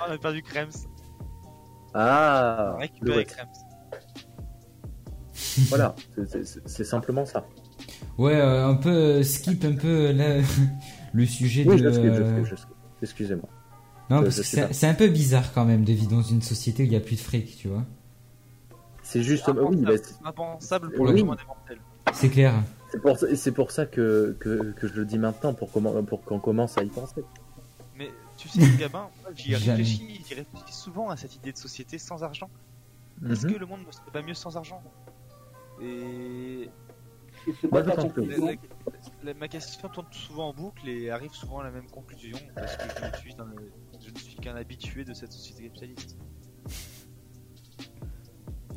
on 0.00 0.04
a 0.10 0.16
perdu 0.16 0.42
Krems. 0.42 0.70
Ah, 1.92 2.76
récupéré 2.78 3.26
Krems. 3.26 3.52
Voilà, 5.68 5.94
c'est 6.64 6.84
simplement 6.84 7.26
ça. 7.26 7.46
Ouais, 8.16 8.36
euh, 8.36 8.66
un 8.66 8.76
peu 8.76 8.88
euh, 8.88 9.22
skip 9.22 9.62
un 9.66 9.74
peu 9.74 10.12
là, 10.12 10.40
le 11.12 11.26
sujet 11.26 11.66
de. 11.66 11.76
Je 11.76 12.54
Excusez-moi. 13.02 13.50
Non, 14.08 14.22
parce 14.22 14.40
que 14.40 14.72
c'est 14.72 14.86
un 14.86 14.94
peu 14.94 15.08
bizarre 15.08 15.52
quand 15.52 15.66
même 15.66 15.84
de 15.84 15.92
vivre 15.92 16.12
dans 16.12 16.22
une 16.22 16.40
société 16.40 16.84
où 16.84 16.86
il 16.86 16.90
n'y 16.90 16.96
a 16.96 17.00
plus 17.00 17.16
de 17.16 17.20
fric, 17.20 17.58
tu 17.58 17.68
vois. 17.68 17.84
C'est 19.02 19.22
juste. 19.22 19.46
Oui, 19.48 19.76
bah, 19.82 19.92
impensable 20.24 20.94
pour 20.94 21.04
le 21.04 21.12
commun 21.12 21.36
des 21.36 21.44
mortels. 21.44 21.78
C'est 22.12 22.28
clair. 22.30 22.54
C'est 22.90 23.00
pour, 23.02 23.18
c'est 23.18 23.52
pour 23.52 23.70
ça 23.70 23.86
que, 23.86 24.36
que, 24.40 24.72
que, 24.72 24.88
je 24.88 24.94
le 24.94 25.04
dis 25.04 25.18
maintenant, 25.18 25.52
pour, 25.52 25.68
pour 25.70 26.22
qu'on 26.24 26.40
commence 26.40 26.78
à 26.78 26.82
y 26.82 26.88
penser. 26.88 27.22
Mais 27.96 28.10
tu 28.36 28.48
sais, 28.48 28.66
Gabin, 28.78 29.10
j'y 29.34 29.54
réfléchis, 29.54 30.24
réfléchis 30.28 30.72
souvent 30.72 31.10
à 31.10 31.16
cette 31.16 31.36
idée 31.36 31.52
de 31.52 31.58
société 31.58 31.98
sans 31.98 32.22
argent. 32.22 32.48
Est-ce 33.28 33.46
mhm. 33.46 33.52
que 33.52 33.58
le 33.58 33.66
monde 33.66 33.80
ne 33.86 33.92
serait 33.92 34.10
pas 34.12 34.22
mieux 34.22 34.34
sans 34.34 34.56
argent? 34.56 34.82
Et. 35.82 36.70
ma 39.38 39.48
question 39.48 39.88
tourne 39.88 40.06
souvent 40.12 40.48
en 40.48 40.54
boucle 40.54 40.88
et 40.88 41.10
arrive 41.10 41.32
souvent 41.32 41.60
à 41.60 41.64
la 41.64 41.70
même 41.70 41.88
conclusion 41.90 42.38
parce 42.54 42.76
que 42.76 42.84
je, 42.88 43.18
suis, 43.20 43.36
je 44.00 44.10
ne 44.10 44.18
suis 44.18 44.36
qu'un 44.36 44.56
habitué 44.56 45.04
de 45.04 45.14
cette 45.14 45.32
société 45.32 45.64
capitaliste. 45.64 46.16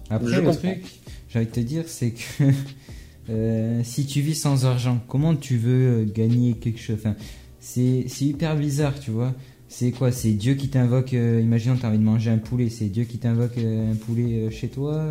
Après, 0.09 0.41
le 0.41 0.53
truc, 0.53 1.01
j'ai 1.29 1.39
envie 1.39 1.47
de 1.47 1.51
te 1.51 1.59
dire, 1.61 1.87
c'est 1.87 2.11
que 2.11 2.43
euh, 3.29 3.81
si 3.83 4.05
tu 4.05 4.21
vis 4.21 4.35
sans 4.35 4.65
argent, 4.65 4.99
comment 5.07 5.35
tu 5.35 5.57
veux 5.57 6.01
euh, 6.01 6.05
gagner 6.05 6.53
quelque 6.55 6.79
chose? 6.79 6.97
Enfin, 6.99 7.15
c'est, 7.59 8.05
hyper 8.21 8.55
bizarre, 8.55 8.99
tu 8.99 9.11
vois. 9.11 9.33
C'est 9.67 9.91
quoi? 9.91 10.11
C'est 10.11 10.33
Dieu 10.33 10.55
qui 10.55 10.69
t'invoque. 10.69 11.13
Euh, 11.13 11.39
imaginons, 11.39 11.77
tu 11.77 11.85
as 11.85 11.89
envie 11.89 11.99
de 11.99 12.03
manger 12.03 12.31
un 12.31 12.39
poulet. 12.39 12.69
C'est 12.69 12.87
Dieu 12.87 13.05
qui 13.05 13.19
t'invoque 13.19 13.57
un 13.57 13.95
poulet 13.95 14.49
chez 14.51 14.69
toi 14.69 15.05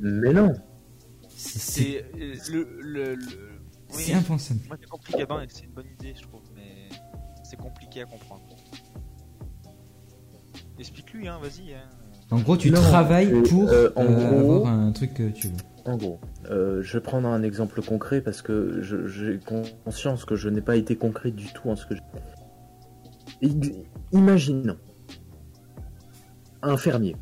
Mais 0.00 0.32
non 0.32 0.52
C'est, 1.28 2.04
le. 2.50 2.78
le, 2.80 3.16
c'est 3.88 4.12
impensable. 4.12 4.60
Moi, 4.66 4.76
j'ai 4.80 4.88
compris, 4.88 5.14
Gabin, 5.16 5.42
et 5.42 5.46
c'est 5.48 5.64
une 5.64 5.72
bonne 5.72 5.86
idée, 5.98 6.12
je 6.16 6.22
trouve, 6.22 6.42
mais 6.54 6.88
c'est 7.44 7.56
compliqué 7.56 8.02
à 8.02 8.04
comprendre. 8.04 8.42
Explique-lui, 10.78 11.28
hein, 11.28 11.38
vas-y. 11.40 11.72
Hein. 11.72 11.88
En 12.30 12.38
gros, 12.40 12.56
tu 12.56 12.72
travailles 12.72 13.42
pour 13.42 13.70
avoir 13.72 14.66
un 14.66 14.92
truc 14.92 15.14
que 15.14 15.28
tu 15.30 15.48
veux. 15.48 15.54
En 15.84 15.96
gros, 15.96 16.18
euh, 16.50 16.82
je 16.82 16.94
vais 16.94 17.02
prendre 17.02 17.28
un 17.28 17.42
exemple 17.44 17.80
concret 17.80 18.20
parce 18.20 18.42
que 18.42 18.82
j'ai 18.82 19.38
conscience 19.84 20.24
que 20.24 20.34
je 20.34 20.48
n'ai 20.48 20.60
pas 20.60 20.76
été 20.76 20.96
concret 20.96 21.30
du 21.30 21.46
tout 21.52 21.70
en 21.70 21.76
ce 21.76 21.86
que 21.86 21.94
je... 21.94 23.48
Imaginons 24.12 24.76
un 26.62 26.76
fermier 26.76 27.16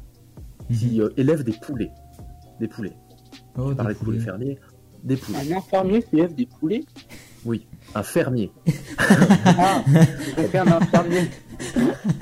qui 0.72 0.98
mhm. 0.98 1.00
euh, 1.02 1.14
élève 1.18 1.44
des 1.44 1.52
poulets. 1.52 1.90
Des 2.60 2.68
poulets. 2.68 2.96
Oh, 3.58 3.70
je 3.70 3.74
parlais 3.74 3.94
de 3.94 3.98
poulets 3.98 4.20
fermiers. 4.20 4.58
Des 5.02 5.16
poulets. 5.16 5.52
Un 5.52 5.60
fermier 5.60 6.02
qui 6.02 6.16
élève 6.16 6.34
des 6.34 6.46
poulets? 6.46 6.84
Oui, 7.44 7.66
un 7.94 8.02
fermier. 8.02 8.50
ah, 8.98 9.82
un 9.86 10.80
fermier. 10.80 11.30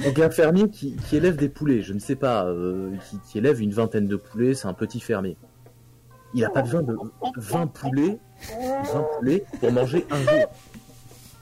Donc 0.05 0.19
un 0.19 0.31
fermier 0.31 0.69
qui, 0.69 0.97
élève 1.13 1.37
des 1.37 1.49
poulets, 1.49 1.83
je 1.83 1.93
ne 1.93 1.99
sais 1.99 2.17
pas, 2.17 2.47
euh, 2.47 2.91
qui, 3.09 3.19
qui 3.29 3.39
élève 3.39 3.61
une 3.61 3.73
vingtaine 3.73 4.07
de 4.07 4.17
poulets, 4.17 4.55
c'est 4.55 4.67
un 4.67 4.75
petit 4.75 5.01
fermier. 5.01 5.37
Il 6.35 6.41
n'a 6.41 6.51
pas 6.51 6.63
besoin 6.63 6.83
de 6.83 6.97
20 7.37 7.67
poulets, 7.69 8.19
20 8.93 9.07
poulets 9.19 9.45
pour 9.61 9.73
manger 9.73 10.07
un 10.11 10.23
jour. 10.23 10.51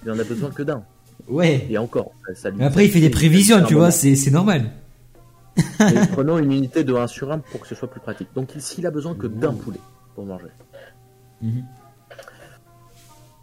Il 0.05 0.11
en 0.11 0.19
a 0.19 0.25
besoin 0.25 0.51
que 0.51 0.63
d'un. 0.63 0.83
Ouais. 1.29 1.67
Et 1.71 1.79
encore, 1.79 2.13
ça 2.35 2.51
lui 2.51 2.63
Après, 2.63 2.87
il 2.87 2.91
fait 2.91 3.01
des 3.01 3.11
prévisions, 3.11 3.63
tu 3.65 3.75
vois, 3.75 3.91
c'est 3.91 4.31
normal. 4.31 4.71
prenons 6.13 6.39
une 6.39 6.53
unité 6.53 6.85
de 6.85 6.95
1 6.95 7.07
sur 7.07 7.31
1 7.31 7.39
pour 7.39 7.61
que 7.61 7.67
ce 7.67 7.75
soit 7.75 7.91
plus 7.91 8.01
pratique. 8.01 8.29
Donc, 8.35 8.51
s'il 8.59 8.87
a 8.87 8.91
besoin 8.91 9.15
que 9.15 9.27
d'un 9.27 9.53
poulet 9.53 9.81
pour 10.15 10.25
manger. 10.25 10.47
Mhm. 11.43 11.65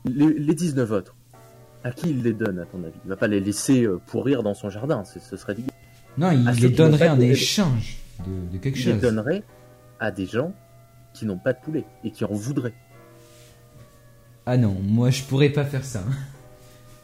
Les, 0.06 0.54
19 0.54 0.92
autres, 0.92 1.16
à 1.84 1.92
qui 1.92 2.10
il 2.10 2.24
les 2.24 2.34
donne, 2.34 2.60
à 2.60 2.66
ton 2.66 2.84
avis? 2.84 2.98
Il 3.06 3.10
va 3.10 3.18
pas 3.18 3.28
les 3.28 3.40
laisser 3.40 3.84
euh, 3.84 4.00
pourrir 4.08 4.44
dans 4.44 4.54
son 4.54 4.70
jardin, 4.70 5.04
ce 5.06 5.38
serait 5.38 5.56
dégueu. 5.56 5.70
Non, 6.18 6.32
il 6.32 6.62
les 6.62 6.70
donnerait 6.70 7.10
en 7.10 7.20
échange 7.20 7.98
de, 8.52 8.58
quelque 8.58 8.78
chose. 8.78 8.88
Il 8.88 8.94
les 8.96 9.02
donnerait 9.02 9.44
à 10.00 10.12
des 10.12 10.26
gens 10.26 10.54
qui 11.14 11.26
n'ont 11.26 11.38
pas 11.38 11.54
de 11.54 11.60
poulet 11.60 11.86
et 12.04 12.12
qui 12.12 12.26
en 12.26 12.34
voudraient. 12.34 12.74
Ah 14.46 14.58
non, 14.58 14.76
moi 14.82 15.10
je 15.10 15.24
pourrais 15.24 15.50
pas 15.50 15.66
faire 15.66 15.84
ça. 15.84 16.04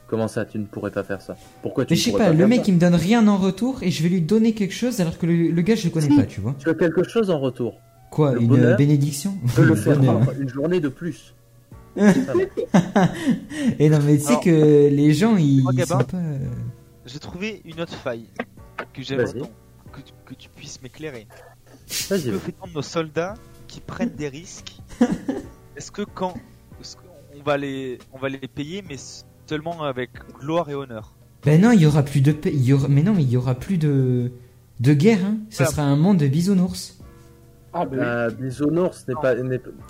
Comment 0.08 0.28
ça, 0.28 0.46
tu 0.46 0.60
ne 0.60 0.66
pourrais 0.66 0.92
pas 0.92 1.04
faire 1.04 1.22
ça? 1.22 1.36
Pourquoi 1.62 1.86
tu 1.86 1.94
Mais 1.94 1.98
je 1.98 2.04
sais 2.06 2.12
pas, 2.12 2.32
le 2.32 2.48
mec 2.48 2.68
il 2.68 2.76
me 2.76 2.80
donne 2.80 2.96
rien 2.96 3.28
en 3.28 3.38
retour 3.38 3.82
et 3.82 3.92
je 3.92 4.04
vais 4.04 4.10
lui 4.10 4.22
donner 4.22 4.54
quelque 4.54 4.74
chose 4.74 5.02
alors 5.02 5.18
que 5.18 5.26
le, 5.26 5.62
gars 5.62 5.76
je 5.76 5.86
le 5.86 5.90
connais 5.90 6.16
pas, 6.16 6.24
tu 6.24 6.42
vois. 6.42 6.56
Tu 6.60 6.70
as 6.70 6.76
quelque 6.76 7.04
chose 7.04 7.30
en 7.30 7.40
retour. 7.40 7.80
Quoi 8.12 8.36
Une 8.40 8.76
bénédiction 8.76 9.36
peux 9.56 9.66
le 9.66 9.76
faire 9.76 10.00
une 10.40 10.50
journée 10.50 10.80
de 10.80 10.90
plus. 10.90 11.34
et 13.80 13.90
non 13.90 14.00
mais 14.04 14.18
tu 14.18 14.24
sais 14.24 14.40
que 14.44 14.90
les 14.90 15.14
gens 15.14 15.38
ils, 15.38 15.62
sont 15.86 16.00
pas... 16.00 16.18
Euh, 16.18 16.40
J'ai 17.06 17.20
trouvé 17.20 17.62
une 17.66 17.82
autre 17.82 17.94
faille 17.94 18.26
que 18.94 19.04
j'aimerais 19.04 19.32
que, 19.32 20.00
que, 20.26 20.34
tu 20.34 20.50
puisses 20.50 20.82
m'éclairer. 20.82 21.28
Vas-y. 22.10 22.24
Tu 22.24 22.32
peux 22.32 22.52
nos 22.74 22.82
soldats 22.82 23.36
qui 23.68 23.80
prennent 23.80 24.16
des 24.16 24.30
risques. 24.30 24.78
Est-ce 25.76 25.92
que 25.92 26.02
quand 26.02 26.34
on 27.36 27.44
va 27.44 27.58
les 27.58 28.00
on 28.12 28.18
va 28.18 28.30
les 28.30 28.40
payer 28.40 28.84
mais 28.88 28.96
seulement 29.48 29.84
avec 29.84 30.12
gloire 30.40 30.70
et 30.70 30.76
honneur? 30.76 31.14
Ben 31.46 31.62
non, 31.62 31.72
il 31.72 31.82
y 31.82 31.86
aura 31.86 32.04
plus 32.04 32.22
de 32.22 32.36
il 32.46 32.64
y 32.64 32.74
aura... 32.74 32.88
mais 32.88 33.04
non, 33.04 33.14
mais 33.14 33.24
il 33.24 33.30
y 33.30 33.38
aura 33.38 33.56
plus 33.56 33.78
de 33.78 34.32
de 34.80 34.94
guerre 34.94 35.24
hein. 35.26 35.38
Ça 35.50 35.66
sera 35.66 35.84
un 35.84 35.96
monde 35.96 36.18
de 36.18 36.28
bisounours. 36.28 37.00
Ah 37.74 37.86
ben 37.86 38.00
euh, 38.00 38.30
bisounours 38.30 39.08
n'est 39.08 39.16
pas 39.16 39.34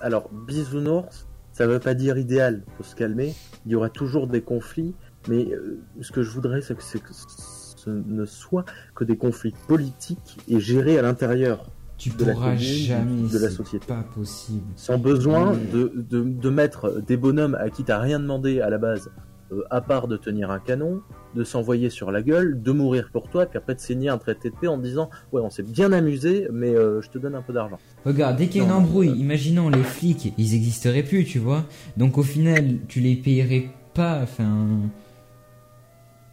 alors 0.02 0.30
bisounours, 0.32 1.28
ça 1.54 1.68
veut 1.68 1.80
pas 1.80 1.94
dire 1.94 2.18
idéal, 2.18 2.64
faut 2.78 2.84
se 2.84 2.96
calmer. 2.96 3.34
Il 3.66 3.72
y 3.72 3.76
aura 3.76 3.90
toujours 3.90 4.28
des 4.28 4.42
conflits, 4.42 4.94
mais 5.30 5.52
euh, 5.54 5.80
ce 6.02 6.12
que 6.12 6.24
je 6.24 6.30
voudrais 6.32 6.62
c'est 6.62 6.76
que, 6.76 6.82
que 6.82 7.14
ce 7.14 7.90
ne 7.90 8.26
soit 8.26 8.66
que 8.96 9.04
des 9.04 9.18
conflits 9.18 9.54
politiques 9.68 10.38
et 10.48 10.60
gérés 10.60 10.98
à 11.00 11.02
l'intérieur 11.02 11.70
tu 11.98 12.10
pourras 12.10 12.56
jamais 12.56 13.30
de 13.30 13.38
la 13.38 13.50
société. 13.50 13.86
Pas 13.88 14.04
possible. 14.04 14.66
Sans 14.76 14.98
besoin 14.98 15.54
de, 15.54 15.94
de, 15.96 16.22
de, 16.24 16.50
mettre 16.50 17.02
des 17.02 17.16
bonhommes 17.16 17.56
à 17.56 17.70
qui 17.70 17.84
t'as 17.84 18.00
rien 18.00 18.20
demandé 18.20 18.60
à 18.60 18.70
la 18.70 18.78
base, 18.78 19.10
euh, 19.54 19.64
à 19.70 19.82
part 19.82 20.08
de 20.08 20.18
tenir 20.18 20.52
un 20.52 20.60
canon, 20.60 21.02
de 21.36 21.44
s'envoyer 21.44 21.90
sur 21.90 22.12
la 22.12 22.22
gueule, 22.22 22.62
de 22.62 22.72
mourir 22.72 23.10
pour 23.12 23.30
toi, 23.30 23.46
puis 23.46 23.58
après 23.58 23.76
de 23.76 23.80
signer 23.80 24.10
un 24.10 24.18
traité 24.18 24.50
de 24.50 24.56
paix 24.56 24.68
en 24.68 24.78
disant 24.78 25.10
ouais 25.32 25.42
on 25.42 25.50
s'est 25.50 25.64
bien 25.64 25.92
amusé, 25.92 26.48
mais 26.52 26.70
euh, 26.70 27.02
je 27.02 27.10
te 27.10 27.18
donne 27.18 27.36
un 27.36 27.42
peu 27.42 27.54
d'argent. 27.54 27.80
Regarde, 28.06 28.38
dès 28.38 28.48
qu'il 28.48 28.62
y 28.62 28.66
a 28.66 28.68
une 28.68 28.74
embrouille, 28.74 29.10
imaginons 29.10 29.70
les 29.70 29.84
flics, 29.84 30.34
ils 30.38 30.56
existeraient 30.56 31.04
plus, 31.04 31.26
tu 31.26 31.40
vois. 31.40 31.66
Donc 31.98 32.18
au 32.18 32.24
final, 32.24 32.80
tu 32.88 33.00
les 33.00 33.16
payerais 33.16 33.70
pas, 33.94 34.20
enfin, 34.22 34.68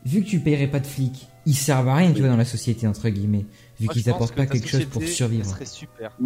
vu 0.04 0.22
que 0.22 0.28
tu 0.28 0.40
payerais 0.40 0.68
pas 0.68 0.80
de 0.80 0.86
flics, 0.86 1.28
ils 1.46 1.54
servent 1.54 1.88
à 1.88 1.94
rien, 1.96 2.12
tu 2.12 2.20
vois, 2.20 2.30
dans 2.30 2.36
la 2.36 2.44
société 2.44 2.86
entre 2.86 3.08
guillemets 3.08 3.46
vu 3.80 3.88
qu'ils 3.88 4.10
apportent 4.10 4.34
pas 4.34 4.46
quelque 4.46 4.68
chose 4.68 4.84
pour 4.84 5.02
survivre. 5.02 5.46
Ça 5.46 5.52
serait 5.52 5.64
super. 5.64 6.16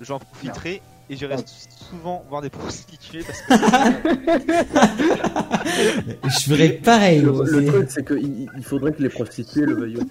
J'en 0.00 0.18
profiterai 0.18 0.82
et 1.10 1.16
je 1.16 1.26
reste 1.26 1.48
souvent 1.90 2.24
voir 2.28 2.42
des 2.42 2.50
prostituées 2.50 3.22
parce 3.22 3.40
que. 3.42 3.54
je 6.28 6.40
ferais 6.48 6.70
pareil. 6.70 7.20
Le, 7.20 7.66
truc, 7.66 7.90
c'est 7.90 8.06
qu'il 8.06 8.48
il 8.56 8.64
faudrait 8.64 8.92
que 8.92 9.02
les 9.02 9.08
prostituées 9.08 9.66
le 9.66 9.74
veuillent 9.74 9.96
aussi. 9.96 10.06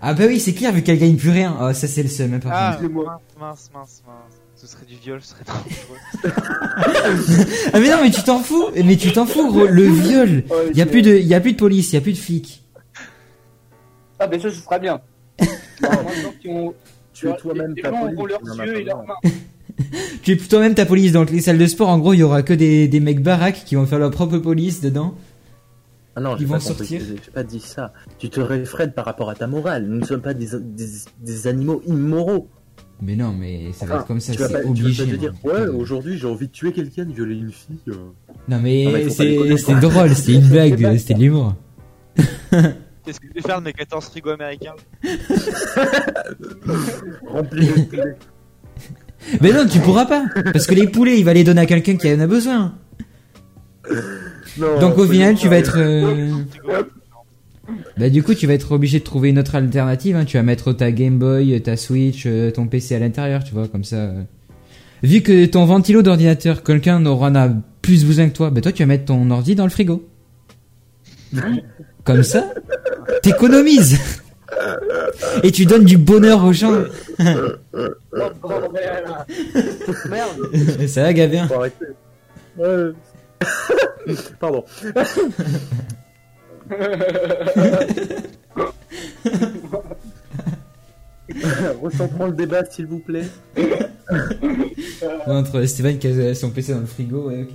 Ah 0.00 0.14
bah 0.14 0.24
oui, 0.28 0.38
c'est 0.38 0.54
clair, 0.54 0.72
vu 0.72 0.82
qu'elle 0.82 0.98
gagne 0.98 1.16
plus 1.16 1.30
rien. 1.30 1.56
Oh, 1.60 1.72
ça 1.72 1.88
c'est 1.88 2.04
le 2.04 2.08
seul, 2.08 2.28
même 2.28 2.40
pas. 2.40 2.50
Ah, 2.52 2.78
mince, 2.80 2.92
mince, 3.38 3.70
mince, 3.74 4.02
mince. 4.06 4.40
Ce 4.54 4.66
serait 4.66 4.86
du 4.86 4.96
viol, 4.96 5.20
ce 5.22 5.28
serait 5.30 5.44
dangereux. 5.44 5.98
Ah 7.72 7.80
mais 7.80 7.90
non, 7.90 7.98
mais 8.02 8.10
tu 8.10 8.22
t'en 8.22 8.40
fous. 8.40 8.66
Mais 8.74 8.96
tu 8.96 9.12
t'en 9.12 9.26
fous, 9.26 9.48
gros. 9.48 9.66
Le 9.66 9.84
viol. 9.84 10.44
Y 10.74 10.82
a 10.82 10.86
plus 10.86 11.02
de, 11.02 11.16
y 11.16 11.34
a 11.34 11.40
plus 11.40 11.52
de 11.52 11.58
police, 11.58 11.92
y 11.92 11.96
a 11.96 12.00
plus 12.00 12.12
de 12.12 12.18
flics. 12.18 12.62
Ah, 14.20 14.26
ben 14.26 14.40
ça, 14.40 14.50
ce 14.50 14.60
sera 14.60 14.78
bien. 14.78 15.00
Alors, 15.82 16.04
maintenant 16.04 16.74
Tu 17.18 17.28
es 17.28 17.36
toi-même 17.36 17.74
ta 17.74 17.90
gens 17.90 18.14
police. 18.14 18.36
leurs 18.56 18.66
yeux 18.66 18.80
et 18.80 18.84
leurs 18.84 19.04
mains. 19.06 19.14
Tu 20.22 20.32
es 20.32 20.36
toi-même 20.36 20.74
ta 20.74 20.84
police. 20.86 21.12
Donc 21.12 21.30
les 21.30 21.40
salles 21.40 21.58
de 21.58 21.66
sport, 21.66 21.88
en 21.88 21.98
gros, 21.98 22.12
il 22.12 22.18
y 22.18 22.22
aura 22.22 22.42
que 22.42 22.52
des, 22.52 22.88
des 22.88 23.00
mecs 23.00 23.22
baraques 23.22 23.62
qui 23.64 23.76
vont 23.76 23.86
faire 23.86 23.98
leur 24.00 24.10
propre 24.10 24.38
police 24.38 24.80
dedans. 24.80 25.14
Ah 26.16 26.20
non, 26.20 26.36
Ils 26.36 26.46
vont 26.48 26.54
pas 26.54 26.60
sortir. 26.60 27.00
j'ai 27.00 27.30
pas 27.30 27.44
dit 27.44 27.60
ça. 27.60 27.92
Tu 28.18 28.28
te 28.28 28.40
réfrènes 28.40 28.90
par 28.92 29.04
rapport 29.04 29.30
à 29.30 29.36
ta 29.36 29.46
morale. 29.46 29.86
Nous 29.86 30.00
ne 30.00 30.04
sommes 30.04 30.20
pas 30.20 30.34
des, 30.34 30.48
des, 30.60 30.86
des 31.22 31.46
animaux 31.46 31.80
immoraux. 31.86 32.48
Mais 33.00 33.14
non, 33.14 33.32
mais 33.32 33.72
ça 33.72 33.86
va 33.86 33.92
Enfin, 33.94 34.00
être 34.00 34.06
comme 34.08 34.20
ça, 34.20 34.32
c'est 34.32 34.38
pas, 34.40 34.48
tu 34.48 34.64
vas 34.64 34.70
obligé. 34.70 35.04
pas 35.04 35.10
te 35.12 35.16
dire, 35.16 35.32
hein. 35.32 35.48
ouais, 35.48 35.66
aujourd'hui 35.68 36.18
j'ai 36.18 36.26
envie 36.26 36.48
de 36.48 36.52
tuer 36.52 36.72
quelqu'un, 36.72 37.04
de 37.04 37.12
violer 37.12 37.36
une 37.36 37.52
fille. 37.52 37.78
euh. 37.86 37.92
Non 38.48 38.58
mais 38.60 38.86
mais 38.92 39.08
c'est 39.10 39.56
c'était 39.56 39.78
drôle, 39.78 40.12
c'était 40.16 40.34
une 40.34 40.48
blague, 40.48 40.96
c'était 40.98 41.14
de 41.14 41.30
l'humour. 43.08 43.08
Qu'est-ce 43.08 43.20
que 43.20 43.26
je 43.28 43.32
vais 43.34 43.40
faire 43.40 43.60
de 43.60 43.64
mes 43.64 43.72
14 43.72 44.04
frigos 44.04 44.30
américains 44.30 44.74
Rempli 47.26 47.66
de 47.66 47.72
poulet. 47.82 48.16
Mais 49.40 49.52
non, 49.52 49.66
tu 49.66 49.80
pourras 49.80 50.06
pas, 50.06 50.24
parce 50.52 50.66
que 50.66 50.74
les 50.74 50.86
poulets, 50.86 51.18
il 51.18 51.24
va 51.24 51.32
les 51.32 51.44
donner 51.44 51.62
à 51.62 51.66
quelqu'un 51.66 51.96
qui 51.96 52.12
en 52.12 52.20
a 52.20 52.26
besoin. 52.26 52.74
Non, 54.58 54.78
Donc 54.80 54.98
au 54.98 55.06
final, 55.06 55.34
tu 55.34 55.48
vas 55.48 55.58
être, 55.58 55.76
euh, 55.78 56.30
bah 57.96 58.10
du 58.10 58.22
coup, 58.22 58.34
tu 58.34 58.46
vas 58.46 58.54
être 58.54 58.72
obligé 58.72 59.00
de 59.00 59.04
trouver 59.04 59.30
une 59.30 59.38
autre 59.38 59.54
alternative. 59.56 60.16
Hein. 60.16 60.24
Tu 60.24 60.36
vas 60.36 60.42
mettre 60.42 60.72
ta 60.72 60.92
Game 60.92 61.18
Boy, 61.18 61.60
ta 61.62 61.76
Switch, 61.76 62.24
euh, 62.26 62.50
ton 62.50 62.66
PC 62.68 62.94
à 62.94 62.98
l'intérieur, 63.00 63.42
tu 63.42 63.54
vois, 63.54 63.66
comme 63.68 63.84
ça. 63.84 63.96
euh. 63.96 64.22
Vu 65.02 65.22
que 65.22 65.46
ton 65.46 65.64
ventilo 65.64 66.02
d'ordinateur, 66.02 66.62
quelqu'un 66.62 67.00
n'aura 67.00 67.30
n'a 67.30 67.50
plus 67.82 68.04
besoin 68.04 68.28
que 68.28 68.36
toi, 68.36 68.50
bah 68.50 68.60
toi, 68.60 68.72
tu 68.72 68.82
vas 68.82 68.86
mettre 68.86 69.06
ton 69.06 69.30
ordi 69.30 69.54
dans 69.54 69.64
le 69.64 69.70
frigo. 69.70 70.06
Comme 72.04 72.22
ça, 72.22 72.52
t'économises. 73.22 73.98
Et 75.42 75.52
tu 75.52 75.66
donnes 75.66 75.84
du 75.84 75.98
bonheur 75.98 76.44
aux 76.44 76.52
gens. 76.52 76.72
Oh. 76.72 77.24
Merde. 80.08 80.86
Ça 80.86 81.02
va, 81.02 81.12
Gavin 81.12 81.46
Faut 81.46 81.54
arrêter. 81.54 81.84
Ouais. 82.56 82.92
Pardon. 84.40 84.64
Recentrons 91.82 92.26
le 92.26 92.32
débat, 92.32 92.64
s'il 92.64 92.86
vous 92.86 93.00
plaît. 93.00 93.26
Entre 95.26 95.64
Steven 95.66 95.98
qui 95.98 96.08
a 96.08 96.34
son 96.34 96.50
PC 96.50 96.72
dans 96.72 96.80
le 96.80 96.86
frigo, 96.86 97.28
ouais, 97.28 97.42
ok. 97.42 97.52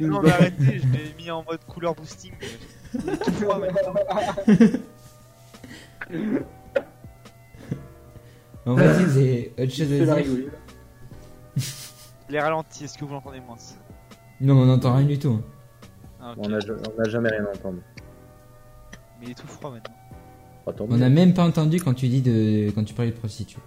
Non, 0.00 0.20
mais 0.22 0.30
arrêtez, 0.30 0.78
je 0.78 0.86
l'ai 0.92 1.14
mis 1.16 1.30
en 1.30 1.42
mode 1.42 1.64
couleur 1.66 1.94
boosting. 1.94 2.32
Il 3.06 3.10
est 3.12 3.16
tout 3.16 3.32
froid 3.32 3.58
maintenant. 3.58 3.94
On 8.66 8.74
va 8.74 8.96
dire, 8.96 9.06
vous 9.08 9.18
avez 9.18 9.52
autre 9.58 9.72
chose 9.72 9.92
à 10.10 10.22
dire. 10.22 10.50
Les 12.30 12.40
ralentis, 12.40 12.84
est-ce 12.84 12.96
que 12.98 13.04
vous 13.04 13.12
l'entendez 13.12 13.40
moins 13.40 13.56
Non, 14.40 14.56
on 14.62 14.66
n'entend 14.66 14.96
rien 14.96 15.06
du 15.06 15.18
tout. 15.18 15.40
ah. 16.20 16.34
On 16.38 16.48
n'a 16.48 16.58
jamais 16.60 17.28
rien 17.28 17.44
entendu. 17.54 17.80
Mais 19.20 19.26
il 19.26 19.30
est 19.32 19.34
tout 19.34 19.46
froid 19.46 19.70
maintenant. 19.70 19.94
Attends, 20.66 20.86
On 20.88 20.96
n'a 20.96 21.10
même 21.10 21.34
pas 21.34 21.44
entendu 21.44 21.78
quand 21.80 21.92
tu 21.92 22.08
dis 22.08 22.22
de 22.22 22.70
quand 22.74 22.84
tu 22.84 22.94
parlais 22.94 23.10
de 23.10 23.16
prostituée. 23.16 23.60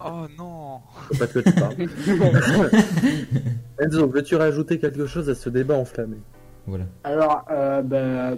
Oh 0.00 0.26
non 0.38 0.80
pas 1.18 1.26
tu 1.26 1.42
parles. 1.42 1.74
Enzo, 3.80 4.06
veux-tu 4.08 4.36
rajouter 4.36 4.78
quelque 4.78 5.06
chose 5.06 5.28
à 5.28 5.34
ce 5.34 5.50
débat 5.50 5.76
enflammé? 5.76 6.16
Alors, 7.04 7.44
bah, 7.84 8.34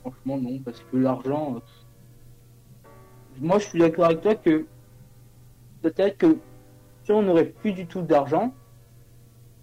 franchement, 0.00 0.38
non, 0.38 0.58
parce 0.64 0.80
que 0.80 0.96
l'argent. 0.96 1.56
euh, 1.56 2.88
Moi, 3.40 3.58
je 3.58 3.66
suis 3.66 3.78
d'accord 3.78 4.06
avec 4.06 4.20
toi 4.20 4.34
que 4.34 4.66
peut-être 5.82 6.18
que 6.18 6.38
si 7.04 7.12
on 7.12 7.22
n'aurait 7.22 7.46
plus 7.46 7.72
du 7.72 7.86
tout 7.86 8.02
d'argent, 8.02 8.52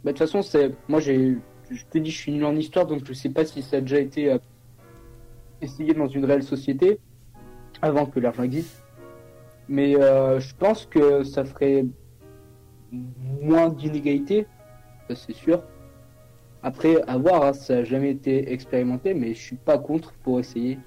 bah, 0.04 0.12
de 0.12 0.18
toute 0.18 0.20
façon, 0.20 0.42
c'est. 0.42 0.74
Moi, 0.88 1.00
j'ai. 1.00 1.38
Je 1.70 1.86
te 1.86 1.98
dis, 2.00 2.10
je 2.10 2.18
suis 2.18 2.32
nul 2.32 2.46
en 2.46 2.56
histoire, 2.56 2.88
donc 2.88 3.06
je 3.06 3.14
sais 3.14 3.30
pas 3.30 3.46
si 3.46 3.62
ça 3.62 3.78
a 3.78 3.82
déjà 3.82 4.00
été 4.00 4.32
euh, 4.32 4.40
essayé 5.62 5.94
dans 5.94 6.08
une 6.08 6.26
réelle 6.26 6.42
société 6.42 7.00
avant 7.82 8.08
que 8.08 8.20
l'argent 8.20 8.44
existe. 8.44 8.84
Mais 9.68 9.94
je 9.94 10.56
pense 10.56 10.88
que 10.88 11.24
ça 11.24 11.46
ferait 11.46 11.86
moins 12.92 13.70
d'inégalités, 13.70 14.48
ça 15.08 15.16
c'est 15.16 15.36
sûr. 15.36 15.62
Après, 16.62 17.02
à 17.08 17.18
voir, 17.18 17.46
hein, 17.46 17.54
ça 17.54 17.76
n'a 17.76 17.84
jamais 17.86 18.12
été 18.12 18.52
expérimenté, 18.52 19.14
mais 19.14 19.34
je 19.34 19.40
suis 19.40 19.56
pas 19.56 19.78
contre 19.78 20.14
pour 20.24 20.40
essayer. 20.40 20.78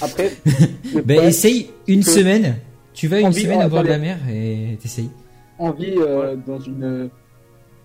Après, 0.00 0.30
Bah, 0.46 0.60
problème, 0.92 1.24
essaye 1.24 1.70
une 1.86 2.00
que- 2.00 2.10
semaine. 2.10 2.56
Tu 2.92 3.06
vas 3.06 3.20
une 3.20 3.26
Envie- 3.26 3.42
semaine 3.42 3.64
au 3.64 3.68
bord 3.68 3.82
de 3.84 3.88
la 3.88 3.98
mer 3.98 4.18
et 4.30 4.76
t'essayes. 4.80 5.10
on 5.58 5.70
vit 5.70 5.94
euh, 5.98 6.34
dans 6.46 6.58
une 6.58 6.82
euh, 6.84 7.08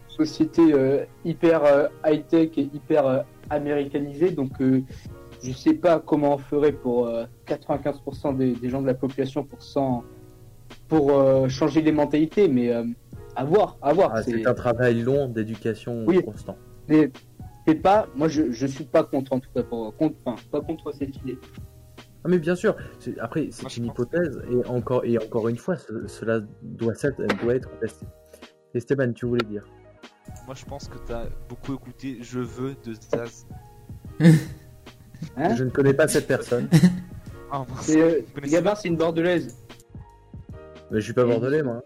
société 0.08 0.62
euh, 0.74 1.06
hyper 1.24 1.64
euh, 1.66 1.88
high-tech 2.06 2.50
et 2.58 2.62
hyper 2.74 3.06
euh, 3.06 3.20
américanisée, 3.50 4.32
donc 4.32 4.60
euh, 4.62 4.82
je 5.44 5.52
sais 5.52 5.74
pas 5.74 6.00
comment 6.00 6.36
on 6.36 6.38
ferait 6.39 6.72
pour 6.72 7.08
euh, 7.08 7.26
95% 7.48 8.36
des, 8.38 8.54
des 8.54 8.70
gens 8.70 8.82
de 8.82 8.88
la 8.88 8.94
population 8.96 9.44
pour, 10.88 11.12
euh, 11.12 11.48
changer 11.50 11.82
les 11.84 11.91
mentalités, 11.91 12.48
mais 12.48 12.72
euh, 12.72 12.84
à 13.36 13.44
voir, 13.44 13.78
à 13.84 13.94
voir. 13.94 14.12
Ah, 14.16 14.24
c'est- 14.24 14.32
C'est 14.32 14.48
un 14.48 14.54
travail 14.56 15.02
long 15.02 15.28
d'éducation 15.28 16.06
Oui. 16.08 16.24
constant. 16.24 16.58
Mais 16.89 17.11
c'est 17.67 17.75
pas, 17.75 18.07
moi 18.15 18.27
je, 18.27 18.51
je 18.51 18.67
suis 18.67 18.84
pas 18.86 19.03
contre 19.03 19.34
en 19.34 19.39
tout 19.39 19.49
cas, 19.55 19.63
pour, 19.63 19.95
contre, 19.95 20.15
enfin, 20.25 20.36
pas 20.51 20.61
contre 20.61 20.91
cette 20.93 21.15
idée. 21.17 21.38
Ah 22.25 22.29
mais 22.29 22.39
bien 22.39 22.55
sûr, 22.55 22.75
après 23.19 23.49
c'est 23.51 23.75
une 23.77 23.86
hypothèse 23.86 24.41
et 24.49 24.65
encore 24.67 25.03
et 25.05 25.17
encore 25.17 25.47
une 25.49 25.57
fois, 25.57 25.75
ce- 25.75 26.07
cela 26.07 26.39
doit 26.61 26.93
être, 27.03 27.21
doit 27.43 27.55
être 27.55 27.69
testé. 27.79 28.05
Esteban, 28.73 29.11
tu 29.13 29.25
voulais 29.25 29.45
dire? 29.45 29.65
Moi 30.45 30.55
je 30.55 30.63
pense 30.65 30.88
que 30.88 30.97
t'as 31.05 31.25
beaucoup 31.49 31.73
écouté 31.75 32.17
Je 32.21 32.39
veux 32.39 32.75
de 32.86 32.93
Zaz. 32.93 33.45
Hein? 35.38 35.55
Je 35.55 35.63
ne 35.63 35.69
connais 35.69 35.93
pas 35.93 36.07
cette 36.07 36.27
personne, 36.27 36.67
Ah, 37.51 37.65
euh, 37.89 38.21
Gabin, 38.43 38.75
c'est 38.75 38.88
une 38.88 38.97
bordelaise. 38.97 39.57
mais 40.91 40.99
je 40.99 41.05
suis 41.05 41.13
pas 41.13 41.25
bordelais 41.25 41.61
moi. 41.63 41.84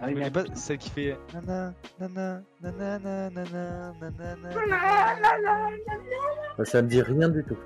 Ah, 0.00 0.08
connaissez 0.08 0.20
mais- 0.24 0.30
pas 0.30 0.44
celle 0.54 0.78
qui 0.78 0.90
fait 0.90 1.16
nana 1.32 1.72
nana 2.00 2.42
nana 2.60 3.30
nana 3.30 3.92
nana 4.00 4.36
nana 4.36 5.70
Bah, 6.58 6.64
Ça 6.64 6.82
me 6.82 6.88
dit 6.88 7.00
rien 7.02 7.28
du 7.28 7.42
tout. 7.44 7.56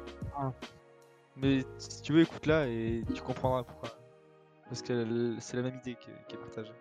Mais 1.37 1.61
si 1.79 2.03
tu 2.03 2.13
veux 2.13 2.23
écoute-la 2.23 2.67
et 2.67 3.03
tu 3.15 3.23
comprendras 3.23 3.63
pourquoi. 3.65 3.91
Parce 4.69 4.83
que 4.83 5.37
c'est 5.41 5.57
la 5.57 5.63
même 5.63 5.77
idée 5.83 5.95
que- 5.95 6.11
qu'elle 6.29 6.39
partage. 6.41 6.73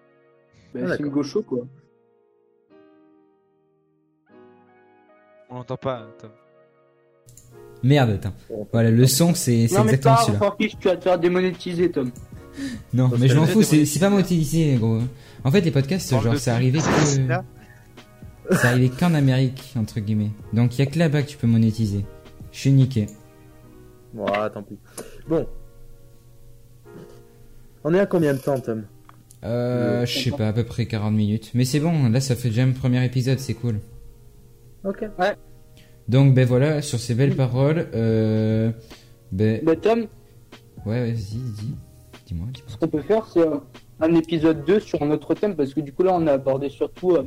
bah, 0.74 0.82
Ah, 0.84 0.88
c'est 0.98 1.00
une 1.04 1.10
gaucho 1.10 1.42
quoi. 1.44 1.60
On 5.50 5.56
l'entend 5.56 5.78
pas, 5.78 6.08
Tom. 6.20 6.32
Merde, 7.84 8.10
attends. 8.10 8.34
Voilà, 8.74 8.92
le 8.92 9.06
son, 9.06 9.34
c'est 9.34 9.68
c'est 9.68 9.78
Non 9.78 9.84
mais 9.86 9.94
exactement 9.94 10.16
pas, 10.16 10.56
celui-là. 10.58 10.78
Tu 10.80 10.88
vas 10.88 10.96
te 10.98 11.04
faire 11.04 11.20
démonétiser, 11.20 11.92
Tom. 11.92 12.12
Non, 12.94 13.10
Parce 13.10 13.22
mais 13.22 13.28
je 13.28 13.36
m'en 13.36 13.46
fous, 13.46 13.64
c'est 13.64 14.00
pas 14.00 14.10
monétisé, 14.10 14.76
gros. 14.76 15.00
En 15.44 15.52
fait, 15.52 15.62
les 15.62 15.72
podcasts, 15.72 16.10
Parle 16.10 16.24
genre, 16.24 16.34
de 16.34 16.38
c'est 16.40 16.52
arrivé 16.52 16.80
que. 16.80 16.86
C'est 18.56 18.66
arrivé 18.66 18.90
qu'en 18.90 19.14
Amérique, 19.14 19.74
entre 19.78 20.00
guillemets. 20.00 20.32
Donc, 20.54 20.78
il 20.78 20.80
y 20.80 20.82
a 20.82 20.86
que 20.90 20.98
là-bas 20.98 21.24
que 21.24 21.28
tu 21.28 21.38
peux 21.38 21.48
monétiser. 21.48 22.06
Je 22.52 22.60
suis 22.60 22.72
niqué. 22.72 23.08
Bon, 24.14 24.26
tant 24.26 24.64
pis. 24.64 24.78
Bon. 25.28 25.46
On 27.84 27.94
est 27.94 28.00
à 28.00 28.06
combien 28.06 28.34
de 28.34 28.40
temps, 28.40 28.60
Tom? 28.60 28.86
Euh, 29.44 30.06
je 30.06 30.20
sais 30.20 30.32
pas, 30.32 30.48
à 30.48 30.54
peu 30.54 30.64
près 30.64 30.86
40 30.86 31.14
minutes. 31.14 31.52
Mais 31.54 31.66
c'est 31.66 31.80
bon, 31.80 32.10
là, 32.10 32.20
ça 32.20 32.36
fait 32.36 32.50
déjà 32.50 32.64
un 32.64 32.72
premier 32.72 33.04
épisode, 33.06 33.40
c'est 33.40 33.54
cool. 33.54 33.80
Ok. 34.84 35.06
Donc, 36.08 36.34
ben 36.34 36.46
voilà, 36.48 36.82
sur 36.82 37.00
ces 37.00 37.14
belles 37.14 37.36
paroles, 37.36 37.90
euh. 37.94 38.72
Ben. 39.32 39.62
Bah 39.64 39.76
Tom, 39.76 40.08
Ouais, 40.86 41.02
ouais, 41.02 41.12
vas-y, 41.12 41.38
dis. 41.38 41.76
Dis-moi, 42.28 42.48
ce 42.68 42.76
qu'on 42.76 42.90
peut 42.90 43.02
faire, 43.02 43.26
c'est 43.26 43.40
euh, 43.40 43.56
un 44.02 44.14
épisode 44.14 44.66
2 44.66 44.82
sur 44.82 45.02
un 45.02 45.12
autre 45.12 45.34
thème, 45.34 45.56
parce 45.56 45.74
que 45.74 45.80
du 45.80 45.94
coup 45.94 46.04
là, 46.04 46.12
on 46.14 46.28
a 46.28 46.34
abordé 46.34 46.68
surtout 46.70 47.12
euh, 47.12 47.24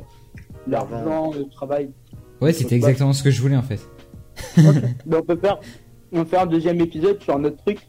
l'argent, 0.67 1.31
le 1.31 1.49
travail. 1.49 1.89
Ouais, 2.39 2.53
c'était 2.53 2.75
exactement 2.75 3.11
ce 3.11 3.23
que 3.23 3.31
je 3.31 3.41
voulais, 3.41 3.57
en 3.57 3.63
fait. 3.63 3.79
Bah, 5.05 5.17
on 5.19 5.23
peut 5.23 5.37
faire, 5.37 5.59
on 6.11 6.23
fait 6.23 6.37
un 6.37 6.45
deuxième 6.45 6.79
épisode 6.81 7.19
sur 7.21 7.35
un 7.35 7.43
autre 7.45 7.57
truc. 7.57 7.79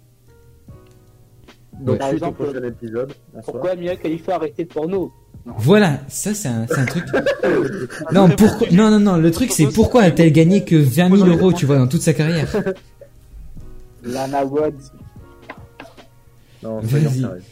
Donc, 1.81 1.99
Par 1.99 2.09
exemple, 2.11 2.45
prochain 2.45 2.65
épisode. 2.65 3.13
Pourquoi 3.45 3.75
Mia 3.77 3.97
Khalifa 3.97 4.33
a 4.33 4.37
arrêté 4.37 4.63
le 4.63 4.69
porno? 4.69 5.13
Voilà, 5.45 6.01
ça, 6.09 6.33
c'est 6.33 6.49
un, 6.49 6.67
c'est 6.67 6.79
un 6.79 6.87
truc. 6.87 7.05
Non, 8.13 8.29
pourquoi, 8.31 8.69
non, 8.71 8.91
non, 8.91 9.01
non, 9.01 9.17
le 9.19 9.31
truc, 9.31 9.53
c'est 9.53 9.67
pourquoi 9.67 10.03
a-t-elle 10.03 10.33
gagné 10.33 10.65
que 10.65 10.77
20 10.77 11.15
000 11.17 11.29
euros, 11.29 11.53
tu 11.53 11.67
vois, 11.67 11.77
dans 11.77 11.89
toute 11.89 12.01
sa 12.01 12.15
carrière? 12.15 12.49
Lana 14.03 14.45
Woods. 14.47 14.93
Non, 16.63 16.83
soyons 16.87 17.09
Vas-y. 17.11 17.21
sérieux. 17.21 17.43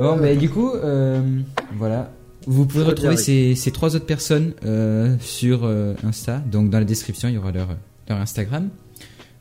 Bon, 0.00 0.16
mais 0.16 0.36
du 0.36 0.50
coup, 0.50 0.70
euh, 0.70 1.40
voilà. 1.76 2.12
Vous 2.46 2.64
pouvez 2.66 2.84
retrouver 2.84 3.16
ces, 3.16 3.54
ces 3.54 3.70
trois 3.72 3.96
autres 3.96 4.06
personnes 4.06 4.54
euh, 4.64 5.16
sur 5.20 5.64
euh, 5.64 5.94
Insta. 6.04 6.38
Donc, 6.38 6.70
dans 6.70 6.78
la 6.78 6.84
description, 6.84 7.28
il 7.28 7.34
y 7.34 7.38
aura 7.38 7.52
leur, 7.52 7.76
leur 8.08 8.18
Instagram. 8.18 8.68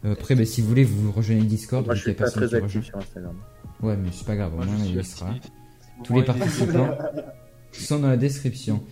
Après, 0.03 0.35
bah, 0.35 0.45
si 0.45 0.61
vous 0.61 0.67
voulez, 0.67 0.83
vous 0.83 1.11
rejoignez 1.11 1.41
le 1.41 1.47
Discord. 1.47 1.85
Moi, 1.85 1.95
je 1.95 2.01
suis 2.01 2.13
pas 2.13 2.29
très 2.29 2.53
actif 2.53 2.85
sur 2.85 2.97
Instagram. 2.97 3.35
Ouais, 3.81 3.97
mais 3.97 4.09
c'est 4.11 4.25
pas 4.25 4.35
grave, 4.35 4.53
au 4.53 4.57
Moi, 4.57 4.65
moins 4.65 4.85
il 4.85 5.03
sera. 5.03 5.33
Tous 6.03 6.15
les 6.15 6.23
participants 6.23 6.95
sont 7.71 7.99
dans 7.99 8.09
la 8.09 8.17
description. 8.17 8.83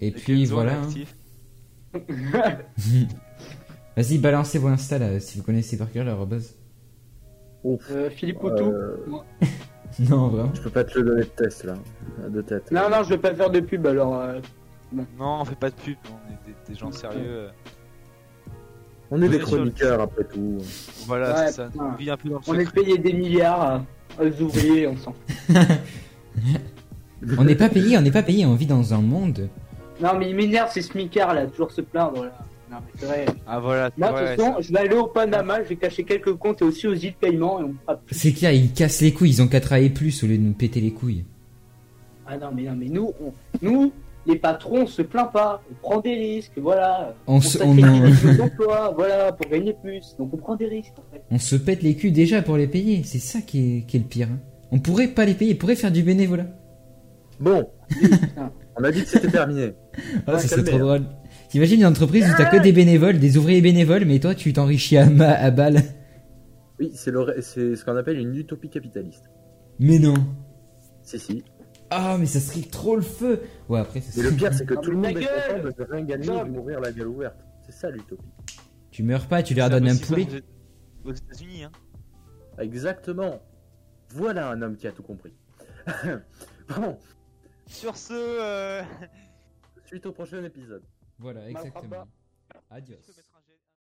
Et 0.00 0.10
puis 0.12 0.44
voilà. 0.46 0.78
hein. 1.94 1.98
Vas-y, 3.96 4.18
balancez 4.18 4.58
vos 4.58 4.68
Insta 4.68 4.98
là, 4.98 5.20
si 5.20 5.38
vous 5.38 5.44
connaissez 5.44 5.76
par 5.76 5.90
cœur 5.90 6.04
leur 6.04 6.26
buzz. 6.26 6.54
Ouf. 7.64 7.82
Euh, 7.90 8.10
Philippe 8.10 8.38
Poutou. 8.40 8.64
Euh, 8.72 8.96
Non, 10.10 10.26
vraiment. 10.28 10.50
je 10.54 10.60
peux 10.60 10.70
pas 10.70 10.82
te 10.84 10.98
le 10.98 11.04
donner 11.04 11.22
de 11.22 11.28
test 11.28 11.62
là, 11.64 11.74
de 12.28 12.42
tête. 12.42 12.70
Non, 12.72 12.90
non, 12.90 13.04
je 13.04 13.10
vais 13.10 13.18
pas 13.18 13.32
faire 13.32 13.48
de 13.48 13.60
pub 13.60 13.86
alors. 13.86 14.16
euh, 14.20 14.40
Non, 14.92 15.04
on 15.40 15.44
fait 15.44 15.54
pas 15.54 15.70
de 15.70 15.74
pub, 15.76 15.96
on 16.10 16.32
est 16.32 16.48
des, 16.48 16.72
des 16.72 16.78
gens 16.78 16.90
sérieux. 16.90 17.20
euh. 17.24 17.48
On 19.12 19.18
est 19.22 19.28
des 19.28 19.36
Bien 19.38 19.46
sûr. 19.46 19.56
chroniqueurs 19.58 20.00
après 20.00 20.24
tout. 20.24 20.58
Voilà, 21.06 21.30
Ouais, 21.34 21.46
c'est 21.46 21.52
ça. 21.52 21.64
putain. 21.66 21.90
On 21.92 21.96
vit 21.96 22.10
un 22.10 22.16
peu 22.16 22.28
dans 22.28 22.36
le 22.38 22.42
on 22.48 22.54
est 22.54 22.64
secret. 22.64 22.80
payé 22.82 22.98
des 22.98 23.12
milliards 23.12 23.62
à- 23.62 23.84
aux 24.20 24.42
ouvriers, 24.42 24.88
on 24.88 24.96
s'en 24.96 25.12
fout. 25.12 25.56
On 27.38 27.44
n'est 27.44 27.54
pas 27.54 27.68
payé, 27.68 27.96
on 27.96 28.02
n'est 28.02 28.10
pas 28.10 28.22
payé, 28.24 28.44
on 28.44 28.54
vit 28.54 28.66
dans 28.66 28.92
un 28.92 29.00
monde. 29.00 29.48
Non, 30.00 30.18
mais 30.18 30.28
il 30.30 30.36
m'énerve 30.36 30.70
ces 30.72 30.82
smicards 30.82 31.32
là, 31.34 31.46
toujours 31.46 31.70
se 31.70 31.80
plaindre 31.80 32.24
là. 32.24 32.32
Non, 32.70 32.78
mais 32.80 32.92
c'est 32.96 33.06
vrai. 33.06 33.26
Ah 33.46 33.60
voilà, 33.60 33.90
c'est 33.94 33.98
Moi, 33.98 34.08
de 34.08 34.12
vrai, 34.14 34.36
toute 34.36 34.44
façon, 34.44 34.60
je 34.60 34.72
vais 34.72 34.78
aller 34.78 34.96
au 34.96 35.06
Panama, 35.06 35.62
je 35.62 35.68
vais 35.68 35.76
cacher 35.76 36.04
quelques 36.04 36.32
comptes 36.34 36.62
et 36.62 36.64
aussi 36.64 36.86
aux 36.86 36.94
îles 36.94 37.14
Caïmans 37.20 37.60
et 37.60 37.64
on 37.64 37.96
plus. 38.06 38.14
C'est 38.16 38.32
clair, 38.32 38.52
ils 38.52 38.72
cassent 38.72 39.00
les 39.02 39.12
couilles, 39.12 39.30
ils 39.30 39.42
ont 39.42 39.48
qu'à 39.48 39.60
travailler 39.60 39.90
plus 39.90 40.22
au 40.24 40.26
lieu 40.26 40.38
de 40.38 40.42
nous 40.42 40.52
péter 40.54 40.80
les 40.80 40.92
couilles. 40.92 41.24
Ah 42.26 42.36
non, 42.38 42.48
mais 42.54 42.62
non, 42.62 42.74
mais 42.76 42.86
nous, 42.86 43.12
on- 43.22 43.32
nous, 43.62 43.92
les 44.26 44.36
patrons, 44.36 44.82
on 44.82 44.86
se 44.86 45.02
plaint 45.02 45.30
pas. 45.30 45.62
On 45.70 45.74
prend 45.74 46.00
des 46.00 46.14
risques, 46.14 46.56
voilà. 46.56 47.14
On 47.26 47.40
se- 47.42 47.58
on- 47.62 47.76
sacrifie 47.76 48.26
nos 48.38 48.40
emplois, 48.44 48.92
voilà, 48.96 49.32
pour 49.32 49.50
gagner 49.50 49.74
plus. 49.82 50.16
Donc 50.18 50.32
on 50.32 50.36
prend 50.38 50.56
des 50.56 50.66
risques 50.66 50.94
en 50.98 51.04
fait. 51.12 51.22
On 51.30 51.38
se 51.38 51.56
pète 51.56 51.82
les 51.82 51.94
culs 51.96 52.12
déjà 52.12 52.40
pour 52.40 52.56
les 52.56 52.66
payer, 52.66 53.02
c'est 53.04 53.18
ça 53.18 53.40
qui 53.42 53.58
est, 53.78 53.80
qui 53.82 53.98
est 53.98 54.00
le 54.00 54.06
pire. 54.06 54.28
hein. 54.32 54.38
On 54.72 54.78
pourrait 54.78 55.08
pas 55.08 55.26
les 55.26 55.34
payer, 55.34 55.52
on 55.54 55.58
pourrait 55.58 55.76
faire 55.76 55.92
du 55.92 56.02
bénévolat. 56.02 56.46
Bon, 57.38 57.68
on 58.78 58.84
a 58.84 58.90
dit 58.90 59.02
que 59.02 59.08
c'était 59.08 59.28
terminé. 59.30 59.74
Ah, 60.26 60.32
Ouais, 60.34 60.38
ça 60.38 60.48
serait 60.48 60.64
trop 60.64 60.76
hein. 60.76 60.78
drôle. 60.78 61.02
T'imagines 61.54 61.82
une 61.82 61.86
entreprise 61.86 62.28
où 62.28 62.32
t'as 62.36 62.46
que 62.50 62.60
des 62.60 62.72
bénévoles, 62.72 63.20
des 63.20 63.36
ouvriers 63.38 63.60
bénévoles, 63.60 64.06
mais 64.06 64.18
toi 64.18 64.34
tu 64.34 64.52
t'enrichis 64.52 64.96
à, 64.96 65.08
ma- 65.08 65.30
à 65.34 65.52
balle. 65.52 65.82
Oui, 66.80 66.90
c'est 66.96 67.12
ce 67.12 67.84
qu'on 67.84 67.94
appelle 67.94 68.18
une 68.18 68.34
utopie 68.34 68.68
capitaliste. 68.68 69.30
Mais 69.78 70.00
non. 70.00 70.14
Si, 71.04 71.16
si. 71.16 71.44
Ah, 71.90 72.16
mais 72.18 72.26
ça 72.26 72.40
serait 72.40 72.68
trop 72.68 72.96
le 72.96 73.02
feu. 73.02 73.40
Ouais, 73.68 73.78
après, 73.78 74.00
ça 74.00 74.10
Mais 74.16 74.28
le 74.28 74.36
pire, 74.36 74.52
c'est 74.52 74.66
que 74.66 74.74
tout 74.74 74.90
le 74.90 74.96
monde 74.96 75.16
est 75.16 75.28
content 75.62 75.78
de 75.78 75.92
rien 75.92 76.04
gagner 76.04 76.26
et 76.26 76.44
de 76.44 76.50
mourir 76.50 76.80
la 76.80 76.90
gueule 76.90 77.06
ouverte. 77.06 77.36
C'est 77.64 77.72
ça 77.72 77.88
l'utopie. 77.88 78.26
Tu 78.90 79.04
meurs 79.04 79.28
pas, 79.28 79.44
tu 79.44 79.54
leur 79.54 79.70
donnes 79.70 79.86
un 79.86 79.96
poulet. 79.96 80.26
aux 81.04 81.12
États-Unis. 81.12 81.62
Hein. 81.62 81.72
Exactement. 82.58 83.40
Voilà 84.08 84.50
un 84.50 84.60
homme 84.60 84.74
qui 84.74 84.88
a 84.88 84.90
tout 84.90 85.04
compris. 85.04 85.34
bon, 86.68 86.98
Sur 87.68 87.96
ce, 87.96 88.12
euh... 88.12 88.82
suite 89.86 90.04
au 90.06 90.10
prochain 90.10 90.42
épisode. 90.42 90.82
Voilà, 91.18 91.50
exactement. 91.50 92.06
Adios. 92.70 92.96